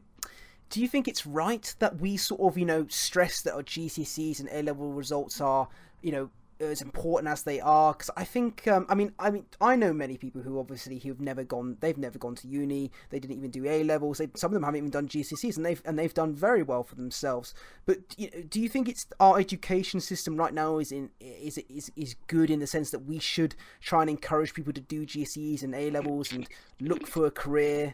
do 0.72 0.82
you 0.82 0.88
think 0.88 1.08
it's 1.08 1.28
right 1.28 1.74
that 1.78 2.00
we 2.00 2.18
sort 2.18 2.42
of 2.42 2.58
you 2.58 2.66
know 2.66 2.88
stress 2.90 3.42
that 3.44 3.54
our 3.54 3.62
GCSEs 3.62 4.40
and 4.40 4.50
A 4.52 4.64
level 4.64 4.92
results 4.92 5.40
are 5.40 5.68
you 6.02 6.12
know 6.12 6.30
as 6.60 6.82
important 6.82 7.32
as 7.32 7.44
they 7.44 7.60
are 7.60 7.94
because 7.94 8.10
i 8.18 8.24
think 8.24 8.68
um, 8.68 8.86
i 8.90 8.96
mean 8.96 9.12
i 9.20 9.30
mean 9.30 9.46
i 9.62 9.76
know 9.76 9.94
many 9.94 10.18
people 10.18 10.42
who 10.42 10.60
obviously 10.60 11.00
who've 11.00 11.22
never 11.22 11.44
gone 11.44 11.78
they've 11.80 11.98
never 11.98 12.18
gone 12.18 12.36
to 12.36 12.48
uni 12.48 12.92
they 13.10 13.20
didn't 13.20 13.38
even 13.38 13.52
do 13.52 13.68
a 13.68 13.84
levels 13.84 14.18
they, 14.18 14.28
some 14.36 14.50
of 14.50 14.54
them 14.54 14.64
haven't 14.64 14.78
even 14.78 14.90
done 14.90 15.08
gcse's 15.08 15.58
and 15.58 15.66
they've 15.66 15.82
and 15.86 15.98
they've 15.98 16.14
done 16.14 16.34
very 16.34 16.64
well 16.64 16.84
for 16.84 16.96
themselves. 16.96 17.54
But 17.86 18.00
you 18.18 18.30
know, 18.34 18.42
do 18.44 18.62
you 18.62 18.70
think 18.70 18.88
it's 18.88 19.08
our 19.20 19.40
education 19.40 20.00
system 20.00 20.38
right 20.38 20.54
now 20.54 20.80
is 20.80 20.92
in 20.92 21.10
is 21.20 21.58
is 21.70 21.92
is 21.96 22.16
good 22.28 22.50
in 22.50 22.60
the 22.60 22.68
sense 22.68 22.92
that 22.92 23.00
we 23.00 23.20
should 23.20 23.56
try 23.82 24.02
and 24.02 24.10
encourage 24.10 24.54
people 24.54 24.74
to 24.74 24.82
do 24.82 25.06
gcse's 25.06 25.64
and 25.64 25.76
a 25.76 25.90
levels 25.92 26.32
and 26.32 26.48
look 26.80 27.08
for 27.08 27.26
a 27.26 27.32
career 27.32 27.92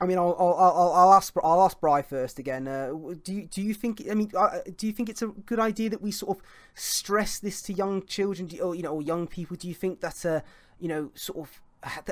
I 0.00 0.06
mean, 0.06 0.18
I'll, 0.18 0.36
I'll, 0.38 0.54
I'll, 0.54 0.92
I'll 0.92 1.12
ask 1.14 1.32
I'll 1.42 1.62
ask 1.62 1.80
Bry 1.80 2.02
first 2.02 2.38
again. 2.38 2.66
Uh, 2.66 2.92
do 3.22 3.32
you 3.32 3.46
do 3.46 3.62
you 3.62 3.74
think? 3.74 4.02
I 4.10 4.14
mean, 4.14 4.30
uh, 4.36 4.58
do 4.76 4.86
you 4.86 4.92
think 4.92 5.08
it's 5.08 5.22
a 5.22 5.28
good 5.28 5.60
idea 5.60 5.88
that 5.90 6.02
we 6.02 6.10
sort 6.10 6.36
of 6.36 6.44
stress 6.74 7.38
this 7.38 7.62
to 7.62 7.72
young 7.72 8.04
children, 8.04 8.48
do 8.48 8.56
you, 8.56 8.62
or 8.62 8.74
you 8.74 8.82
know, 8.82 8.94
or 8.94 9.02
young 9.02 9.26
people? 9.26 9.56
Do 9.56 9.68
you 9.68 9.74
think 9.74 10.00
that 10.00 10.26
uh, 10.26 10.40
you 10.80 10.88
know, 10.88 11.10
sort 11.14 11.38
of 11.38 11.60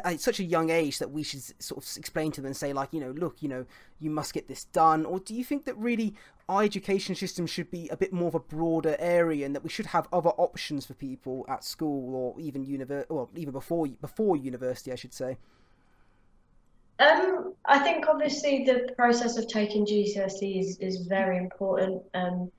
at 0.05 0.21
such 0.21 0.39
a 0.39 0.45
young 0.45 0.71
age 0.71 0.99
that 0.99 1.11
we 1.11 1.23
should 1.23 1.43
sort 1.63 1.83
of 1.83 1.97
explain 1.97 2.31
to 2.33 2.41
them 2.41 2.47
and 2.49 2.57
say 2.57 2.73
like 2.73 2.93
you 2.93 3.01
know 3.01 3.13
look 3.13 3.43
you 3.43 3.49
know 3.49 3.65
you 4.01 4.11
must 4.11 4.35
get 4.35 4.49
this 4.49 4.65
done 4.67 5.07
or 5.07 5.19
do 5.19 5.35
you 5.35 5.43
think 5.43 5.65
that 5.65 5.77
really 5.79 6.15
our 6.49 6.63
education 6.63 7.15
system 7.15 7.47
should 7.47 7.71
be 7.71 7.89
a 7.89 7.97
bit 7.97 8.13
more 8.13 8.29
of 8.29 8.35
a 8.35 8.41
broader 8.41 8.97
area 8.99 9.47
and 9.47 9.55
that 9.55 9.63
we 9.63 9.71
should 9.71 9.87
have 9.87 10.07
other 10.13 10.31
options 10.31 10.85
for 10.85 10.95
people 10.95 11.47
at 11.49 11.65
school 11.65 12.15
or 12.15 12.39
even 12.41 12.67
univer- 12.67 13.07
or 13.09 13.29
even 13.35 13.53
before 13.53 13.87
before 13.87 14.37
university 14.37 14.93
I 14.93 14.97
should 14.97 15.15
say 15.15 15.39
um, 17.03 17.55
I 17.65 17.79
think 17.79 18.07
obviously 18.09 18.65
the 18.65 18.93
process 18.97 19.37
of 19.37 19.49
taking 19.49 19.85
GCSE 19.87 20.61
is, 20.61 20.79
is 20.79 21.07
very 21.07 21.37
important. 21.37 22.03
Um, 22.15 22.51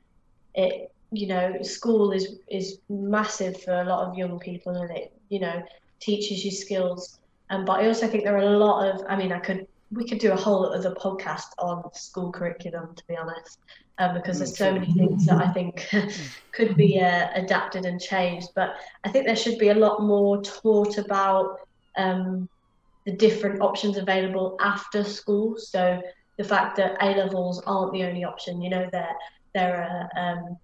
it 0.56 0.91
you 1.12 1.28
know 1.28 1.62
school 1.62 2.12
is 2.12 2.39
is 2.50 2.80
massive 2.89 3.62
for 3.62 3.74
a 3.74 3.84
lot 3.84 4.08
of 4.08 4.18
young 4.18 4.39
people 4.39 4.76
and 4.76 4.89
it 4.91 5.14
you 5.30 5.39
know 5.39 5.64
teaches 6.00 6.44
you 6.44 6.52
skills. 6.52 7.20
Um, 7.50 7.66
but 7.66 7.80
I 7.80 7.88
also 7.88 8.08
think 8.08 8.24
there 8.24 8.36
are 8.36 8.54
a 8.54 8.58
lot 8.58 8.89
of 8.89 9.06
I 9.08 9.16
mean 9.16 9.32
I 9.32 9.39
could 9.39 9.68
we 9.91 10.06
could 10.08 10.20
do 10.20 10.32
a 10.32 10.36
whole 10.36 10.74
other 10.74 10.91
podcast 10.91 11.50
on 11.60 11.94
school 11.94 12.32
curriculum 12.32 12.96
to 12.96 13.04
be 13.08 13.16
honest 13.16 13.60
um, 14.00 14.16
because 14.16 14.39
there's 14.39 14.58
so 14.58 14.74
many 14.74 14.91
things 14.94 15.26
that 15.28 15.38
I 15.38 15.52
think 15.52 15.88
could 16.52 16.76
be 16.76 17.00
uh, 17.00 17.28
adapted 17.36 17.86
and 17.86 18.02
changed. 18.02 18.50
But 18.56 18.76
I 19.04 19.10
think 19.10 19.26
there 19.26 19.36
should 19.36 19.60
be 19.60 19.70
a 19.70 19.76
lot 19.76 20.02
more 20.02 20.41
taught 20.41 20.98
about 20.98 21.60
um, 21.96 22.50
the 23.06 23.12
different 23.12 23.62
options 23.62 23.97
available 23.97 24.58
after 24.60 25.04
school. 25.04 25.58
So 25.58 26.01
the 26.38 26.43
fact 26.43 26.78
that 26.78 26.97
A 27.01 27.16
levels 27.18 27.62
aren't 27.66 27.93
the 27.93 28.04
only 28.04 28.24
option, 28.24 28.62
you 28.62 28.70
know, 28.70 28.88
there 28.91 29.16
there 29.54 29.84
are 29.84 30.10
um, 30.20 30.58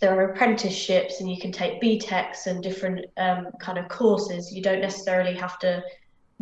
there 0.00 0.16
are 0.18 0.30
apprenticeships 0.30 1.20
and 1.20 1.30
you 1.30 1.40
can 1.40 1.50
take 1.50 1.80
BTECs 1.80 2.46
and 2.46 2.62
different 2.62 3.06
um, 3.16 3.48
kind 3.60 3.78
of 3.78 3.88
courses. 3.88 4.52
You 4.52 4.62
don't 4.62 4.80
necessarily 4.80 5.34
have 5.34 5.58
to 5.60 5.82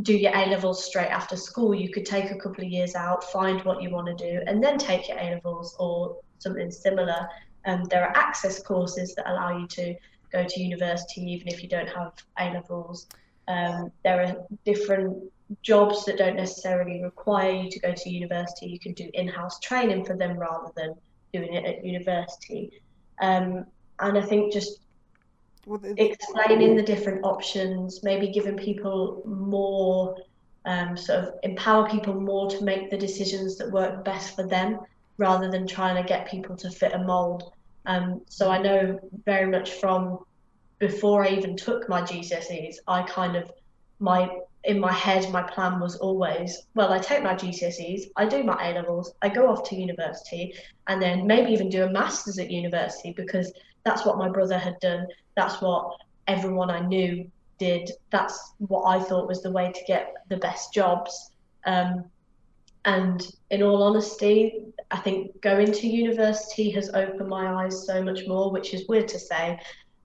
do 0.03 0.14
your 0.14 0.33
A 0.35 0.47
levels 0.47 0.85
straight 0.85 1.09
after 1.09 1.37
school. 1.37 1.74
You 1.74 1.91
could 1.91 2.05
take 2.05 2.31
a 2.31 2.37
couple 2.37 2.64
of 2.64 2.70
years 2.70 2.95
out, 2.95 3.24
find 3.24 3.64
what 3.64 3.83
you 3.83 3.91
want 3.91 4.07
to 4.07 4.14
do, 4.14 4.43
and 4.47 4.62
then 4.62 4.77
take 4.79 5.09
your 5.09 5.18
A 5.18 5.35
levels 5.35 5.74
or 5.79 6.18
something 6.39 6.70
similar. 6.70 7.27
Um, 7.64 7.85
there 7.85 8.05
are 8.07 8.16
access 8.16 8.62
courses 8.62 9.14
that 9.14 9.29
allow 9.29 9.59
you 9.59 9.66
to 9.68 9.95
go 10.33 10.45
to 10.45 10.61
university 10.61 11.22
even 11.22 11.49
if 11.49 11.62
you 11.62 11.68
don't 11.68 11.89
have 11.89 12.12
A 12.39 12.53
levels. 12.53 13.07
Um, 13.49 13.92
there 14.05 14.22
are 14.22 14.36
different 14.64 15.30
jobs 15.62 16.05
that 16.05 16.18
don't 16.18 16.36
necessarily 16.36 17.03
require 17.03 17.53
you 17.53 17.70
to 17.70 17.78
go 17.78 17.92
to 17.92 18.11
university. 18.11 18.66
You 18.66 18.78
can 18.78 18.92
do 18.92 19.09
in-house 19.14 19.61
training 19.61 20.05
for 20.05 20.16
them 20.16 20.36
rather 20.36 20.72
than 20.76 20.94
doing 21.32 21.55
it 21.55 21.64
at 21.64 21.84
university. 21.84 22.82
Um, 23.20 23.66
and 24.01 24.18
I 24.18 24.22
think 24.22 24.53
just 24.53 24.80
well, 25.66 25.80
explaining 25.97 26.76
the 26.76 26.82
different 26.82 27.24
options, 27.24 28.03
maybe 28.03 28.28
giving 28.28 28.57
people 28.57 29.22
more, 29.24 30.16
um, 30.64 30.97
sort 30.97 31.20
of 31.20 31.34
empower 31.44 31.88
people 31.88 32.14
more 32.14 32.51
to 32.51 32.64
make 32.64 32.90
the 32.90 32.97
decisions 32.99 33.57
that 33.59 33.70
work 33.70 34.05
best 34.05 34.34
for 34.34 34.47
them, 34.47 34.80
rather 35.18 35.51
than 35.51 35.66
trying 35.66 36.01
to 36.01 36.07
get 36.07 36.28
people 36.28 36.57
to 36.57 36.70
fit 36.70 36.92
a 36.92 36.99
mold. 36.99 37.53
Um, 37.86 38.20
so 38.28 38.51
I 38.51 38.59
know 38.61 38.99
very 39.24 39.49
much 39.51 39.72
from 39.74 40.26
before 40.79 41.24
I 41.24 41.29
even 41.31 41.57
took 41.57 41.89
my 41.89 42.03
GCSEs, 42.03 42.77
I 42.87 43.03
kind 43.03 43.37
of 43.37 43.51
my 43.99 44.31
in 44.64 44.81
my 44.81 44.93
head 44.93 45.31
my 45.31 45.43
plan 45.43 45.79
was 45.79 45.97
always 45.97 46.66
well 46.74 46.93
I 46.93 46.99
take 46.99 47.22
my 47.22 47.35
GCSEs, 47.35 48.11
I 48.16 48.27
do 48.27 48.43
my 48.43 48.57
A 48.61 48.74
levels, 48.74 49.12
I 49.22 49.29
go 49.29 49.49
off 49.49 49.68
to 49.68 49.77
university, 49.77 50.55
and 50.89 51.01
then 51.01 51.27
maybe 51.27 51.53
even 51.53 51.68
do 51.68 51.85
a 51.85 51.91
masters 51.91 52.39
at 52.39 52.51
university 52.51 53.12
because 53.12 53.53
that's 53.85 54.05
what 54.05 54.18
my 54.18 54.29
brother 54.29 54.59
had 54.59 54.79
done. 54.81 55.07
That's 55.37 55.61
what 55.62 55.97
everyone 56.27 56.70
I 56.70 56.81
knew 56.81 57.31
did. 57.59 57.91
That's 58.11 58.55
what 58.59 58.85
I 58.85 58.99
thought 58.99 59.29
was 59.29 59.43
the 59.43 59.53
way 59.53 59.72
to 59.72 59.85
get 59.87 60.14
the 60.29 60.37
best 60.37 60.74
jobs. 60.74 61.31
Um, 61.64 62.05
and 62.85 63.27
in 63.51 63.62
all 63.62 63.83
honesty, 63.83 64.62
I 64.91 64.99
think 64.99 65.41
going 65.41 65.72
to 65.72 65.87
university 65.87 66.70
has 66.70 66.91
opened 66.91 67.29
my 67.29 67.64
eyes 67.64 67.87
so 67.87 68.03
much 68.03 68.27
more, 68.27 68.51
which 68.53 68.74
is 68.74 68.87
weird 68.89 69.09
to 69.09 69.18
say. 69.18 69.59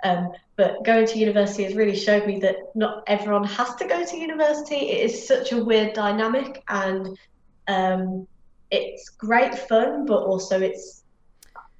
Um, 0.03 0.31
but 0.55 0.83
going 0.83 1.07
to 1.07 1.17
university 1.17 1.63
has 1.63 1.75
really 1.75 1.95
showed 1.95 2.27
me 2.27 2.39
that 2.39 2.55
not 2.75 3.03
everyone 3.07 3.43
has 3.45 3.75
to 3.75 3.87
go 3.87 4.05
to 4.05 4.17
university. 4.17 4.75
It 4.75 5.09
is 5.09 5.27
such 5.27 5.51
a 5.51 5.63
weird 5.63 5.93
dynamic, 5.93 6.63
and 6.67 7.17
um, 7.67 8.27
it's 8.69 9.09
great 9.09 9.55
fun, 9.55 10.05
but 10.05 10.23
also 10.23 10.61
it's. 10.61 11.03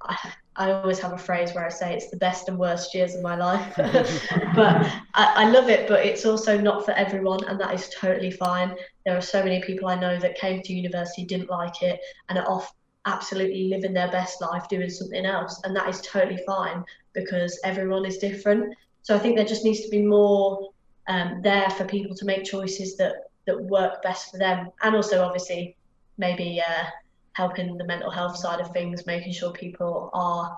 I, 0.00 0.16
I, 0.56 0.72
always 0.72 0.98
have 0.98 1.12
a 1.12 1.18
phrase 1.18 1.54
where 1.54 1.64
I 1.64 1.68
say 1.68 1.94
it's 1.94 2.10
the 2.10 2.16
best 2.16 2.48
and 2.48 2.58
worst 2.58 2.92
years 2.92 3.14
of 3.14 3.22
my 3.22 3.36
life, 3.36 3.72
but 3.76 4.86
I, 5.14 5.44
I 5.44 5.48
love 5.48 5.68
it. 5.68 5.88
But 5.88 6.04
it's 6.04 6.26
also 6.26 6.60
not 6.60 6.84
for 6.84 6.90
everyone, 6.92 7.44
and 7.44 7.60
that 7.60 7.72
is 7.72 7.88
totally 7.88 8.32
fine. 8.32 8.74
There 9.06 9.16
are 9.16 9.22
so 9.22 9.44
many 9.44 9.62
people 9.62 9.88
I 9.88 9.94
know 9.94 10.18
that 10.18 10.34
came 10.36 10.60
to 10.60 10.72
university 10.72 11.24
didn't 11.24 11.50
like 11.50 11.82
it 11.82 12.00
and 12.28 12.38
are 12.38 12.50
off 12.50 12.72
absolutely 13.06 13.68
living 13.68 13.92
their 13.92 14.10
best 14.10 14.40
life 14.40 14.68
doing 14.68 14.90
something 14.90 15.26
else 15.26 15.60
and 15.64 15.74
that 15.74 15.88
is 15.88 16.00
totally 16.02 16.40
fine 16.46 16.84
because 17.12 17.58
everyone 17.64 18.04
is 18.04 18.18
different. 18.18 18.74
So 19.02 19.14
i 19.16 19.18
think 19.18 19.36
there 19.36 19.44
just 19.44 19.64
needs 19.64 19.80
to 19.80 19.88
be 19.88 20.02
more 20.02 20.70
um, 21.08 21.40
there 21.42 21.68
for 21.70 21.84
people 21.84 22.14
to 22.16 22.24
make 22.24 22.44
choices 22.44 22.96
that 22.96 23.14
that 23.46 23.60
work 23.60 24.02
best 24.02 24.30
for 24.30 24.38
them. 24.38 24.70
And 24.82 24.94
also 24.94 25.24
obviously 25.24 25.76
maybe 26.16 26.60
uh, 26.60 26.84
helping 27.32 27.76
the 27.76 27.84
mental 27.84 28.10
health 28.10 28.36
side 28.36 28.60
of 28.60 28.70
things 28.72 29.06
making 29.06 29.32
sure 29.32 29.52
people 29.52 30.10
are 30.12 30.56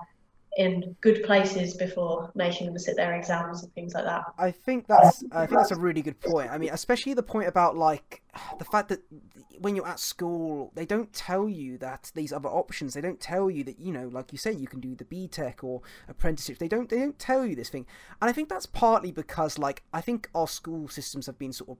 in 0.55 0.95
good 1.01 1.21
places 1.23 1.73
before 1.73 2.31
making 2.33 2.67
them 2.67 2.77
sit 2.79 2.95
their 2.95 3.13
exams 3.15 3.63
and 3.63 3.73
things 3.73 3.93
like 3.93 4.05
that. 4.05 4.23
I 4.37 4.51
think 4.51 4.87
that's 4.87 5.23
I 5.31 5.45
think 5.45 5.59
that's 5.59 5.71
a 5.71 5.79
really 5.79 6.01
good 6.01 6.19
point. 6.21 6.49
I 6.49 6.57
mean, 6.57 6.69
especially 6.71 7.13
the 7.13 7.23
point 7.23 7.47
about 7.47 7.75
like 7.75 8.21
the 8.57 8.65
fact 8.65 8.89
that 8.89 9.01
when 9.59 9.75
you're 9.75 9.87
at 9.87 9.99
school, 9.99 10.71
they 10.75 10.85
don't 10.85 11.11
tell 11.13 11.49
you 11.49 11.77
that 11.79 12.11
these 12.15 12.31
other 12.31 12.49
options. 12.49 12.93
They 12.93 13.01
don't 13.01 13.19
tell 13.19 13.49
you 13.49 13.63
that 13.65 13.79
you 13.79 13.91
know, 13.91 14.07
like 14.07 14.31
you 14.31 14.37
say, 14.37 14.53
you 14.53 14.67
can 14.67 14.79
do 14.79 14.95
the 14.95 15.05
BTEC 15.05 15.63
or 15.63 15.81
apprenticeship. 16.07 16.57
They 16.57 16.67
don't 16.67 16.89
they 16.89 16.99
don't 16.99 17.19
tell 17.19 17.45
you 17.45 17.55
this 17.55 17.69
thing, 17.69 17.85
and 18.21 18.29
I 18.29 18.33
think 18.33 18.47
that's 18.47 18.65
partly 18.65 19.11
because 19.11 19.59
like 19.59 19.83
I 19.93 20.01
think 20.01 20.29
our 20.33 20.47
school 20.47 20.87
systems 20.87 21.25
have 21.25 21.37
been 21.37 21.53
sort 21.53 21.71
of 21.71 21.77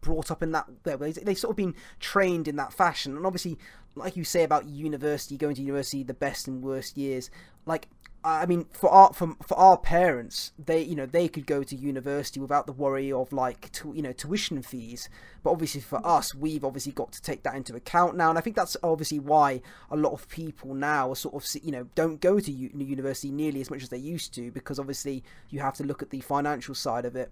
brought 0.00 0.30
up 0.30 0.42
in 0.42 0.52
that 0.52 0.66
way. 0.84 1.12
They, 1.12 1.22
they've 1.22 1.38
sort 1.38 1.50
of 1.50 1.56
been 1.56 1.74
trained 2.00 2.48
in 2.48 2.56
that 2.56 2.72
fashion, 2.72 3.16
and 3.16 3.26
obviously, 3.26 3.58
like 3.94 4.16
you 4.16 4.24
say 4.24 4.44
about 4.44 4.66
university, 4.66 5.36
going 5.36 5.56
to 5.56 5.62
university, 5.62 6.02
the 6.02 6.14
best 6.14 6.48
and 6.48 6.62
worst 6.62 6.96
years. 6.96 7.30
Like 7.66 7.88
I 8.24 8.46
mean, 8.46 8.66
for 8.72 8.90
our 8.90 9.12
for, 9.12 9.36
for 9.46 9.56
our 9.56 9.78
parents, 9.78 10.52
they 10.58 10.82
you 10.82 10.96
know 10.96 11.06
they 11.06 11.28
could 11.28 11.46
go 11.46 11.62
to 11.62 11.76
university 11.76 12.40
without 12.40 12.66
the 12.66 12.72
worry 12.72 13.12
of 13.12 13.32
like 13.32 13.70
to, 13.72 13.92
you 13.94 14.02
know 14.02 14.12
tuition 14.12 14.60
fees. 14.60 15.08
But 15.44 15.52
obviously 15.52 15.80
for 15.80 16.00
mm. 16.00 16.06
us, 16.06 16.34
we've 16.34 16.64
obviously 16.64 16.92
got 16.92 17.12
to 17.12 17.22
take 17.22 17.44
that 17.44 17.54
into 17.54 17.76
account 17.76 18.16
now, 18.16 18.28
and 18.28 18.36
I 18.36 18.40
think 18.40 18.56
that's 18.56 18.76
obviously 18.82 19.20
why 19.20 19.62
a 19.90 19.96
lot 19.96 20.12
of 20.12 20.28
people 20.28 20.74
now 20.74 21.12
are 21.12 21.16
sort 21.16 21.36
of 21.36 21.62
you 21.62 21.70
know 21.70 21.86
don't 21.94 22.20
go 22.20 22.40
to 22.40 22.50
university 22.50 23.30
nearly 23.30 23.60
as 23.60 23.70
much 23.70 23.84
as 23.84 23.88
they 23.88 23.98
used 23.98 24.34
to 24.34 24.50
because 24.50 24.80
obviously 24.80 25.22
you 25.50 25.60
have 25.60 25.74
to 25.74 25.84
look 25.84 26.02
at 26.02 26.10
the 26.10 26.20
financial 26.20 26.74
side 26.74 27.04
of 27.04 27.14
it. 27.14 27.30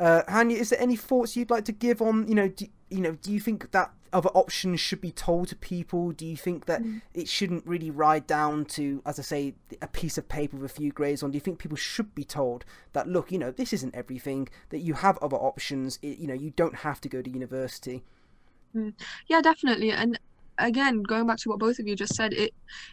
Uh, 0.00 0.22
Hanya, 0.28 0.56
is 0.56 0.70
there 0.70 0.80
any 0.80 0.96
thoughts 0.96 1.36
you'd 1.36 1.50
like 1.50 1.66
to 1.66 1.72
give 1.72 2.00
on 2.00 2.26
you 2.26 2.34
know 2.34 2.48
do, 2.48 2.66
you 2.88 3.00
know 3.00 3.12
do 3.12 3.30
you 3.30 3.38
think 3.38 3.70
that 3.72 3.92
other 4.12 4.30
options 4.30 4.80
should 4.80 5.00
be 5.00 5.10
told 5.10 5.48
to 5.48 5.56
people? 5.56 6.12
Do 6.12 6.26
you 6.26 6.36
think 6.36 6.66
that 6.66 6.82
mm. 6.82 7.00
it 7.14 7.28
shouldn't 7.28 7.66
really 7.66 7.90
ride 7.90 8.26
down 8.26 8.64
to, 8.66 9.02
as 9.06 9.18
I 9.18 9.22
say, 9.22 9.54
a 9.80 9.86
piece 9.86 10.18
of 10.18 10.28
paper 10.28 10.56
with 10.56 10.70
a 10.70 10.74
few 10.74 10.92
grades 10.92 11.22
on? 11.22 11.30
Do 11.30 11.36
you 11.36 11.40
think 11.40 11.58
people 11.58 11.76
should 11.76 12.14
be 12.14 12.24
told 12.24 12.64
that, 12.92 13.08
look, 13.08 13.30
you 13.30 13.38
know, 13.38 13.50
this 13.50 13.72
isn't 13.72 13.94
everything, 13.94 14.48
that 14.70 14.78
you 14.78 14.94
have 14.94 15.18
other 15.18 15.36
options, 15.36 15.98
it, 16.02 16.18
you 16.18 16.26
know, 16.26 16.34
you 16.34 16.50
don't 16.50 16.76
have 16.76 17.00
to 17.02 17.08
go 17.08 17.22
to 17.22 17.30
university? 17.30 18.02
Mm. 18.74 18.94
Yeah, 19.26 19.40
definitely. 19.40 19.92
And 19.92 20.18
again 20.60 21.02
going 21.02 21.26
back 21.26 21.38
to 21.38 21.48
what 21.48 21.58
both 21.58 21.78
of 21.78 21.86
you 21.86 21.96
just 21.96 22.14
said 22.14 22.32
it 22.32 22.52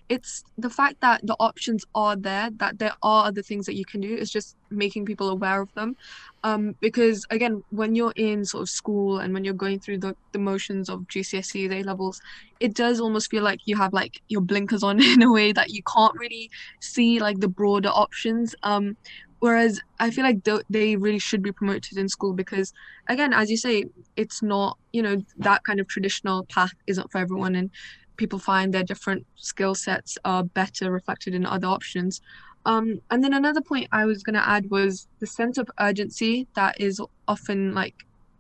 it's 0.10 0.44
the 0.58 0.70
fact 0.70 0.96
that 1.02 1.22
the 1.24 1.36
options 1.40 1.84
are 1.96 2.16
there 2.16 2.50
that 2.58 2.80
there 2.80 2.94
are 3.04 3.26
other 3.26 3.42
things 3.42 3.66
that 3.66 3.76
you 3.76 3.86
can 3.86 4.02
do 4.02 4.16
is 4.16 4.30
just 4.32 4.56
making 4.70 5.06
people 5.06 5.30
aware 5.30 5.62
of 5.62 5.70
them. 5.76 5.96
Um 6.44 6.74
because 6.82 7.26
again 7.30 7.64
when 7.70 7.96
you're 7.96 8.14
in 8.16 8.46
sort 8.46 8.64
of 8.64 8.70
school 8.70 9.20
and 9.20 9.34
when 9.34 9.44
you're 9.44 9.54
going 9.54 9.80
through 9.80 10.00
the, 10.00 10.16
the 10.34 10.40
motions 10.40 10.90
of 10.90 11.02
GCSE 11.08 11.72
A 11.72 11.84
levels 11.84 12.20
it 12.60 12.74
does 12.74 13.00
almost 13.00 13.30
feel 13.30 13.44
like 13.44 13.60
you 13.66 13.76
have 13.78 13.94
like 13.94 14.20
your 14.28 14.42
blinkers 14.42 14.84
on 14.84 15.02
in 15.14 15.22
a 15.22 15.32
way 15.32 15.52
that 15.52 15.70
you 15.70 15.82
can't 15.84 16.14
really 16.20 16.50
see 16.82 17.20
like 17.20 17.40
the 17.40 17.48
broader 17.48 17.90
options. 17.90 18.56
Um 18.64 18.98
whereas 19.40 19.80
i 20.00 20.10
feel 20.10 20.24
like 20.24 20.40
they 20.70 20.96
really 20.96 21.20
should 21.20 21.42
be 21.42 21.52
promoted 21.52 21.98
in 21.98 22.10
school 22.10 22.34
because 22.34 22.74
again 23.08 23.34
as 23.34 23.50
you 23.50 23.58
say 23.58 23.86
it's 24.16 24.42
not 24.42 24.78
you 24.94 25.02
know 25.02 25.22
that 25.38 25.64
kind 25.64 25.80
of 25.80 25.88
traditional 25.88 26.46
path 26.46 26.72
isn't 26.88 27.12
for 27.12 27.20
everyone 27.20 27.56
and 27.56 27.70
people 28.18 28.40
find 28.40 28.74
their 28.74 28.84
different 28.84 29.26
skill 29.36 29.76
sets 29.76 30.18
are 30.26 30.44
better 30.44 30.92
reflected 30.92 31.34
in 31.34 31.46
other 31.46 31.68
options. 31.68 32.20
Um, 32.66 33.00
and 33.10 33.24
then 33.24 33.34
another 33.34 33.62
point 33.62 33.88
i 33.94 34.04
was 34.04 34.24
going 34.24 34.34
to 34.34 34.46
add 34.46 34.70
was 34.70 35.08
the 35.20 35.28
sense 35.28 35.58
of 35.58 35.70
urgency 35.80 36.48
that 36.56 36.76
is 36.82 37.00
often 37.28 37.74
like 37.74 37.96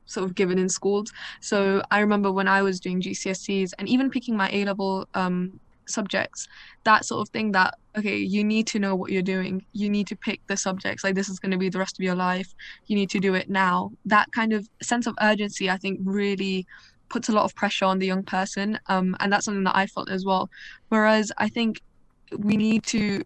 sort 0.06 0.26
of 0.26 0.36
given 0.36 0.60
in 0.60 0.68
schools. 0.68 1.14
So 1.39 1.82
i 1.91 2.00
remember 2.00 2.30
when 2.32 2.48
i 2.48 2.62
was 2.62 2.82
doing 2.82 3.00
gcse's 3.02 3.74
and 3.80 3.88
even 3.88 4.10
picking 4.10 4.36
my 4.36 4.50
a 4.52 4.66
level 4.66 5.08
um, 5.14 5.62
subjects 5.88 6.47
that 6.83 7.05
sort 7.05 7.21
of 7.21 7.29
thing 7.29 7.51
that 7.51 7.75
okay 7.97 8.17
you 8.17 8.43
need 8.43 8.67
to 8.67 8.79
know 8.79 8.95
what 8.95 9.11
you're 9.11 9.21
doing. 9.21 9.65
You 9.73 9.89
need 9.89 10.07
to 10.07 10.15
pick 10.15 10.39
the 10.47 10.57
subjects. 10.57 11.03
Like 11.03 11.15
this 11.15 11.29
is 11.29 11.39
going 11.39 11.51
to 11.51 11.57
be 11.57 11.69
the 11.69 11.79
rest 11.79 11.99
of 11.99 12.03
your 12.03 12.15
life. 12.15 12.53
You 12.88 12.95
need 12.95 13.09
to 13.11 13.19
do 13.19 13.33
it 13.33 13.49
now. 13.49 13.91
That 14.05 14.31
kind 14.31 14.53
of 14.53 14.67
sense 14.81 15.07
of 15.07 15.15
urgency 15.21 15.69
i 15.69 15.77
think 15.77 15.99
really 16.03 16.65
puts 17.09 17.29
a 17.29 17.31
lot 17.31 17.45
of 17.45 17.55
pressure 17.55 17.85
on 17.85 17.99
the 17.99 18.05
young 18.05 18.23
person 18.23 18.77
um, 18.88 19.15
and 19.21 19.31
that's 19.31 19.45
something 19.45 19.63
that 19.63 19.75
i 19.75 19.85
felt 19.88 20.09
as 20.09 20.25
well. 20.25 20.49
Whereas 20.89 21.31
i 21.38 21.49
think 21.49 21.81
we 22.38 22.57
need 22.57 22.83
to 22.83 23.23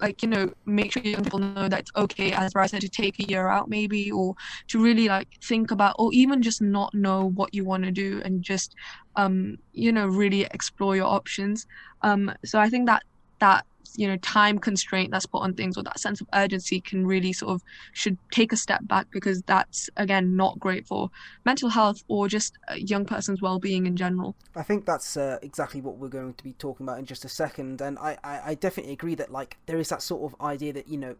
like 0.00 0.22
you 0.22 0.28
know 0.28 0.52
make 0.66 0.92
sure 0.92 1.02
young 1.02 1.24
people 1.24 1.38
know 1.38 1.68
that 1.68 1.80
it's 1.80 1.92
okay 1.96 2.32
as 2.32 2.52
I 2.56 2.66
said 2.66 2.80
to 2.82 2.88
take 2.88 3.18
a 3.18 3.28
year 3.28 3.48
out 3.48 3.68
maybe 3.68 4.10
or 4.10 4.34
to 4.68 4.82
really 4.82 5.08
like 5.08 5.28
think 5.42 5.70
about 5.70 5.96
or 5.98 6.10
even 6.12 6.42
just 6.42 6.62
not 6.62 6.94
know 6.94 7.30
what 7.30 7.54
you 7.54 7.64
want 7.64 7.84
to 7.84 7.90
do 7.90 8.20
and 8.24 8.42
just 8.42 8.74
um 9.16 9.56
you 9.72 9.92
know 9.92 10.06
really 10.06 10.42
explore 10.42 10.96
your 10.96 11.06
options. 11.06 11.66
Um 12.02 12.32
so 12.44 12.58
I 12.58 12.68
think 12.68 12.86
that 12.86 13.02
that 13.40 13.64
you 13.96 14.06
know 14.06 14.16
time 14.18 14.58
constraint 14.58 15.10
that's 15.10 15.26
put 15.26 15.42
on 15.42 15.54
things 15.54 15.76
or 15.76 15.82
that 15.82 15.98
sense 15.98 16.20
of 16.20 16.28
urgency 16.34 16.80
can 16.80 17.06
really 17.06 17.32
sort 17.32 17.52
of 17.52 17.62
should 17.92 18.16
take 18.30 18.52
a 18.52 18.56
step 18.56 18.80
back 18.86 19.06
because 19.10 19.42
that's 19.42 19.90
again 19.96 20.36
not 20.36 20.58
great 20.58 20.86
for 20.86 21.10
mental 21.44 21.68
health 21.68 22.02
or 22.08 22.28
just 22.28 22.58
a 22.68 22.78
young 22.78 23.04
person's 23.04 23.42
well-being 23.42 23.86
in 23.86 23.96
general. 23.96 24.34
I 24.54 24.62
think 24.62 24.84
that's 24.84 25.16
uh, 25.16 25.38
exactly 25.42 25.80
what 25.80 25.98
we're 25.98 26.08
going 26.08 26.34
to 26.34 26.44
be 26.44 26.52
talking 26.54 26.86
about 26.86 26.98
in 26.98 27.04
just 27.04 27.24
a 27.24 27.28
second. 27.28 27.80
And 27.80 27.98
I, 27.98 28.18
I, 28.22 28.40
I 28.46 28.54
definitely 28.54 28.92
agree 28.92 29.14
that 29.16 29.30
like 29.30 29.56
there 29.66 29.78
is 29.78 29.88
that 29.88 30.02
sort 30.02 30.32
of 30.32 30.40
idea 30.40 30.72
that 30.72 30.88
you 30.88 30.98
know 30.98 31.16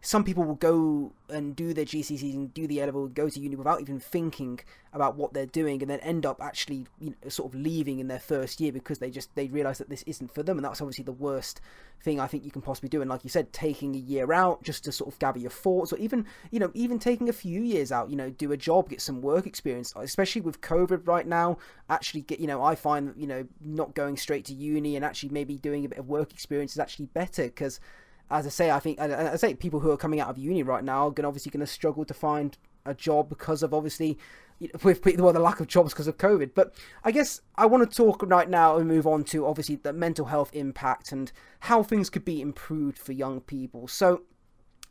some 0.00 0.24
people 0.24 0.44
will 0.44 0.54
go 0.54 1.12
and 1.28 1.56
do 1.56 1.72
their 1.72 1.84
gcse's 1.84 2.34
and 2.34 2.52
do 2.52 2.66
the 2.66 2.80
A 2.80 2.86
level 2.86 3.08
go 3.08 3.28
to 3.28 3.40
uni 3.40 3.56
without 3.56 3.80
even 3.80 3.98
thinking 3.98 4.60
about 4.92 5.16
what 5.16 5.32
they're 5.32 5.46
doing 5.46 5.80
and 5.80 5.90
then 5.90 5.98
end 6.00 6.24
up 6.26 6.40
actually 6.42 6.86
you 7.00 7.10
know, 7.10 7.28
sort 7.28 7.52
of 7.52 7.58
leaving 7.58 7.98
in 7.98 8.08
their 8.08 8.18
first 8.18 8.60
year 8.60 8.70
because 8.70 8.98
they 8.98 9.10
just 9.10 9.34
they 9.34 9.48
realize 9.48 9.78
that 9.78 9.88
this 9.88 10.02
isn't 10.06 10.32
for 10.32 10.42
them 10.42 10.58
and 10.58 10.64
that's 10.64 10.80
obviously 10.80 11.04
the 11.04 11.12
worst 11.12 11.60
thing 12.02 12.20
I 12.20 12.26
think 12.26 12.44
you 12.44 12.50
can 12.50 12.62
possibly 12.62 12.88
do. 12.88 13.00
And 13.00 13.10
like 13.10 13.24
you 13.24 13.30
said 13.30 13.52
taking 13.52 13.94
a 13.94 13.98
year 13.98 14.32
out 14.32 14.62
just 14.62 14.84
to 14.84 14.92
sort 14.92 15.12
of 15.12 15.18
gather 15.18 15.38
your 15.38 15.50
thoughts 15.50 15.92
or 15.92 15.96
even 15.96 16.26
you 16.50 16.60
know 16.60 16.70
even 16.74 16.98
taking 16.98 17.28
a 17.28 17.32
few 17.32 17.62
years 17.62 17.90
out 17.90 18.10
you 18.10 18.16
know 18.16 18.30
do 18.30 18.52
a 18.52 18.56
job 18.56 18.90
get 18.90 19.00
some 19.00 19.22
work 19.22 19.46
experience 19.46 19.92
especially 19.96 20.42
with 20.42 20.60
covid 20.60 21.06
right 21.06 21.26
now 21.26 21.56
actually 21.88 22.20
get 22.20 22.38
you 22.38 22.46
know 22.46 22.62
I 22.62 22.74
find 22.74 23.14
you 23.16 23.26
know 23.26 23.46
not 23.60 23.94
going 23.94 24.16
straight 24.16 24.44
to 24.46 24.54
uni 24.54 24.96
and 24.96 25.04
actually 25.04 25.30
maybe 25.30 25.56
doing 25.56 25.84
a 25.84 25.88
bit 25.88 25.98
of 25.98 26.08
work 26.08 26.32
experience 26.32 26.72
is 26.72 26.78
actually 26.78 27.06
better 27.06 27.44
because 27.44 27.80
as 28.34 28.46
I 28.46 28.50
say, 28.50 28.70
I 28.70 28.80
think 28.80 29.00
I 29.00 29.36
say 29.36 29.54
people 29.54 29.80
who 29.80 29.92
are 29.92 29.96
coming 29.96 30.20
out 30.20 30.28
of 30.28 30.38
uni 30.38 30.64
right 30.64 30.82
now 30.82 31.06
are 31.06 31.10
going 31.12 31.24
obviously 31.24 31.50
going 31.50 31.60
to 31.60 31.66
struggle 31.66 32.04
to 32.04 32.14
find 32.14 32.58
a 32.84 32.92
job 32.92 33.28
because 33.28 33.62
of 33.62 33.72
obviously 33.72 34.18
with 34.82 35.04
well, 35.18 35.32
the 35.32 35.38
lack 35.38 35.60
of 35.60 35.68
jobs 35.68 35.92
because 35.92 36.08
of 36.08 36.18
COVID. 36.18 36.50
But 36.54 36.74
I 37.04 37.12
guess 37.12 37.40
I 37.56 37.66
want 37.66 37.88
to 37.88 37.96
talk 37.96 38.22
right 38.26 38.50
now 38.50 38.76
and 38.76 38.88
move 38.88 39.06
on 39.06 39.22
to 39.24 39.46
obviously 39.46 39.76
the 39.76 39.92
mental 39.92 40.26
health 40.26 40.50
impact 40.52 41.12
and 41.12 41.30
how 41.60 41.82
things 41.84 42.10
could 42.10 42.24
be 42.24 42.40
improved 42.40 42.98
for 42.98 43.12
young 43.12 43.40
people. 43.40 43.86
So 43.86 44.22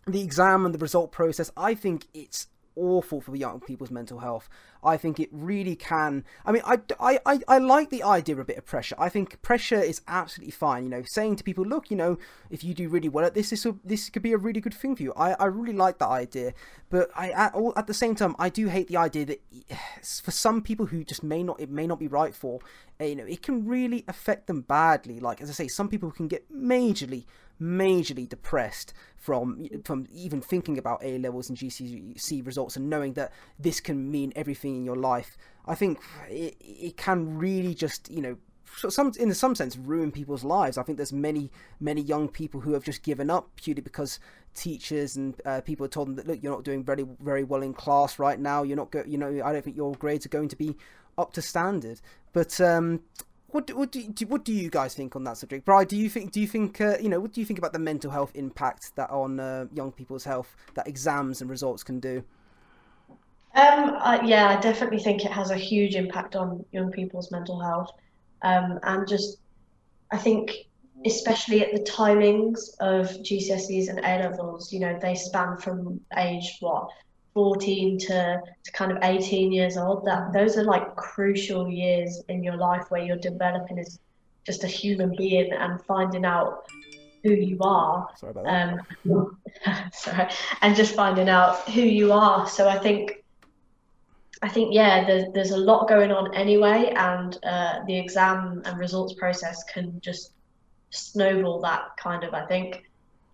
the 0.08 0.22
exam 0.22 0.66
and 0.66 0.74
the 0.74 0.80
result 0.80 1.12
process, 1.12 1.52
I 1.58 1.76
think 1.76 2.08
it's 2.14 2.48
awful 2.76 3.22
for 3.22 3.36
young 3.36 3.60
people's 3.60 3.92
mental 3.92 4.20
health. 4.20 4.50
I 4.84 4.98
think 4.98 5.20
it 5.20 5.30
really 5.32 5.76
can. 5.76 6.26
I 6.46 6.52
mean, 6.52 6.62
I, 6.66 6.80
I, 7.00 7.20
I, 7.26 7.40
I 7.48 7.58
like 7.58 7.90
the 7.90 8.04
idea 8.04 8.36
of 8.36 8.40
a 8.40 8.46
bit 8.46 8.58
of 8.58 8.66
pressure. 8.66 8.96
I 9.00 9.10
think 9.10 9.42
pressure 9.42 9.80
is 9.80 10.02
absolutely 10.08 10.52
fine. 10.52 10.84
You 10.84 10.90
know, 10.90 11.04
saying 11.06 11.38
to 11.38 11.44
people, 11.44 11.66
look, 11.66 11.90
you 11.90 11.98
know, 11.98 12.18
if 12.50 12.64
you 12.64 12.74
do 12.74 12.90
really 12.90 13.10
well 13.10 13.26
at 13.26 13.34
this, 13.34 13.50
this, 13.52 13.66
this 13.84 14.10
could 14.10 14.22
be 14.22 14.34
a 14.34 14.38
really 14.38 14.60
good 14.60 14.74
thing 14.74 14.96
for 14.96 15.04
you. 15.04 15.14
I, 15.16 15.34
I 15.34 15.46
really 15.46 15.74
like 15.74 16.00
that 16.00 16.10
idea. 16.10 16.54
But 16.90 17.10
I, 17.16 17.32
at, 17.32 17.54
all, 17.56 17.74
at 17.76 17.88
the 17.88 17.94
same 17.94 18.16
time, 18.16 18.36
I 18.38 18.50
do 18.50 18.68
hate 18.68 18.88
the 18.88 18.98
idea 18.98 19.26
that 19.26 19.42
for 20.24 20.32
some 20.32 20.62
people 20.62 20.88
who 20.88 21.04
just 21.04 21.24
may 21.24 21.44
not, 21.44 21.60
it 21.60 21.70
may 21.70 21.88
not 21.88 22.00
be 22.00 22.08
right 22.08 22.36
for, 22.36 22.60
eh, 23.00 23.08
you 23.08 23.16
know, 23.16 23.26
it 23.26 23.42
can 23.42 23.66
really 23.66 24.04
affect 24.08 24.48
them 24.48 24.62
badly. 24.62 25.20
Like, 25.20 25.42
as 25.42 25.50
I 25.50 25.54
say, 25.54 25.68
some 25.68 25.88
people 25.88 26.12
can 26.12 26.28
get 26.28 26.52
majorly, 26.52 27.26
majorly 27.62 28.28
depressed 28.28 28.94
from 29.18 29.68
from 29.84 30.08
even 30.12 30.42
thinking 30.42 30.78
about 30.78 31.04
A 31.04 31.18
levels 31.18 31.50
and 31.50 31.58
GCSE 31.58 32.46
results 32.46 32.76
and 32.76 32.90
knowing 32.90 33.14
that 33.14 33.32
this 33.58 33.80
can 33.80 34.12
mean 34.12 34.34
everything 34.36 34.76
in 34.76 34.86
your 34.86 34.96
life. 34.96 35.38
I 35.66 35.76
think 35.76 36.00
it, 36.30 36.56
it 36.60 36.98
can 36.98 37.38
really 37.38 37.74
just 37.74 38.10
you 38.10 38.22
know 38.22 38.38
some 38.90 39.12
in 39.20 39.34
some 39.34 39.56
sense 39.56 39.78
ruin 39.78 40.12
people's 40.12 40.44
lives. 40.44 40.78
I 40.78 40.84
think 40.84 40.98
there's 40.98 41.14
many 41.14 41.52
many 41.80 42.02
young 42.02 42.28
people 42.28 42.62
who 42.62 42.74
have 42.74 42.84
just 42.84 43.04
given 43.04 43.30
up 43.30 43.50
purely 43.56 43.82
because 43.82 44.20
teachers 44.56 45.16
and 45.16 45.40
uh, 45.46 45.62
people 45.62 45.86
have 45.86 45.92
told 45.92 46.08
them 46.10 46.16
that 46.16 46.28
look 46.28 46.42
you're 46.42 46.54
not 46.54 46.64
doing 46.64 46.84
very 46.84 47.06
very 47.22 47.44
well 47.44 47.62
in 47.62 47.74
class 47.74 48.20
right 48.20 48.40
now. 48.40 48.64
You're 48.64 48.78
not 48.78 48.92
go 48.92 49.04
you 49.06 49.18
know 49.18 49.42
I 49.44 49.54
don't 49.54 49.64
think 49.64 49.78
your 49.78 49.94
grades 49.94 50.26
are 50.26 50.30
going 50.30 50.50
to 50.50 50.56
be 50.56 50.76
up 51.18 51.34
to 51.34 51.42
standard. 51.42 52.02
But 52.34 52.60
um, 52.60 53.02
what 53.54 53.68
do, 53.68 53.78
what 53.78 53.92
do, 53.92 54.00
you, 54.00 54.28
what 54.28 54.44
do 54.44 54.52
you 54.52 54.70
guys 54.70 54.96
think 54.96 55.16
on 55.16 55.24
that 55.26 55.38
subject, 55.38 55.64
Brian? 55.64 55.88
Do 55.88 55.96
you 55.96 56.10
think 56.10 56.32
do 56.32 56.42
you 56.42 56.48
think 56.48 56.82
uh, 56.82 56.98
you 57.00 57.08
know 57.08 57.20
what 57.20 57.34
do 57.34 57.40
you 57.40 57.46
think 57.46 57.60
about 57.60 57.72
the 57.72 57.80
mental 57.80 58.10
health 58.10 58.32
impact 58.34 58.96
that 58.96 59.12
on 59.12 59.40
uh, 59.40 59.66
young 59.74 59.92
people's 59.92 60.24
health 60.24 60.56
that 60.74 60.88
exams 60.88 61.42
and 61.42 61.50
results 61.50 61.84
can 61.84 62.00
do? 62.00 62.24
Um, 63.54 63.96
uh, 64.00 64.20
yeah, 64.24 64.50
I 64.50 64.60
definitely 64.60 65.00
think 65.00 65.24
it 65.24 65.32
has 65.32 65.52
a 65.52 65.56
huge 65.56 65.96
impact 65.96 66.36
on 66.36 66.66
young 66.72 66.92
people's 66.92 67.30
mental 67.32 67.60
health, 67.60 67.92
um, 68.42 68.80
and 68.82 69.08
just 69.08 69.38
I 70.12 70.18
think 70.18 70.52
especially 71.06 71.62
at 71.62 71.74
the 71.74 71.82
timings 71.82 72.72
of 72.80 73.08
GCSEs 73.22 73.90
and 73.90 74.00
A 74.00 74.30
levels, 74.30 74.74
you 74.74 74.80
know, 74.80 74.98
they 75.00 75.14
span 75.14 75.58
from 75.58 76.00
age 76.18 76.58
what 76.60 76.90
14 77.34 77.98
to, 78.00 78.42
to 78.64 78.72
kind 78.72 78.92
of 78.92 79.00
18 79.02 79.52
years 79.52 79.78
old 79.78 80.06
that 80.06 80.34
those 80.34 80.58
are 80.58 80.64
like 80.64 80.96
crucial 80.96 81.70
years 81.70 82.22
in 82.30 82.44
your 82.44 82.58
life 82.58 82.90
where 82.90 83.04
you're 83.04 83.18
developing 83.18 83.80
as 83.80 84.00
just 84.46 84.64
a 84.64 84.68
human 84.68 85.16
being 85.16 85.52
and 85.54 85.82
finding 85.84 86.26
out 86.26 86.66
who 87.24 87.32
you 87.32 87.58
are. 87.62 88.10
Sorry 88.18 88.32
about 88.32 88.46
that. 88.46 89.10
Um, 89.10 89.38
sorry. 89.94 90.30
And 90.62 90.76
just 90.76 90.94
finding 90.94 91.30
out 91.30 91.70
who 91.70 91.82
you 91.82 92.12
are. 92.12 92.48
So 92.48 92.68
i 92.68 92.78
think 92.78 93.24
i 94.44 94.50
think 94.50 94.74
yeah 94.74 95.06
there's, 95.06 95.32
there's 95.34 95.52
a 95.52 95.58
lot 95.58 95.88
going 95.88 96.12
on 96.12 96.34
anyway 96.36 96.94
and 96.96 97.40
uh, 97.44 97.80
the 97.88 97.98
exam 97.98 98.62
and 98.66 98.78
results 98.78 99.14
process 99.14 99.64
can 99.64 100.00
just 100.02 100.34
snowball 100.90 101.62
that 101.62 101.96
kind 101.98 102.24
of 102.24 102.34
i 102.34 102.46
think 102.46 102.84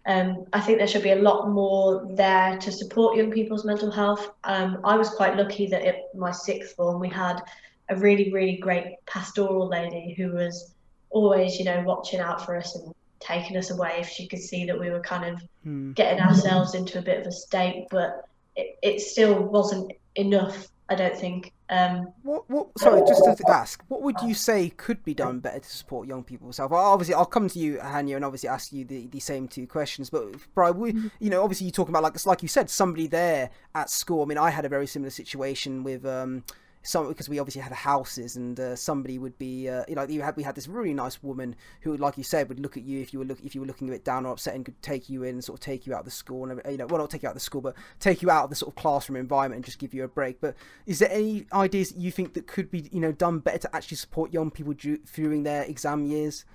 um, 0.10 0.46
I 0.54 0.60
think 0.60 0.80
there 0.80 0.88
should 0.88 1.04
be 1.04 1.12
a 1.12 1.22
lot 1.22 1.50
more 1.50 2.08
there 2.10 2.58
to 2.58 2.72
support 2.72 3.16
young 3.16 3.32
people's 3.32 3.64
mental 3.64 3.92
health. 3.92 4.32
Um, 4.44 4.80
I 4.84 4.98
was 4.98 5.10
quite 5.12 5.38
lucky 5.38 5.68
that 5.68 5.86
at 5.86 6.16
my 6.16 6.32
sixth 6.32 6.76
form 6.76 7.00
we 7.00 7.10
had 7.10 7.42
a 7.90 7.96
really, 7.96 8.32
really 8.32 8.58
great 8.58 8.96
pastoral 9.06 9.68
lady 9.68 10.16
who 10.18 10.32
was 10.32 10.74
always, 11.12 11.60
you 11.60 11.66
know, 11.66 11.84
watching 11.86 12.20
out 12.20 12.44
for 12.44 12.58
us 12.58 12.76
and 12.76 12.92
taking 13.20 13.56
us 13.56 13.70
away 13.70 13.98
if 14.00 14.10
she 14.10 14.28
could 14.28 14.40
see 14.40 14.66
that 14.66 14.80
we 14.80 14.90
were 14.90 15.00
kind 15.00 15.26
of 15.26 15.42
hmm. 15.64 15.92
getting 15.92 16.20
ourselves 16.20 16.74
into 16.74 16.98
a 16.98 17.04
bit 17.04 17.22
of 17.22 17.28
a 17.28 17.32
state. 17.32 17.86
But 17.92 18.26
it, 18.56 18.80
it 18.82 19.02
still 19.02 19.44
wasn't 19.44 19.92
enough 20.16 20.70
I 20.90 20.96
don't 20.96 21.16
think. 21.16 21.54
Um, 21.70 22.14
what? 22.24 22.50
What? 22.50 22.68
Sorry, 22.80 23.02
just 23.08 23.24
to 23.24 23.50
ask, 23.50 23.84
what 23.90 24.02
would 24.02 24.16
you 24.22 24.34
say 24.34 24.70
could 24.70 25.04
be 25.04 25.14
done 25.14 25.40
better 25.40 25.60
to 25.60 25.70
support 25.70 26.08
young 26.08 26.24
people? 26.24 26.52
Well, 26.58 26.74
obviously, 26.74 27.14
I'll 27.14 27.26
come 27.26 27.48
to 27.48 27.60
you, 27.60 27.78
Hania, 27.78 28.16
and 28.16 28.26
obviously 28.26 28.50
ask 28.50 28.74
you 28.74 28.86
the, 28.86 29.06
the 29.08 29.20
same 29.20 29.48
two 29.48 29.68
questions. 29.68 30.10
But 30.10 30.34
Brian, 30.56 30.80
we, 30.80 30.94
mm-hmm. 30.94 31.08
you 31.20 31.30
know, 31.30 31.44
obviously, 31.44 31.68
you 31.68 31.72
talking 31.72 31.94
about 31.94 32.04
like 32.04 32.26
like 32.26 32.42
you 32.42 32.48
said, 32.48 32.70
somebody 32.70 33.06
there 33.06 33.52
at 33.76 33.90
school. 33.92 34.24
I 34.24 34.26
mean, 34.26 34.40
I 34.40 34.50
had 34.50 34.66
a 34.66 34.70
very 34.70 34.88
similar 34.88 35.12
situation 35.12 35.84
with. 35.84 36.06
Um, 36.06 36.44
some 36.90 37.08
because 37.08 37.30
we 37.30 37.38
obviously 37.38 37.62
had 37.62 37.72
houses 37.72 38.36
and 38.36 38.60
uh, 38.60 38.76
somebody 38.76 39.20
would 39.20 39.38
be 39.38 39.70
uh, 39.70 39.84
you 39.88 39.94
know 39.94 40.04
you 40.04 40.22
had 40.22 40.36
we 40.36 40.44
had 40.44 40.56
this 40.56 40.68
really 40.68 40.94
nice 40.94 41.22
woman 41.22 41.56
who 41.82 41.96
like 41.98 42.18
you 42.18 42.24
said 42.24 42.50
would 42.50 42.60
look 42.60 42.78
at 42.78 42.84
you 42.84 43.00
if 43.00 43.14
you 43.14 43.20
were 43.20 43.26
look 43.26 43.40
if 43.44 43.54
you 43.54 43.62
were 43.62 43.68
looking 43.68 43.88
a 43.90 43.92
bit 43.92 44.04
down 44.04 44.26
or 44.26 44.34
upset 44.34 44.56
and 44.56 44.66
could 44.66 44.82
take 44.82 45.08
you 45.08 45.24
in 45.24 45.40
sort 45.40 45.60
of 45.60 45.64
take 45.64 45.86
you 45.86 45.94
out 45.94 46.00
of 46.00 46.06
the 46.06 46.12
school 46.12 46.50
and 46.50 46.60
you 46.70 46.78
know 46.78 46.88
well 46.88 47.00
not 47.00 47.10
take 47.10 47.22
you 47.22 47.30
out 47.30 47.34
of 47.34 47.36
the 47.36 47.40
school 47.40 47.62
but 47.62 47.76
take 48.00 48.24
you 48.24 48.32
out 48.32 48.46
of 48.46 48.50
the 48.50 48.56
sort 48.56 48.72
of 48.72 48.76
classroom 48.76 49.18
environment 49.18 49.58
and 49.58 49.66
just 49.66 49.78
give 49.78 49.94
you 49.94 50.04
a 50.04 50.08
break. 50.08 50.42
But 50.42 50.56
is 50.88 51.00
there 51.00 51.12
any 51.12 51.46
ideas 51.54 51.92
that 51.92 52.00
you 52.00 52.12
think 52.12 52.34
that 52.34 52.48
could 52.48 52.72
be 52.72 52.90
you 52.92 53.00
know 53.00 53.12
done 53.12 53.40
better 53.40 53.60
to 53.60 53.76
actually 53.76 53.98
support 53.98 54.34
young 54.34 54.50
people 54.50 54.74
during 54.74 55.44
their 55.44 55.64
exam 55.64 56.06
years? 56.06 56.46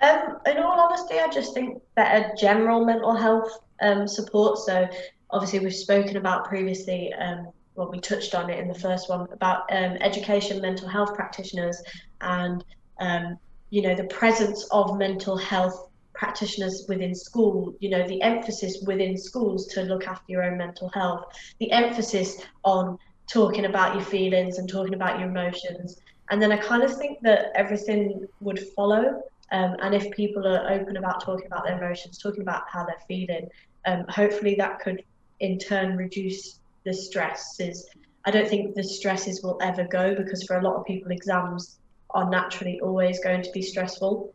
Um, 0.00 0.38
in 0.46 0.56
all 0.58 0.80
honesty 0.80 1.18
I 1.20 1.28
just 1.28 1.54
think 1.54 1.80
better 1.94 2.34
general 2.36 2.84
mental 2.84 3.14
health 3.14 3.60
um, 3.80 4.08
support. 4.08 4.58
So 4.58 4.88
obviously 5.30 5.60
we've 5.60 5.74
spoken 5.74 6.16
about 6.16 6.46
previously 6.46 7.12
um, 7.14 7.52
well, 7.80 7.90
we 7.90 7.98
touched 7.98 8.34
on 8.34 8.50
it 8.50 8.58
in 8.58 8.68
the 8.68 8.78
first 8.78 9.08
one 9.08 9.26
about 9.32 9.62
um, 9.72 9.96
education, 10.02 10.60
mental 10.60 10.86
health 10.86 11.14
practitioners, 11.14 11.82
and 12.20 12.62
um, 13.00 13.38
you 13.70 13.80
know 13.80 13.94
the 13.94 14.04
presence 14.04 14.68
of 14.70 14.98
mental 14.98 15.34
health 15.38 15.88
practitioners 16.12 16.84
within 16.90 17.14
school. 17.14 17.74
You 17.80 17.88
know 17.88 18.06
the 18.06 18.20
emphasis 18.20 18.82
within 18.86 19.16
schools 19.16 19.66
to 19.68 19.80
look 19.80 20.06
after 20.06 20.30
your 20.30 20.42
own 20.42 20.58
mental 20.58 20.90
health. 20.90 21.24
The 21.58 21.72
emphasis 21.72 22.42
on 22.64 22.98
talking 23.26 23.64
about 23.64 23.94
your 23.94 24.04
feelings 24.04 24.58
and 24.58 24.68
talking 24.68 24.92
about 24.92 25.18
your 25.18 25.30
emotions. 25.30 25.98
And 26.28 26.42
then 26.42 26.52
I 26.52 26.58
kind 26.58 26.82
of 26.82 26.94
think 26.94 27.22
that 27.22 27.46
everything 27.54 28.26
would 28.40 28.60
follow. 28.76 29.22
Um, 29.52 29.76
and 29.80 29.94
if 29.94 30.10
people 30.10 30.46
are 30.46 30.70
open 30.70 30.98
about 30.98 31.24
talking 31.24 31.46
about 31.46 31.64
their 31.64 31.82
emotions, 31.82 32.18
talking 32.18 32.42
about 32.42 32.64
how 32.68 32.84
they're 32.84 33.06
feeling, 33.08 33.48
um, 33.86 34.04
hopefully 34.10 34.54
that 34.56 34.80
could 34.80 35.02
in 35.38 35.58
turn 35.58 35.96
reduce 35.96 36.60
the 36.90 36.96
stress 36.96 37.60
is 37.60 37.86
I 38.24 38.30
don't 38.32 38.48
think 38.48 38.74
the 38.74 38.82
stresses 38.82 39.42
will 39.42 39.58
ever 39.62 39.84
go 39.84 40.14
because 40.14 40.42
for 40.42 40.58
a 40.58 40.62
lot 40.62 40.74
of 40.74 40.84
people 40.84 41.12
exams 41.12 41.78
are 42.10 42.28
naturally 42.28 42.80
always 42.80 43.20
going 43.20 43.42
to 43.42 43.50
be 43.52 43.62
stressful. 43.62 44.34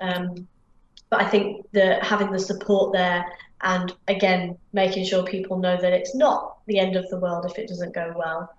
Um, 0.00 0.48
but 1.10 1.20
I 1.20 1.28
think 1.28 1.66
that 1.72 2.02
having 2.02 2.30
the 2.32 2.38
support 2.38 2.94
there 2.94 3.24
and 3.62 3.92
again 4.08 4.56
making 4.72 5.04
sure 5.04 5.22
people 5.24 5.58
know 5.58 5.76
that 5.78 5.92
it's 5.92 6.14
not 6.14 6.56
the 6.66 6.78
end 6.78 6.96
of 6.96 7.06
the 7.10 7.18
world 7.18 7.44
if 7.44 7.58
it 7.58 7.68
doesn't 7.68 7.94
go 7.94 8.14
well. 8.16 8.50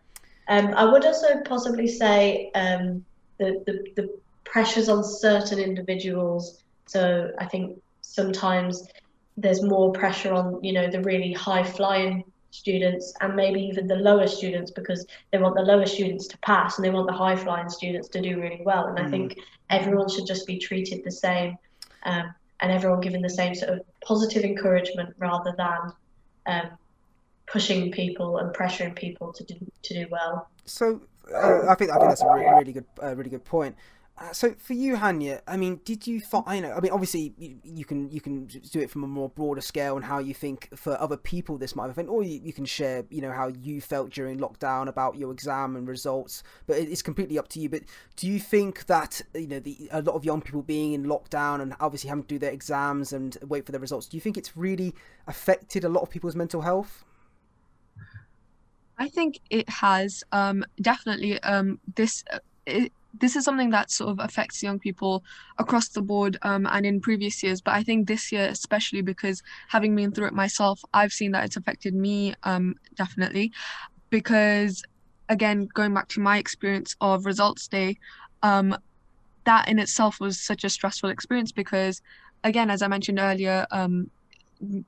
Um, 0.48 0.68
I 0.76 0.86
would 0.86 1.04
also 1.04 1.42
possibly 1.54 1.88
say 1.88 2.52
um, 2.54 3.04
the, 3.40 3.50
the 3.66 3.76
the 3.98 4.20
pressures 4.44 4.88
on 4.90 5.04
certain 5.04 5.60
individuals. 5.60 6.64
So 6.86 7.32
I 7.40 7.46
think 7.46 7.82
sometimes 8.02 8.88
there's 9.38 9.64
more 9.64 9.92
pressure 9.92 10.34
on 10.34 10.64
you 10.64 10.74
know 10.74 10.88
the 10.92 11.02
really 11.02 11.34
high 11.34 11.64
flying 11.64 12.24
students 12.52 13.14
and 13.22 13.36
maybe 13.36 13.62
even 13.62 13.88
the 13.88 13.96
lower 13.96 14.28
students 14.28 14.72
because 14.72 15.06
they 15.32 15.38
want 15.38 15.56
the 15.56 15.62
lower 15.62 15.86
students 15.86 16.28
to 16.28 16.38
pass 16.40 16.78
and 16.78 16.86
they 16.86 16.90
want 16.90 17.08
the 17.08 17.14
high 17.14 17.36
flying 17.36 17.70
students 17.70 18.08
to 18.10 18.22
do 18.22 18.40
really 18.40 18.62
well. 18.64 18.88
And 18.88 18.98
mm. 18.98 19.06
I 19.06 19.10
think 19.10 19.40
everyone 19.70 20.10
should 20.10 20.28
just 20.28 20.46
be 20.46 20.58
treated 20.58 21.04
the 21.04 21.12
same 21.12 21.58
um, 22.04 22.34
and 22.60 22.72
everyone 22.72 23.02
given 23.02 23.22
the 23.22 23.30
same 23.30 23.56
sort 23.56 23.72
of 23.72 23.82
positive 24.04 24.44
encouragement 24.44 25.16
rather 25.18 25.54
than 25.58 25.94
um, 26.46 26.78
pushing 27.48 27.92
people 27.92 28.38
and 28.38 28.54
pressuring 28.54 28.96
people 28.96 29.34
to 29.34 29.44
do 29.44 29.56
to 29.84 29.94
do 29.94 30.08
well. 30.12 30.50
So 30.66 31.02
uh, 31.34 31.68
I 31.68 31.76
think 31.76 31.92
I 31.92 31.96
think 31.96 32.10
that's 32.10 32.22
a 32.22 32.28
really, 32.28 32.50
really 32.50 32.74
good 32.74 32.86
uh, 33.02 33.16
really 33.16 33.30
good 33.30 33.46
point. 33.46 33.76
Uh, 34.22 34.32
so 34.32 34.54
for 34.60 34.74
you, 34.74 34.96
Hanya, 34.98 35.42
I 35.48 35.58
mean, 35.58 35.82
did 35.84 36.06
you 36.06 36.22
find? 36.22 36.44
I 36.46 36.60
know, 36.60 36.74
I 36.74 36.80
mean, 36.80 36.92
obviously 36.92 37.34
you, 37.40 37.58
you, 37.64 37.86
can 37.86 38.12
you 38.12 38.22
can 38.22 38.46
do 38.46 38.80
it 38.80 38.92
from 38.92 39.04
a 39.04 39.08
more 39.08 39.30
broader 39.30 39.62
scale 39.62 39.96
and 39.96 40.06
how 40.06 40.20
you 40.20 40.36
think 40.36 40.70
for 40.76 41.00
other 41.02 41.18
people 41.18 41.58
this 41.58 41.76
might 41.76 41.88
have 41.88 41.96
been, 41.96 42.08
or 42.08 42.22
you, 42.22 42.40
you 42.44 42.54
can 42.54 42.66
share, 42.66 43.04
you 43.10 43.20
know, 43.20 43.32
how 43.32 43.48
you 43.48 43.82
felt 43.82 44.12
during 44.12 44.38
lockdown 44.38 44.88
about 44.88 45.16
your 45.16 45.32
exam 45.32 45.76
and 45.76 45.88
results. 45.88 46.44
But 46.68 46.78
it's 46.78 47.02
completely 47.02 47.40
up 47.40 47.48
to 47.50 47.60
you. 47.60 47.68
But 47.68 47.82
do 48.16 48.28
you 48.28 48.40
think 48.40 48.86
that 48.86 49.24
you 49.34 49.48
know 49.48 49.60
the 49.60 49.90
a 49.92 50.04
lot 50.04 50.14
of 50.14 50.24
young 50.24 50.42
people 50.42 50.62
being 50.62 50.94
in 50.94 51.06
lockdown 51.06 51.60
and 51.60 51.74
obviously 51.80 52.10
having 52.10 52.24
to 52.26 52.30
do 52.30 52.38
their 52.38 52.52
exams 52.52 53.14
and 53.14 53.36
wait 53.48 53.66
for 53.66 53.72
the 53.72 53.80
results, 53.80 54.06
do 54.06 54.18
you 54.18 54.22
think 54.22 54.38
it's 54.38 54.56
really 54.56 54.94
affected 55.26 55.84
a 55.84 55.90
lot 55.90 56.02
of 56.02 56.12
people's 56.12 56.36
mental 56.36 56.62
health? 56.62 57.06
I 59.00 59.10
think 59.10 59.40
it 59.50 59.68
has 59.68 60.24
um, 60.32 60.64
definitely. 60.80 61.42
Um, 61.42 61.80
this 61.96 62.24
uh, 62.32 62.38
it, 62.68 62.94
this 63.14 63.36
is 63.36 63.44
something 63.44 63.72
that 63.72 63.92
sort 63.92 64.10
of 64.10 64.20
affects 64.20 64.64
young 64.64 64.80
people 64.80 65.24
across 65.58 65.90
the 65.90 66.02
board 66.02 66.38
um, 66.44 66.66
and 66.72 66.86
in 66.86 67.02
previous 67.02 67.44
years. 67.44 67.62
But 67.62 67.74
I 67.76 67.84
think 67.84 68.08
this 68.08 68.32
year, 68.32 68.48
especially 68.48 69.02
because 69.02 69.44
having 69.68 69.96
been 69.96 70.12
through 70.12 70.28
it 70.28 70.34
myself, 70.34 70.82
I've 70.94 71.12
seen 71.12 71.32
that 71.32 71.46
it's 71.46 71.58
affected 71.58 71.94
me 71.94 72.34
um, 72.44 72.76
definitely. 72.96 73.52
Because 74.10 74.84
again, 75.30 75.68
going 75.74 75.94
back 75.94 76.08
to 76.10 76.20
my 76.20 76.38
experience 76.38 76.96
of 77.02 77.26
results 77.26 77.68
day, 77.68 77.98
um, 78.44 78.78
that 79.46 79.68
in 79.68 79.80
itself 79.80 80.20
was 80.20 80.40
such 80.40 80.64
a 80.64 80.70
stressful 80.70 81.10
experience 81.10 81.52
because, 81.52 82.02
again, 82.44 82.70
as 82.70 82.82
I 82.82 82.88
mentioned 82.88 83.20
earlier, 83.20 83.66
um, 83.72 84.10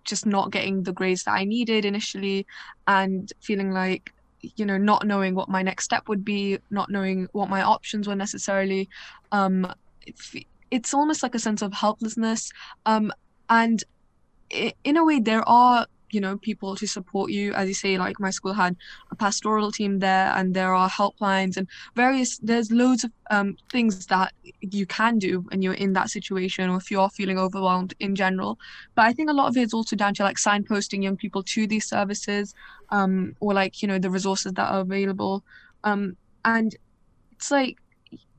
just 0.03 0.25
not 0.25 0.51
getting 0.51 0.83
the 0.83 0.93
grades 0.93 1.23
that 1.23 1.31
I 1.31 1.45
needed 1.45 1.85
initially 1.85 2.45
and 2.87 3.31
feeling 3.41 3.71
like 3.71 4.12
you 4.55 4.65
know 4.65 4.77
not 4.77 5.05
knowing 5.05 5.35
what 5.35 5.49
my 5.49 5.61
next 5.61 5.85
step 5.85 6.07
would 6.07 6.23
be 6.23 6.59
not 6.69 6.89
knowing 6.89 7.27
what 7.31 7.49
my 7.49 7.61
options 7.61 8.07
were 8.07 8.15
necessarily. 8.15 8.89
Um 9.31 9.71
it's 10.71 10.93
almost 10.93 11.23
like 11.23 11.35
a 11.35 11.39
sense 11.39 11.61
of 11.61 11.73
helplessness. 11.73 12.51
Um 12.85 13.11
and 13.49 13.83
in 14.49 14.97
a 14.97 15.03
way 15.03 15.19
there 15.19 15.47
are 15.47 15.87
you 16.13 16.21
know 16.21 16.37
people 16.37 16.75
to 16.75 16.87
support 16.87 17.31
you. 17.31 17.53
As 17.53 17.67
you 17.67 17.73
say 17.73 17.97
like 17.97 18.19
my 18.19 18.29
school 18.29 18.53
had 18.53 18.75
a 19.11 19.15
pastoral 19.15 19.71
team 19.71 19.99
there 19.99 20.31
and 20.35 20.53
there 20.53 20.73
are 20.73 20.89
helplines 20.89 21.57
and 21.57 21.67
various 21.95 22.37
there's 22.37 22.71
loads 22.71 23.03
of 23.03 23.11
um, 23.31 23.57
things 23.71 24.05
that 24.07 24.33
you 24.61 24.85
can 24.85 25.17
do 25.17 25.41
when 25.49 25.61
you're 25.61 25.73
in 25.73 25.93
that 25.93 26.09
situation 26.09 26.69
or 26.69 26.77
if 26.77 26.91
you're 26.91 27.09
feeling 27.09 27.39
overwhelmed 27.39 27.93
in 27.99 28.15
general. 28.15 28.59
But 28.95 29.05
i 29.05 29.13
think 29.13 29.29
a 29.29 29.33
lot 29.33 29.47
of 29.47 29.57
it 29.57 29.61
is 29.63 29.73
also 29.73 29.95
down 29.95 30.13
to 30.15 30.23
like 30.23 30.37
signposting 30.37 31.03
young 31.03 31.17
people 31.17 31.43
to 31.43 31.67
these 31.67 31.87
services 31.87 32.53
um, 32.89 33.35
or 33.39 33.53
like 33.53 33.81
you 33.81 33.87
know 33.87 33.99
the 33.99 34.09
resources 34.09 34.53
that 34.53 34.69
are 34.69 34.81
available. 34.81 35.43
Um, 35.83 36.15
and 36.45 36.75
it's 37.31 37.51
like 37.51 37.77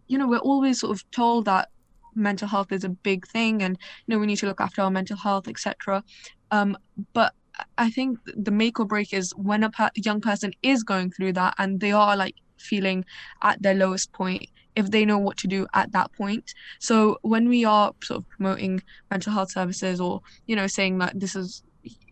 you 0.07 0.19
know 0.19 0.29
we're 0.29 0.39
always 0.39 0.81
sort 0.81 0.97
of 0.97 1.11
told 1.11 1.47
that 1.47 1.69
mental 2.15 2.49
health 2.49 2.71
is 2.71 2.85
a 2.85 2.89
big 2.89 3.27
thing 3.27 3.63
and 3.63 3.77
you 4.07 4.15
know 4.15 4.21
we 4.21 4.27
need 4.27 4.37
to 4.37 4.47
look 4.47 4.61
after 4.61 4.83
our 4.83 4.91
mental 4.91 5.17
health 5.17 5.49
etc 5.49 6.03
um, 6.51 6.77
but 7.13 7.35
I 7.79 7.91
think 7.91 8.19
the 8.25 8.51
make 8.51 8.81
or 8.81 8.87
break 8.87 9.13
is 9.13 9.33
when 9.37 9.63
a 9.63 9.71
per- 9.71 9.91
young 9.97 10.21
person 10.21 10.53
is 10.63 10.83
going 10.83 11.11
through 11.11 11.35
that 11.35 11.55
and 11.59 11.81
they 11.81 11.93
are 11.93 12.17
like 12.17 12.37
feeling 12.59 13.05
at 13.43 13.63
their 13.63 13.75
lowest 13.75 14.13
point 14.13 14.47
if 14.77 14.91
they 14.91 15.05
know 15.05 15.19
what 15.19 15.37
to 15.39 15.47
do 15.47 15.67
at 15.75 15.93
that 15.93 16.13
point. 16.13 16.53
So 16.81 17.19
when 17.23 17.49
we 17.49 17.65
are 17.65 17.93
sort 18.03 18.19
of 18.19 18.29
promoting 18.29 18.83
mental 19.11 19.33
health 19.33 19.53
services 19.53 20.01
or 20.01 20.21
you 20.47 20.57
know 20.57 20.67
saying 20.67 20.99
that 20.99 21.19
this 21.19 21.37
is 21.37 21.63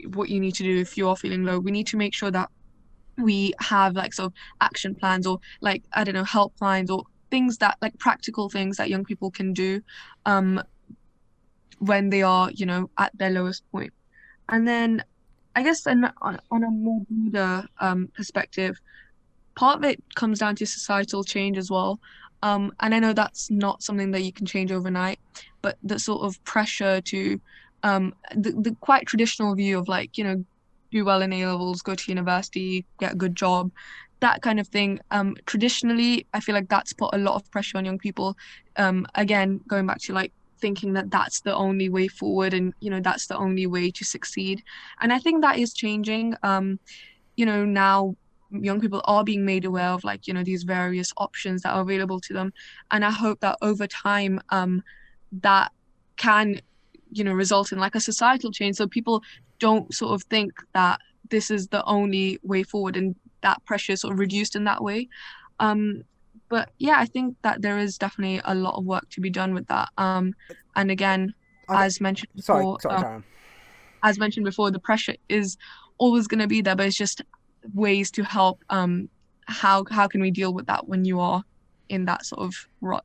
what 0.09 0.29
you 0.29 0.39
need 0.39 0.55
to 0.57 0.63
do 0.63 0.81
if 0.81 0.97
you 0.97 1.09
are 1.09 1.17
feeling 1.17 1.45
low, 1.45 1.59
we 1.59 1.71
need 1.71 1.87
to 1.89 1.97
make 1.97 2.15
sure 2.15 2.31
that 2.31 2.51
we 3.19 3.53
have 3.61 3.95
like 3.95 4.15
sort 4.15 4.27
of 4.27 4.35
action 4.61 4.95
plans 4.95 5.27
or 5.27 5.39
like 5.61 5.83
I 5.93 6.05
don't 6.05 6.15
know 6.15 6.25
helplines 6.25 6.91
or 6.91 7.05
things 7.31 7.59
that 7.59 7.79
like 7.81 7.99
practical 7.99 8.49
things 8.49 8.77
that 8.77 8.91
young 8.91 9.05
people 9.05 9.31
can 9.31 9.53
do 9.55 9.81
um 10.27 10.63
when 11.79 12.11
they 12.11 12.23
are 12.23 12.51
you 12.53 12.67
know 12.67 12.91
at 12.99 13.17
their 13.19 13.31
lowest 13.31 13.65
point. 13.73 13.93
And 14.49 14.69
then 14.69 15.05
I 15.55 15.63
guess 15.63 15.87
on, 15.87 16.11
on 16.23 16.65
a 16.65 16.71
more 16.71 17.03
broader 17.09 17.67
um, 17.81 18.09
perspective, 18.15 18.81
part 19.55 19.79
of 19.79 19.85
it 19.85 20.03
comes 20.15 20.39
down 20.39 20.57
to 20.57 20.67
societal 20.67 21.25
change 21.25 21.59
as 21.59 21.71
well. 21.71 22.01
Um, 22.43 22.73
and 22.81 22.95
I 22.95 22.99
know 22.99 23.13
that's 23.13 23.51
not 23.51 23.83
something 23.83 24.11
that 24.13 24.23
you 24.23 24.33
can 24.33 24.47
change 24.47 24.73
overnight, 24.73 25.21
but 25.61 25.79
the 25.83 25.99
sort 25.99 26.23
of 26.23 26.43
pressure 26.45 27.01
to 27.01 27.41
um, 27.85 28.15
the, 28.35 28.53
the 28.53 28.77
quite 28.81 29.07
traditional 29.07 29.55
view 29.55 29.79
of 29.79 29.89
like, 29.89 30.19
you 30.19 30.25
know, 30.25 30.45
do 30.91 31.05
well 31.05 31.23
in 31.23 31.33
A 31.33 31.47
levels, 31.47 31.83
go 31.83 31.95
to 31.95 32.11
university, 32.11 32.85
get 32.99 33.13
a 33.13 33.17
good 33.17 33.35
job, 33.35 33.71
that 34.21 34.43
kind 34.43 34.61
of 34.61 34.69
thing. 34.69 35.01
Um, 35.11 35.37
traditionally, 35.47 36.27
I 36.35 36.41
feel 36.41 36.55
like 36.55 36.69
that's 36.69 36.93
put 36.93 37.15
a 37.15 37.19
lot 37.19 37.37
of 37.37 37.51
pressure 37.51 37.79
on 37.79 37.85
young 37.85 37.99
people. 37.99 38.37
Um, 38.77 39.07
again, 39.15 39.61
going 39.69 39.87
back 39.87 39.99
to 40.03 40.13
like 40.13 40.33
thinking 40.65 40.91
that 40.95 41.11
that's 41.11 41.41
the 41.43 41.55
only 41.67 41.89
way 41.97 42.09
forward 42.09 42.55
and 42.59 42.73
you 42.85 42.91
know 42.93 43.01
that's 43.09 43.27
the 43.27 43.37
only 43.47 43.67
way 43.67 43.87
to 43.99 44.05
succeed. 44.05 44.63
And 45.01 45.13
i 45.13 45.19
think 45.25 45.37
that 45.43 45.59
is 45.65 45.75
changing. 45.85 46.27
Um 46.43 46.67
you 47.41 47.47
know 47.51 47.65
now 47.65 48.17
young 48.69 48.81
people 48.85 49.01
are 49.05 49.25
being 49.25 49.45
made 49.53 49.65
aware 49.71 49.91
of 49.97 50.05
like 50.11 50.27
you 50.29 50.35
know 50.35 50.45
these 50.51 50.65
various 50.79 51.11
options 51.27 51.63
that 51.63 51.73
are 51.75 51.83
available 51.89 52.21
to 52.27 52.33
them. 52.39 52.49
And 52.93 53.05
i 53.05 53.11
hope 53.23 53.39
that 53.41 53.57
over 53.71 53.87
time 53.87 54.41
um 54.59 54.73
that 55.49 55.69
can 56.17 56.61
you 57.19 57.25
know 57.25 57.33
result 57.45 57.73
in 57.73 57.79
like 57.79 57.95
a 57.95 58.01
societal 58.11 58.51
change. 58.59 58.77
So 58.77 58.87
people 58.99 59.23
don't 59.59 59.93
sort 60.01 60.13
of 60.17 60.23
think 60.35 60.53
that 60.75 60.97
this 61.35 61.51
is 61.51 61.69
the 61.69 61.83
only 61.97 62.39
way 62.53 62.63
forward 62.63 62.97
and 62.97 63.15
that 63.43 63.65
pressure 63.65 63.93
is 63.95 64.01
sort 64.03 64.13
of 64.15 64.19
reduced 64.27 64.55
in 64.59 64.65
that 64.65 64.83
way. 64.89 65.09
Um 65.69 66.05
but 66.53 66.71
yeah 66.79 66.97
i 66.99 67.07
think 67.07 67.35
that 67.43 67.63
there 67.63 67.79
is 67.79 67.97
definitely 67.97 68.41
a 68.45 68.55
lot 68.55 68.75
of 68.79 68.85
work 68.85 69.09
to 69.09 69.21
be 69.21 69.31
done 69.31 69.55
with 69.55 69.67
that. 69.69 69.89
Um 69.97 70.35
and 70.77 70.91
again 70.91 71.35
I, 71.69 71.87
as 71.87 72.01
mentioned 72.01 72.33
before 72.37 72.79
sorry, 72.81 72.97
sorry, 73.01 73.15
um, 73.17 73.25
as 74.03 74.19
mentioned 74.19 74.45
before 74.45 74.71
the 74.71 74.79
pressure 74.79 75.17
is 75.29 75.57
always 75.97 76.27
going 76.27 76.41
to 76.41 76.47
be 76.47 76.61
there 76.61 76.77
but 76.77 76.87
it's 76.87 76.97
just 76.97 77.23
ways 77.73 78.11
to 78.11 78.23
help 78.23 78.63
um 78.69 79.09
how 79.47 79.85
how 79.91 80.07
can 80.07 80.21
we 80.21 80.31
deal 80.31 80.53
with 80.53 80.67
that 80.67 80.89
when 80.89 81.05
you 81.05 81.21
are 81.21 81.43
in 81.89 82.05
that 82.07 82.25
sort 82.25 82.43
of 82.43 82.55
rut? 82.81 83.05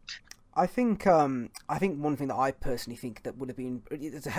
I 0.56 0.66
think 0.66 1.06
um, 1.06 1.52
I 1.70 1.78
think 1.78 2.04
one 2.04 2.16
thing 2.16 2.30
that 2.30 2.36
I 2.38 2.52
personally 2.52 2.98
think 2.98 3.22
that 3.24 3.38
would 3.38 3.50
have 3.50 3.58
been, 3.58 3.84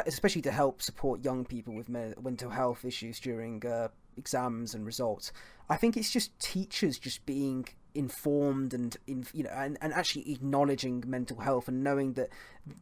especially 0.07 0.43
to 0.43 0.51
help 0.51 0.83
support 0.83 1.25
young 1.25 1.45
people 1.45 1.75
with 1.75 1.89
mental 1.89 2.51
health 2.51 2.85
issues 2.85 3.21
during 3.21 3.65
uh, 3.65 3.89
exams 4.17 4.75
and 4.75 4.85
results, 4.85 5.33
I 5.71 5.77
think 5.77 5.97
it's 5.97 6.11
just 6.11 6.37
teachers 6.41 6.99
just 6.99 7.25
being 7.25 7.69
informed 7.99 8.73
and 8.73 8.97
in 9.09 9.27
you 9.35 9.43
know 9.43 9.51
and, 9.51 9.77
and 9.83 9.93
actually 9.93 10.31
acknowledging 10.31 11.03
mental 11.07 11.41
health 11.41 11.67
and 11.67 11.83
knowing 11.83 12.13
that 12.13 12.29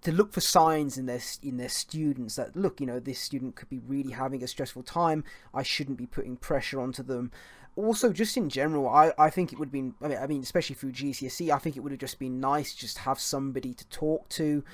to 0.02 0.12
look 0.12 0.32
for 0.32 0.40
signs 0.40 0.98
in 0.98 1.06
their 1.06 1.20
in 1.42 1.56
their 1.56 1.68
students 1.68 2.36
that 2.36 2.56
look 2.56 2.80
you 2.80 2.86
know 2.86 3.00
this 3.00 3.18
student 3.18 3.56
could 3.56 3.68
be 3.68 3.78
really 3.78 4.12
having 4.12 4.42
a 4.42 4.48
stressful 4.48 4.82
time. 4.82 5.24
I 5.54 5.62
shouldn't 5.62 5.98
be 5.98 6.06
putting 6.06 6.36
pressure 6.36 6.80
onto 6.80 7.02
them. 7.02 7.30
Also 7.74 8.10
just 8.10 8.38
in 8.38 8.48
general 8.48 8.88
I, 8.88 9.12
I 9.18 9.28
think 9.28 9.52
it 9.52 9.58
would 9.58 9.66
have 9.66 9.72
been 9.72 9.94
I 10.00 10.08
mean, 10.08 10.18
I 10.18 10.26
mean 10.26 10.42
especially 10.42 10.76
through 10.76 10.92
GCSE 10.92 11.50
I 11.50 11.58
think 11.58 11.76
it 11.76 11.80
would 11.80 11.92
have 11.92 12.00
just 12.00 12.18
been 12.18 12.40
nice 12.40 12.74
just 12.74 12.98
have 12.98 13.18
somebody 13.18 13.74
to 13.74 13.86
talk 13.88 14.28
to. 14.30 14.64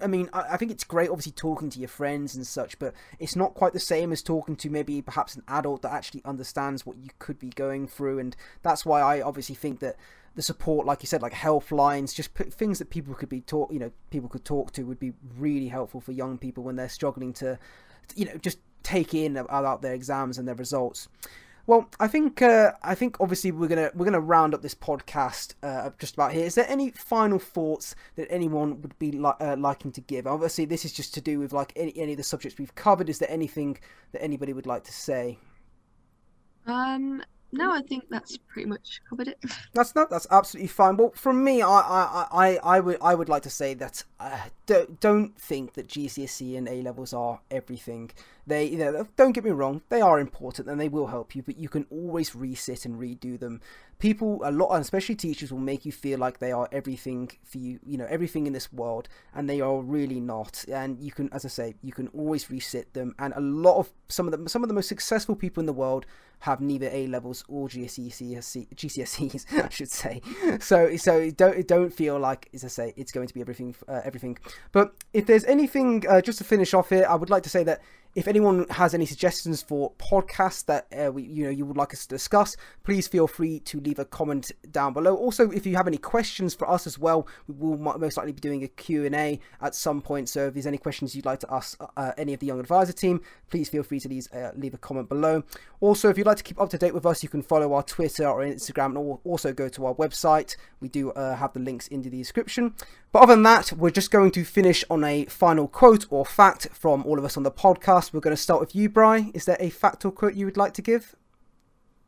I 0.00 0.06
mean 0.06 0.28
I, 0.32 0.42
I 0.52 0.56
think 0.56 0.70
it's 0.70 0.84
great 0.84 1.10
obviously 1.10 1.32
talking 1.32 1.70
to 1.70 1.80
your 1.80 1.88
friends 1.88 2.36
and 2.36 2.46
such 2.46 2.78
but 2.78 2.94
it's 3.18 3.34
not 3.34 3.54
quite 3.54 3.72
the 3.72 3.80
same 3.80 4.12
as 4.12 4.22
talking 4.22 4.54
to 4.56 4.70
maybe 4.70 5.02
perhaps 5.02 5.34
an 5.34 5.42
adult 5.48 5.82
that 5.82 5.92
actually 5.92 6.22
understands 6.24 6.86
what 6.86 6.98
you 6.98 7.10
could 7.18 7.38
be 7.38 7.50
going 7.50 7.88
through. 7.88 8.20
And 8.20 8.36
that's 8.62 8.86
why 8.86 9.00
I 9.00 9.20
obviously 9.20 9.56
think 9.56 9.80
that 9.80 9.96
the 10.34 10.42
support 10.42 10.86
like 10.86 11.02
you 11.02 11.06
said 11.06 11.22
like 11.22 11.32
health 11.32 11.70
lines 11.70 12.12
just 12.12 12.32
put 12.34 12.52
things 12.52 12.78
that 12.78 12.88
people 12.90 13.14
could 13.14 13.28
be 13.28 13.40
talk 13.40 13.72
you 13.72 13.78
know 13.78 13.90
people 14.10 14.28
could 14.28 14.44
talk 14.44 14.72
to 14.72 14.84
would 14.84 14.98
be 14.98 15.12
really 15.38 15.68
helpful 15.68 16.00
for 16.00 16.12
young 16.12 16.38
people 16.38 16.64
when 16.64 16.76
they're 16.76 16.88
struggling 16.88 17.32
to 17.32 17.58
you 18.16 18.24
know 18.24 18.36
just 18.38 18.58
take 18.82 19.14
in 19.14 19.36
about 19.36 19.82
their 19.82 19.94
exams 19.94 20.38
and 20.38 20.48
their 20.48 20.54
results 20.54 21.08
Well, 21.66 21.88
I 22.00 22.08
think 22.08 22.42
uh, 22.42 22.72
I 22.82 22.96
think 22.96 23.20
obviously 23.20 23.52
we're 23.52 23.68
gonna 23.68 23.90
we're 23.94 24.04
gonna 24.04 24.20
round 24.20 24.52
up 24.52 24.62
this 24.62 24.74
podcast 24.74 25.54
uh, 25.62 25.90
just 25.98 26.14
about 26.14 26.32
here. 26.32 26.44
Is 26.44 26.56
there 26.56 26.66
any 26.68 26.90
final 26.90 27.38
thoughts 27.38 27.94
that 28.16 28.26
anyone 28.32 28.82
would 28.82 28.98
be 28.98 29.12
li- 29.12 29.38
uh, 29.40 29.54
liking 29.56 29.92
to 29.92 30.00
give? 30.00 30.26
Obviously, 30.26 30.64
this 30.64 30.84
is 30.84 30.92
just 30.92 31.14
to 31.14 31.20
do 31.20 31.38
with 31.38 31.52
like 31.52 31.72
any 31.76 31.96
any 31.96 32.12
of 32.14 32.18
the 32.18 32.24
subjects 32.24 32.58
we've 32.58 32.74
covered. 32.74 33.08
Is 33.08 33.20
there 33.20 33.30
anything 33.30 33.78
that 34.10 34.20
anybody 34.22 34.52
would 34.52 34.66
like 34.66 34.82
to 34.84 34.92
say? 34.92 35.38
Um, 36.66 37.22
no, 37.52 37.70
I 37.70 37.82
think 37.82 38.04
that's 38.08 38.38
pretty 38.38 38.68
much 38.68 39.00
covered 39.08 39.28
it. 39.28 39.38
That's 39.74 39.94
not 39.94 40.08
that's 40.10 40.26
absolutely 40.30 40.68
fine. 40.68 40.96
Well, 40.96 41.12
from 41.14 41.44
me, 41.44 41.60
I 41.62 41.68
I, 41.68 42.26
I, 42.32 42.58
I 42.76 42.80
would 42.80 42.98
I 43.02 43.14
would 43.14 43.28
like 43.28 43.42
to 43.42 43.50
say 43.50 43.74
that 43.74 44.04
uh, 44.18 44.38
don't 44.66 44.98
don't 45.00 45.38
think 45.38 45.74
that 45.74 45.88
GCSE 45.88 46.56
and 46.56 46.68
A 46.68 46.82
levels 46.82 47.12
are 47.12 47.40
everything. 47.50 48.10
They 48.46 48.64
you 48.64 48.78
know 48.78 49.06
don't 49.16 49.32
get 49.32 49.44
me 49.44 49.50
wrong, 49.50 49.82
they 49.90 50.00
are 50.00 50.18
important 50.18 50.68
and 50.68 50.80
they 50.80 50.88
will 50.88 51.08
help 51.08 51.34
you, 51.36 51.42
but 51.42 51.58
you 51.58 51.68
can 51.68 51.86
always 51.90 52.30
resit 52.30 52.84
and 52.84 52.98
redo 52.98 53.38
them. 53.38 53.60
People 54.02 54.40
a 54.44 54.50
lot, 54.50 54.74
especially 54.80 55.14
teachers, 55.14 55.52
will 55.52 55.60
make 55.60 55.86
you 55.86 55.92
feel 55.92 56.18
like 56.18 56.40
they 56.40 56.50
are 56.50 56.68
everything 56.72 57.30
for 57.44 57.58
you. 57.58 57.78
You 57.86 57.98
know 57.98 58.06
everything 58.10 58.48
in 58.48 58.52
this 58.52 58.72
world, 58.72 59.08
and 59.32 59.48
they 59.48 59.60
are 59.60 59.80
really 59.80 60.18
not. 60.18 60.64
And 60.66 60.98
you 60.98 61.12
can, 61.12 61.32
as 61.32 61.44
I 61.44 61.48
say, 61.48 61.76
you 61.82 61.92
can 61.92 62.08
always 62.08 62.46
resit 62.46 62.92
them. 62.94 63.14
And 63.20 63.32
a 63.36 63.40
lot 63.40 63.78
of 63.78 63.92
some 64.08 64.26
of 64.26 64.32
the 64.32 64.50
some 64.50 64.64
of 64.64 64.68
the 64.68 64.74
most 64.74 64.88
successful 64.88 65.36
people 65.36 65.60
in 65.60 65.66
the 65.66 65.72
world 65.72 66.04
have 66.40 66.60
neither 66.60 66.88
A 66.90 67.06
levels 67.06 67.44
or 67.46 67.68
GCSE, 67.68 68.66
GCSEs, 68.74 69.44
I 69.64 69.68
should 69.68 69.90
say. 69.90 70.20
So 70.58 70.96
so 70.96 71.30
don't 71.30 71.68
don't 71.68 71.94
feel 71.94 72.18
like, 72.18 72.48
as 72.52 72.64
I 72.64 72.68
say, 72.68 72.94
it's 72.96 73.12
going 73.12 73.28
to 73.28 73.34
be 73.34 73.40
everything 73.40 73.76
uh, 73.86 74.00
everything. 74.04 74.36
But 74.72 74.94
if 75.12 75.26
there's 75.26 75.44
anything, 75.44 76.04
uh, 76.08 76.20
just 76.20 76.38
to 76.38 76.44
finish 76.44 76.74
off 76.74 76.88
here, 76.88 77.06
I 77.08 77.14
would 77.14 77.30
like 77.30 77.44
to 77.44 77.50
say 77.50 77.62
that 77.62 77.80
if 78.14 78.28
anyone 78.28 78.66
has 78.70 78.94
any 78.94 79.06
suggestions 79.06 79.62
for 79.62 79.92
podcasts 79.92 80.66
that 80.66 80.86
uh, 80.92 81.10
we, 81.10 81.22
you 81.22 81.44
know 81.44 81.50
you 81.50 81.64
would 81.64 81.76
like 81.76 81.94
us 81.94 82.02
to 82.02 82.08
discuss, 82.08 82.56
please 82.84 83.08
feel 83.08 83.26
free 83.26 83.60
to 83.60 83.80
leave 83.80 83.98
a 83.98 84.04
comment 84.04 84.52
down 84.70 84.92
below. 84.92 85.14
Also, 85.16 85.50
if 85.50 85.64
you 85.64 85.76
have 85.76 85.86
any 85.86 85.96
questions 85.96 86.54
for 86.54 86.68
us 86.68 86.86
as 86.86 86.98
well, 86.98 87.26
we 87.46 87.54
will 87.54 87.78
most 87.98 88.16
likely 88.16 88.32
be 88.32 88.40
doing 88.40 88.62
a 88.64 88.68
Q&A 88.68 89.40
at 89.60 89.74
some 89.74 90.02
point. 90.02 90.28
So 90.28 90.48
if 90.48 90.54
there's 90.54 90.66
any 90.66 90.78
questions 90.78 91.14
you'd 91.14 91.24
like 91.24 91.40
to 91.40 91.52
ask 91.52 91.82
uh, 91.96 92.12
any 92.18 92.34
of 92.34 92.40
the 92.40 92.46
Young 92.46 92.60
Advisor 92.60 92.92
team, 92.92 93.20
please 93.50 93.68
feel 93.68 93.82
free 93.82 94.00
to 94.00 94.08
leave, 94.08 94.28
uh, 94.34 94.50
leave 94.56 94.74
a 94.74 94.78
comment 94.78 95.08
below. 95.08 95.42
Also, 95.80 96.08
if 96.08 96.18
you'd 96.18 96.26
like 96.26 96.36
to 96.36 96.42
keep 96.42 96.60
up 96.60 96.70
to 96.70 96.78
date 96.78 96.94
with 96.94 97.06
us, 97.06 97.22
you 97.22 97.28
can 97.28 97.42
follow 97.42 97.72
our 97.72 97.82
Twitter 97.82 98.28
or 98.28 98.40
Instagram 98.40 98.96
and 98.96 99.18
also 99.24 99.52
go 99.52 99.68
to 99.68 99.86
our 99.86 99.94
website. 99.94 100.56
We 100.80 100.88
do 100.88 101.12
uh, 101.12 101.36
have 101.36 101.52
the 101.54 101.60
links 101.60 101.88
in 101.88 102.02
the 102.02 102.10
description. 102.10 102.74
But 103.12 103.24
other 103.24 103.34
than 103.34 103.42
that, 103.42 103.74
we're 103.74 103.90
just 103.90 104.10
going 104.10 104.30
to 104.30 104.44
finish 104.44 104.84
on 104.88 105.04
a 105.04 105.26
final 105.26 105.68
quote 105.68 106.06
or 106.08 106.24
fact 106.24 106.68
from 106.72 107.04
all 107.04 107.18
of 107.18 107.26
us 107.26 107.36
on 107.36 107.42
the 107.42 107.50
podcast. 107.50 108.14
We're 108.14 108.20
going 108.20 108.34
to 108.34 108.40
start 108.40 108.58
with 108.58 108.74
you, 108.74 108.88
Bry. 108.88 109.30
Is 109.34 109.44
there 109.44 109.58
a 109.60 109.68
fact 109.68 110.06
or 110.06 110.10
quote 110.10 110.34
you 110.34 110.46
would 110.46 110.56
like 110.56 110.72
to 110.74 110.82
give? 110.82 111.14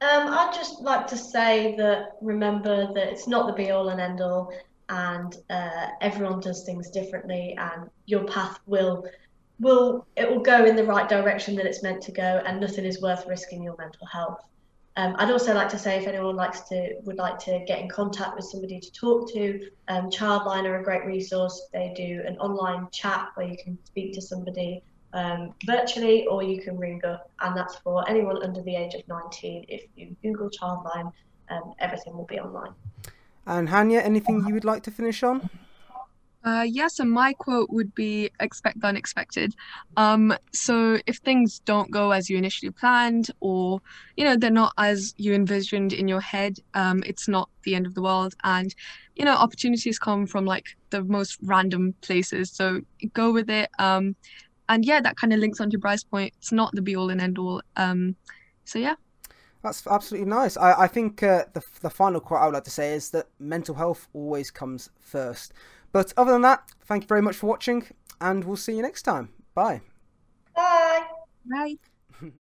Um, 0.01 0.29
I'd 0.29 0.53
just 0.55 0.81
like 0.81 1.07
to 1.09 1.17
say 1.19 1.77
that 1.77 2.17
remember 2.23 2.93
that 2.95 3.09
it's 3.09 3.29
not 3.29 3.47
the 3.47 3.53
be 3.53 3.71
all 3.71 3.91
and 3.91 4.01
end 4.01 4.23
all, 4.23 4.53
and 4.89 5.37
uh, 5.51 5.89
everyone 6.01 6.41
does 6.41 6.65
things 6.65 6.91
differently, 6.91 7.55
and 7.59 7.91
your 8.07 8.25
path 8.25 8.59
will 8.67 9.07
will 9.61 10.07
it 10.17 10.29
will 10.29 10.41
go 10.41 10.65
in 10.65 10.75
the 10.75 10.85
right 10.85 11.09
direction 11.09 11.55
that 11.57 11.67
it's 11.67 11.83
meant 11.83 12.03
to 12.03 12.13
go, 12.13 12.43
and 12.47 12.61
nothing 12.61 12.85
is 12.85 13.01
worth 13.03 13.27
risking 13.27 13.63
your 13.63 13.77
mental 13.79 14.07
health. 14.07 14.41
Um, 14.97 15.17
I'd 15.19 15.31
also 15.31 15.55
like 15.55 15.69
to 15.71 15.79
say 15.79 15.99
if 15.99 16.07
anyone 16.07 16.37
likes 16.37 16.61
to 16.69 16.95
would 17.03 17.17
like 17.17 17.39
to 17.41 17.65
get 17.67 17.81
in 17.81 17.89
contact 17.89 18.37
with 18.37 18.45
somebody 18.45 18.79
to 18.79 18.93
talk 18.93 19.29
to, 19.33 19.69
um, 19.89 20.09
Childline 20.09 20.65
are 20.65 20.79
a 20.79 20.85
great 20.85 21.05
resource. 21.05 21.69
They 21.73 21.93
do 21.97 22.23
an 22.27 22.39
online 22.39 22.89
chat 22.93 23.31
where 23.35 23.49
you 23.49 23.57
can 23.57 23.77
speak 23.85 24.15
to 24.15 24.23
somebody 24.23 24.83
um, 25.13 25.53
virtually, 25.67 26.27
or 26.27 26.45
you 26.45 26.61
can 26.61 26.79
ring 26.79 27.05
up, 27.05 27.31
and 27.41 27.57
that's 27.57 27.77
for 27.77 28.09
anyone 28.09 28.43
under 28.43 28.63
the 28.63 28.77
age 28.77 28.95
of 28.95 29.07
19. 29.09 29.65
If 29.69 29.83
you 29.97 30.15
Google 30.23 30.49
Childline, 30.51 31.13
um, 31.51 31.75
everything 31.81 32.17
will 32.17 32.27
be 32.27 32.39
online. 32.39 32.73
And 33.47 33.69
Hanya, 33.69 34.03
anything 34.03 34.45
you 34.47 34.55
would 34.55 34.65
like 34.65 34.83
to 34.85 34.91
finish 34.91 35.23
on? 35.23 35.51
Uh, 36.45 36.63
yeah, 36.69 36.89
so 36.89 37.05
my 37.05 37.33
quote 37.33 37.71
would 37.71 37.95
be 37.95 38.31
expect 38.41 38.79
the 38.81 38.87
unexpected. 38.87 39.55
Um, 39.97 40.37
so 40.53 40.99
if 41.07 41.17
things 41.19 41.61
don't 41.61 41.91
go 41.91 42.11
as 42.11 42.29
you 42.29 42.37
initially 42.37 42.71
planned, 42.71 43.31
or 43.41 43.81
you 44.17 44.25
know 44.25 44.37
they're 44.37 44.51
not 44.51 44.75
as 44.77 45.15
you 45.17 45.33
envisioned 45.33 45.95
in 45.95 46.07
your 46.07 46.21
head, 46.21 46.59
um, 46.75 47.03
it's 47.07 47.29
not 47.29 47.49
the 47.63 47.75
end 47.75 47.87
of 47.87 47.95
the 47.95 48.03
world. 48.03 48.35
And 48.45 48.75
you 49.17 49.25
know 49.25 49.35
opportunities 49.35 49.99
come 49.99 50.27
from 50.27 50.45
like 50.45 50.67
the 50.91 51.03
most 51.03 51.39
random 51.43 51.95
places. 52.03 52.51
So 52.51 52.83
go 53.15 53.33
with 53.33 53.49
it. 53.49 53.71
Um, 53.79 54.15
and 54.69 54.85
yeah, 54.85 55.01
that 55.01 55.17
kind 55.17 55.33
of 55.33 55.39
links 55.39 55.61
onto 55.61 55.79
Bryce's 55.79 56.05
point. 56.05 56.35
It's 56.39 56.53
not 56.53 56.75
the 56.75 56.83
be 56.83 56.95
all 56.95 57.09
and 57.09 57.21
end 57.23 57.39
all. 57.39 57.63
Um, 57.77 58.17
so 58.65 58.79
yeah. 58.79 58.95
That's 59.63 59.87
absolutely 59.87 60.29
nice. 60.29 60.59
I, 60.59 60.83
I 60.83 60.87
think 60.89 61.23
uh, 61.23 61.45
the, 61.55 61.63
the 61.81 61.89
final 61.89 62.21
quote 62.21 62.43
I 62.43 62.45
would 62.45 62.55
like 62.55 62.65
to 62.65 62.71
say 62.71 62.93
is 62.95 63.09
that 63.11 63.29
mental 63.39 63.75
health 63.75 64.09
always 64.13 64.51
comes 64.51 64.91
first. 65.01 65.55
But 65.95 66.13
other 66.17 66.33
than 66.33 66.43
that, 66.43 66.73
thank 66.85 67.05
you 67.05 67.07
very 67.07 67.23
much 67.23 67.37
for 67.37 67.47
watching, 67.47 67.87
and 68.21 68.43
we'll 68.43 68.57
see 68.57 68.75
you 68.75 68.83
next 68.83 69.03
time. 69.03 69.29
Bye. 69.55 69.81
Bye. 70.57 71.07
Bye. 71.47 71.77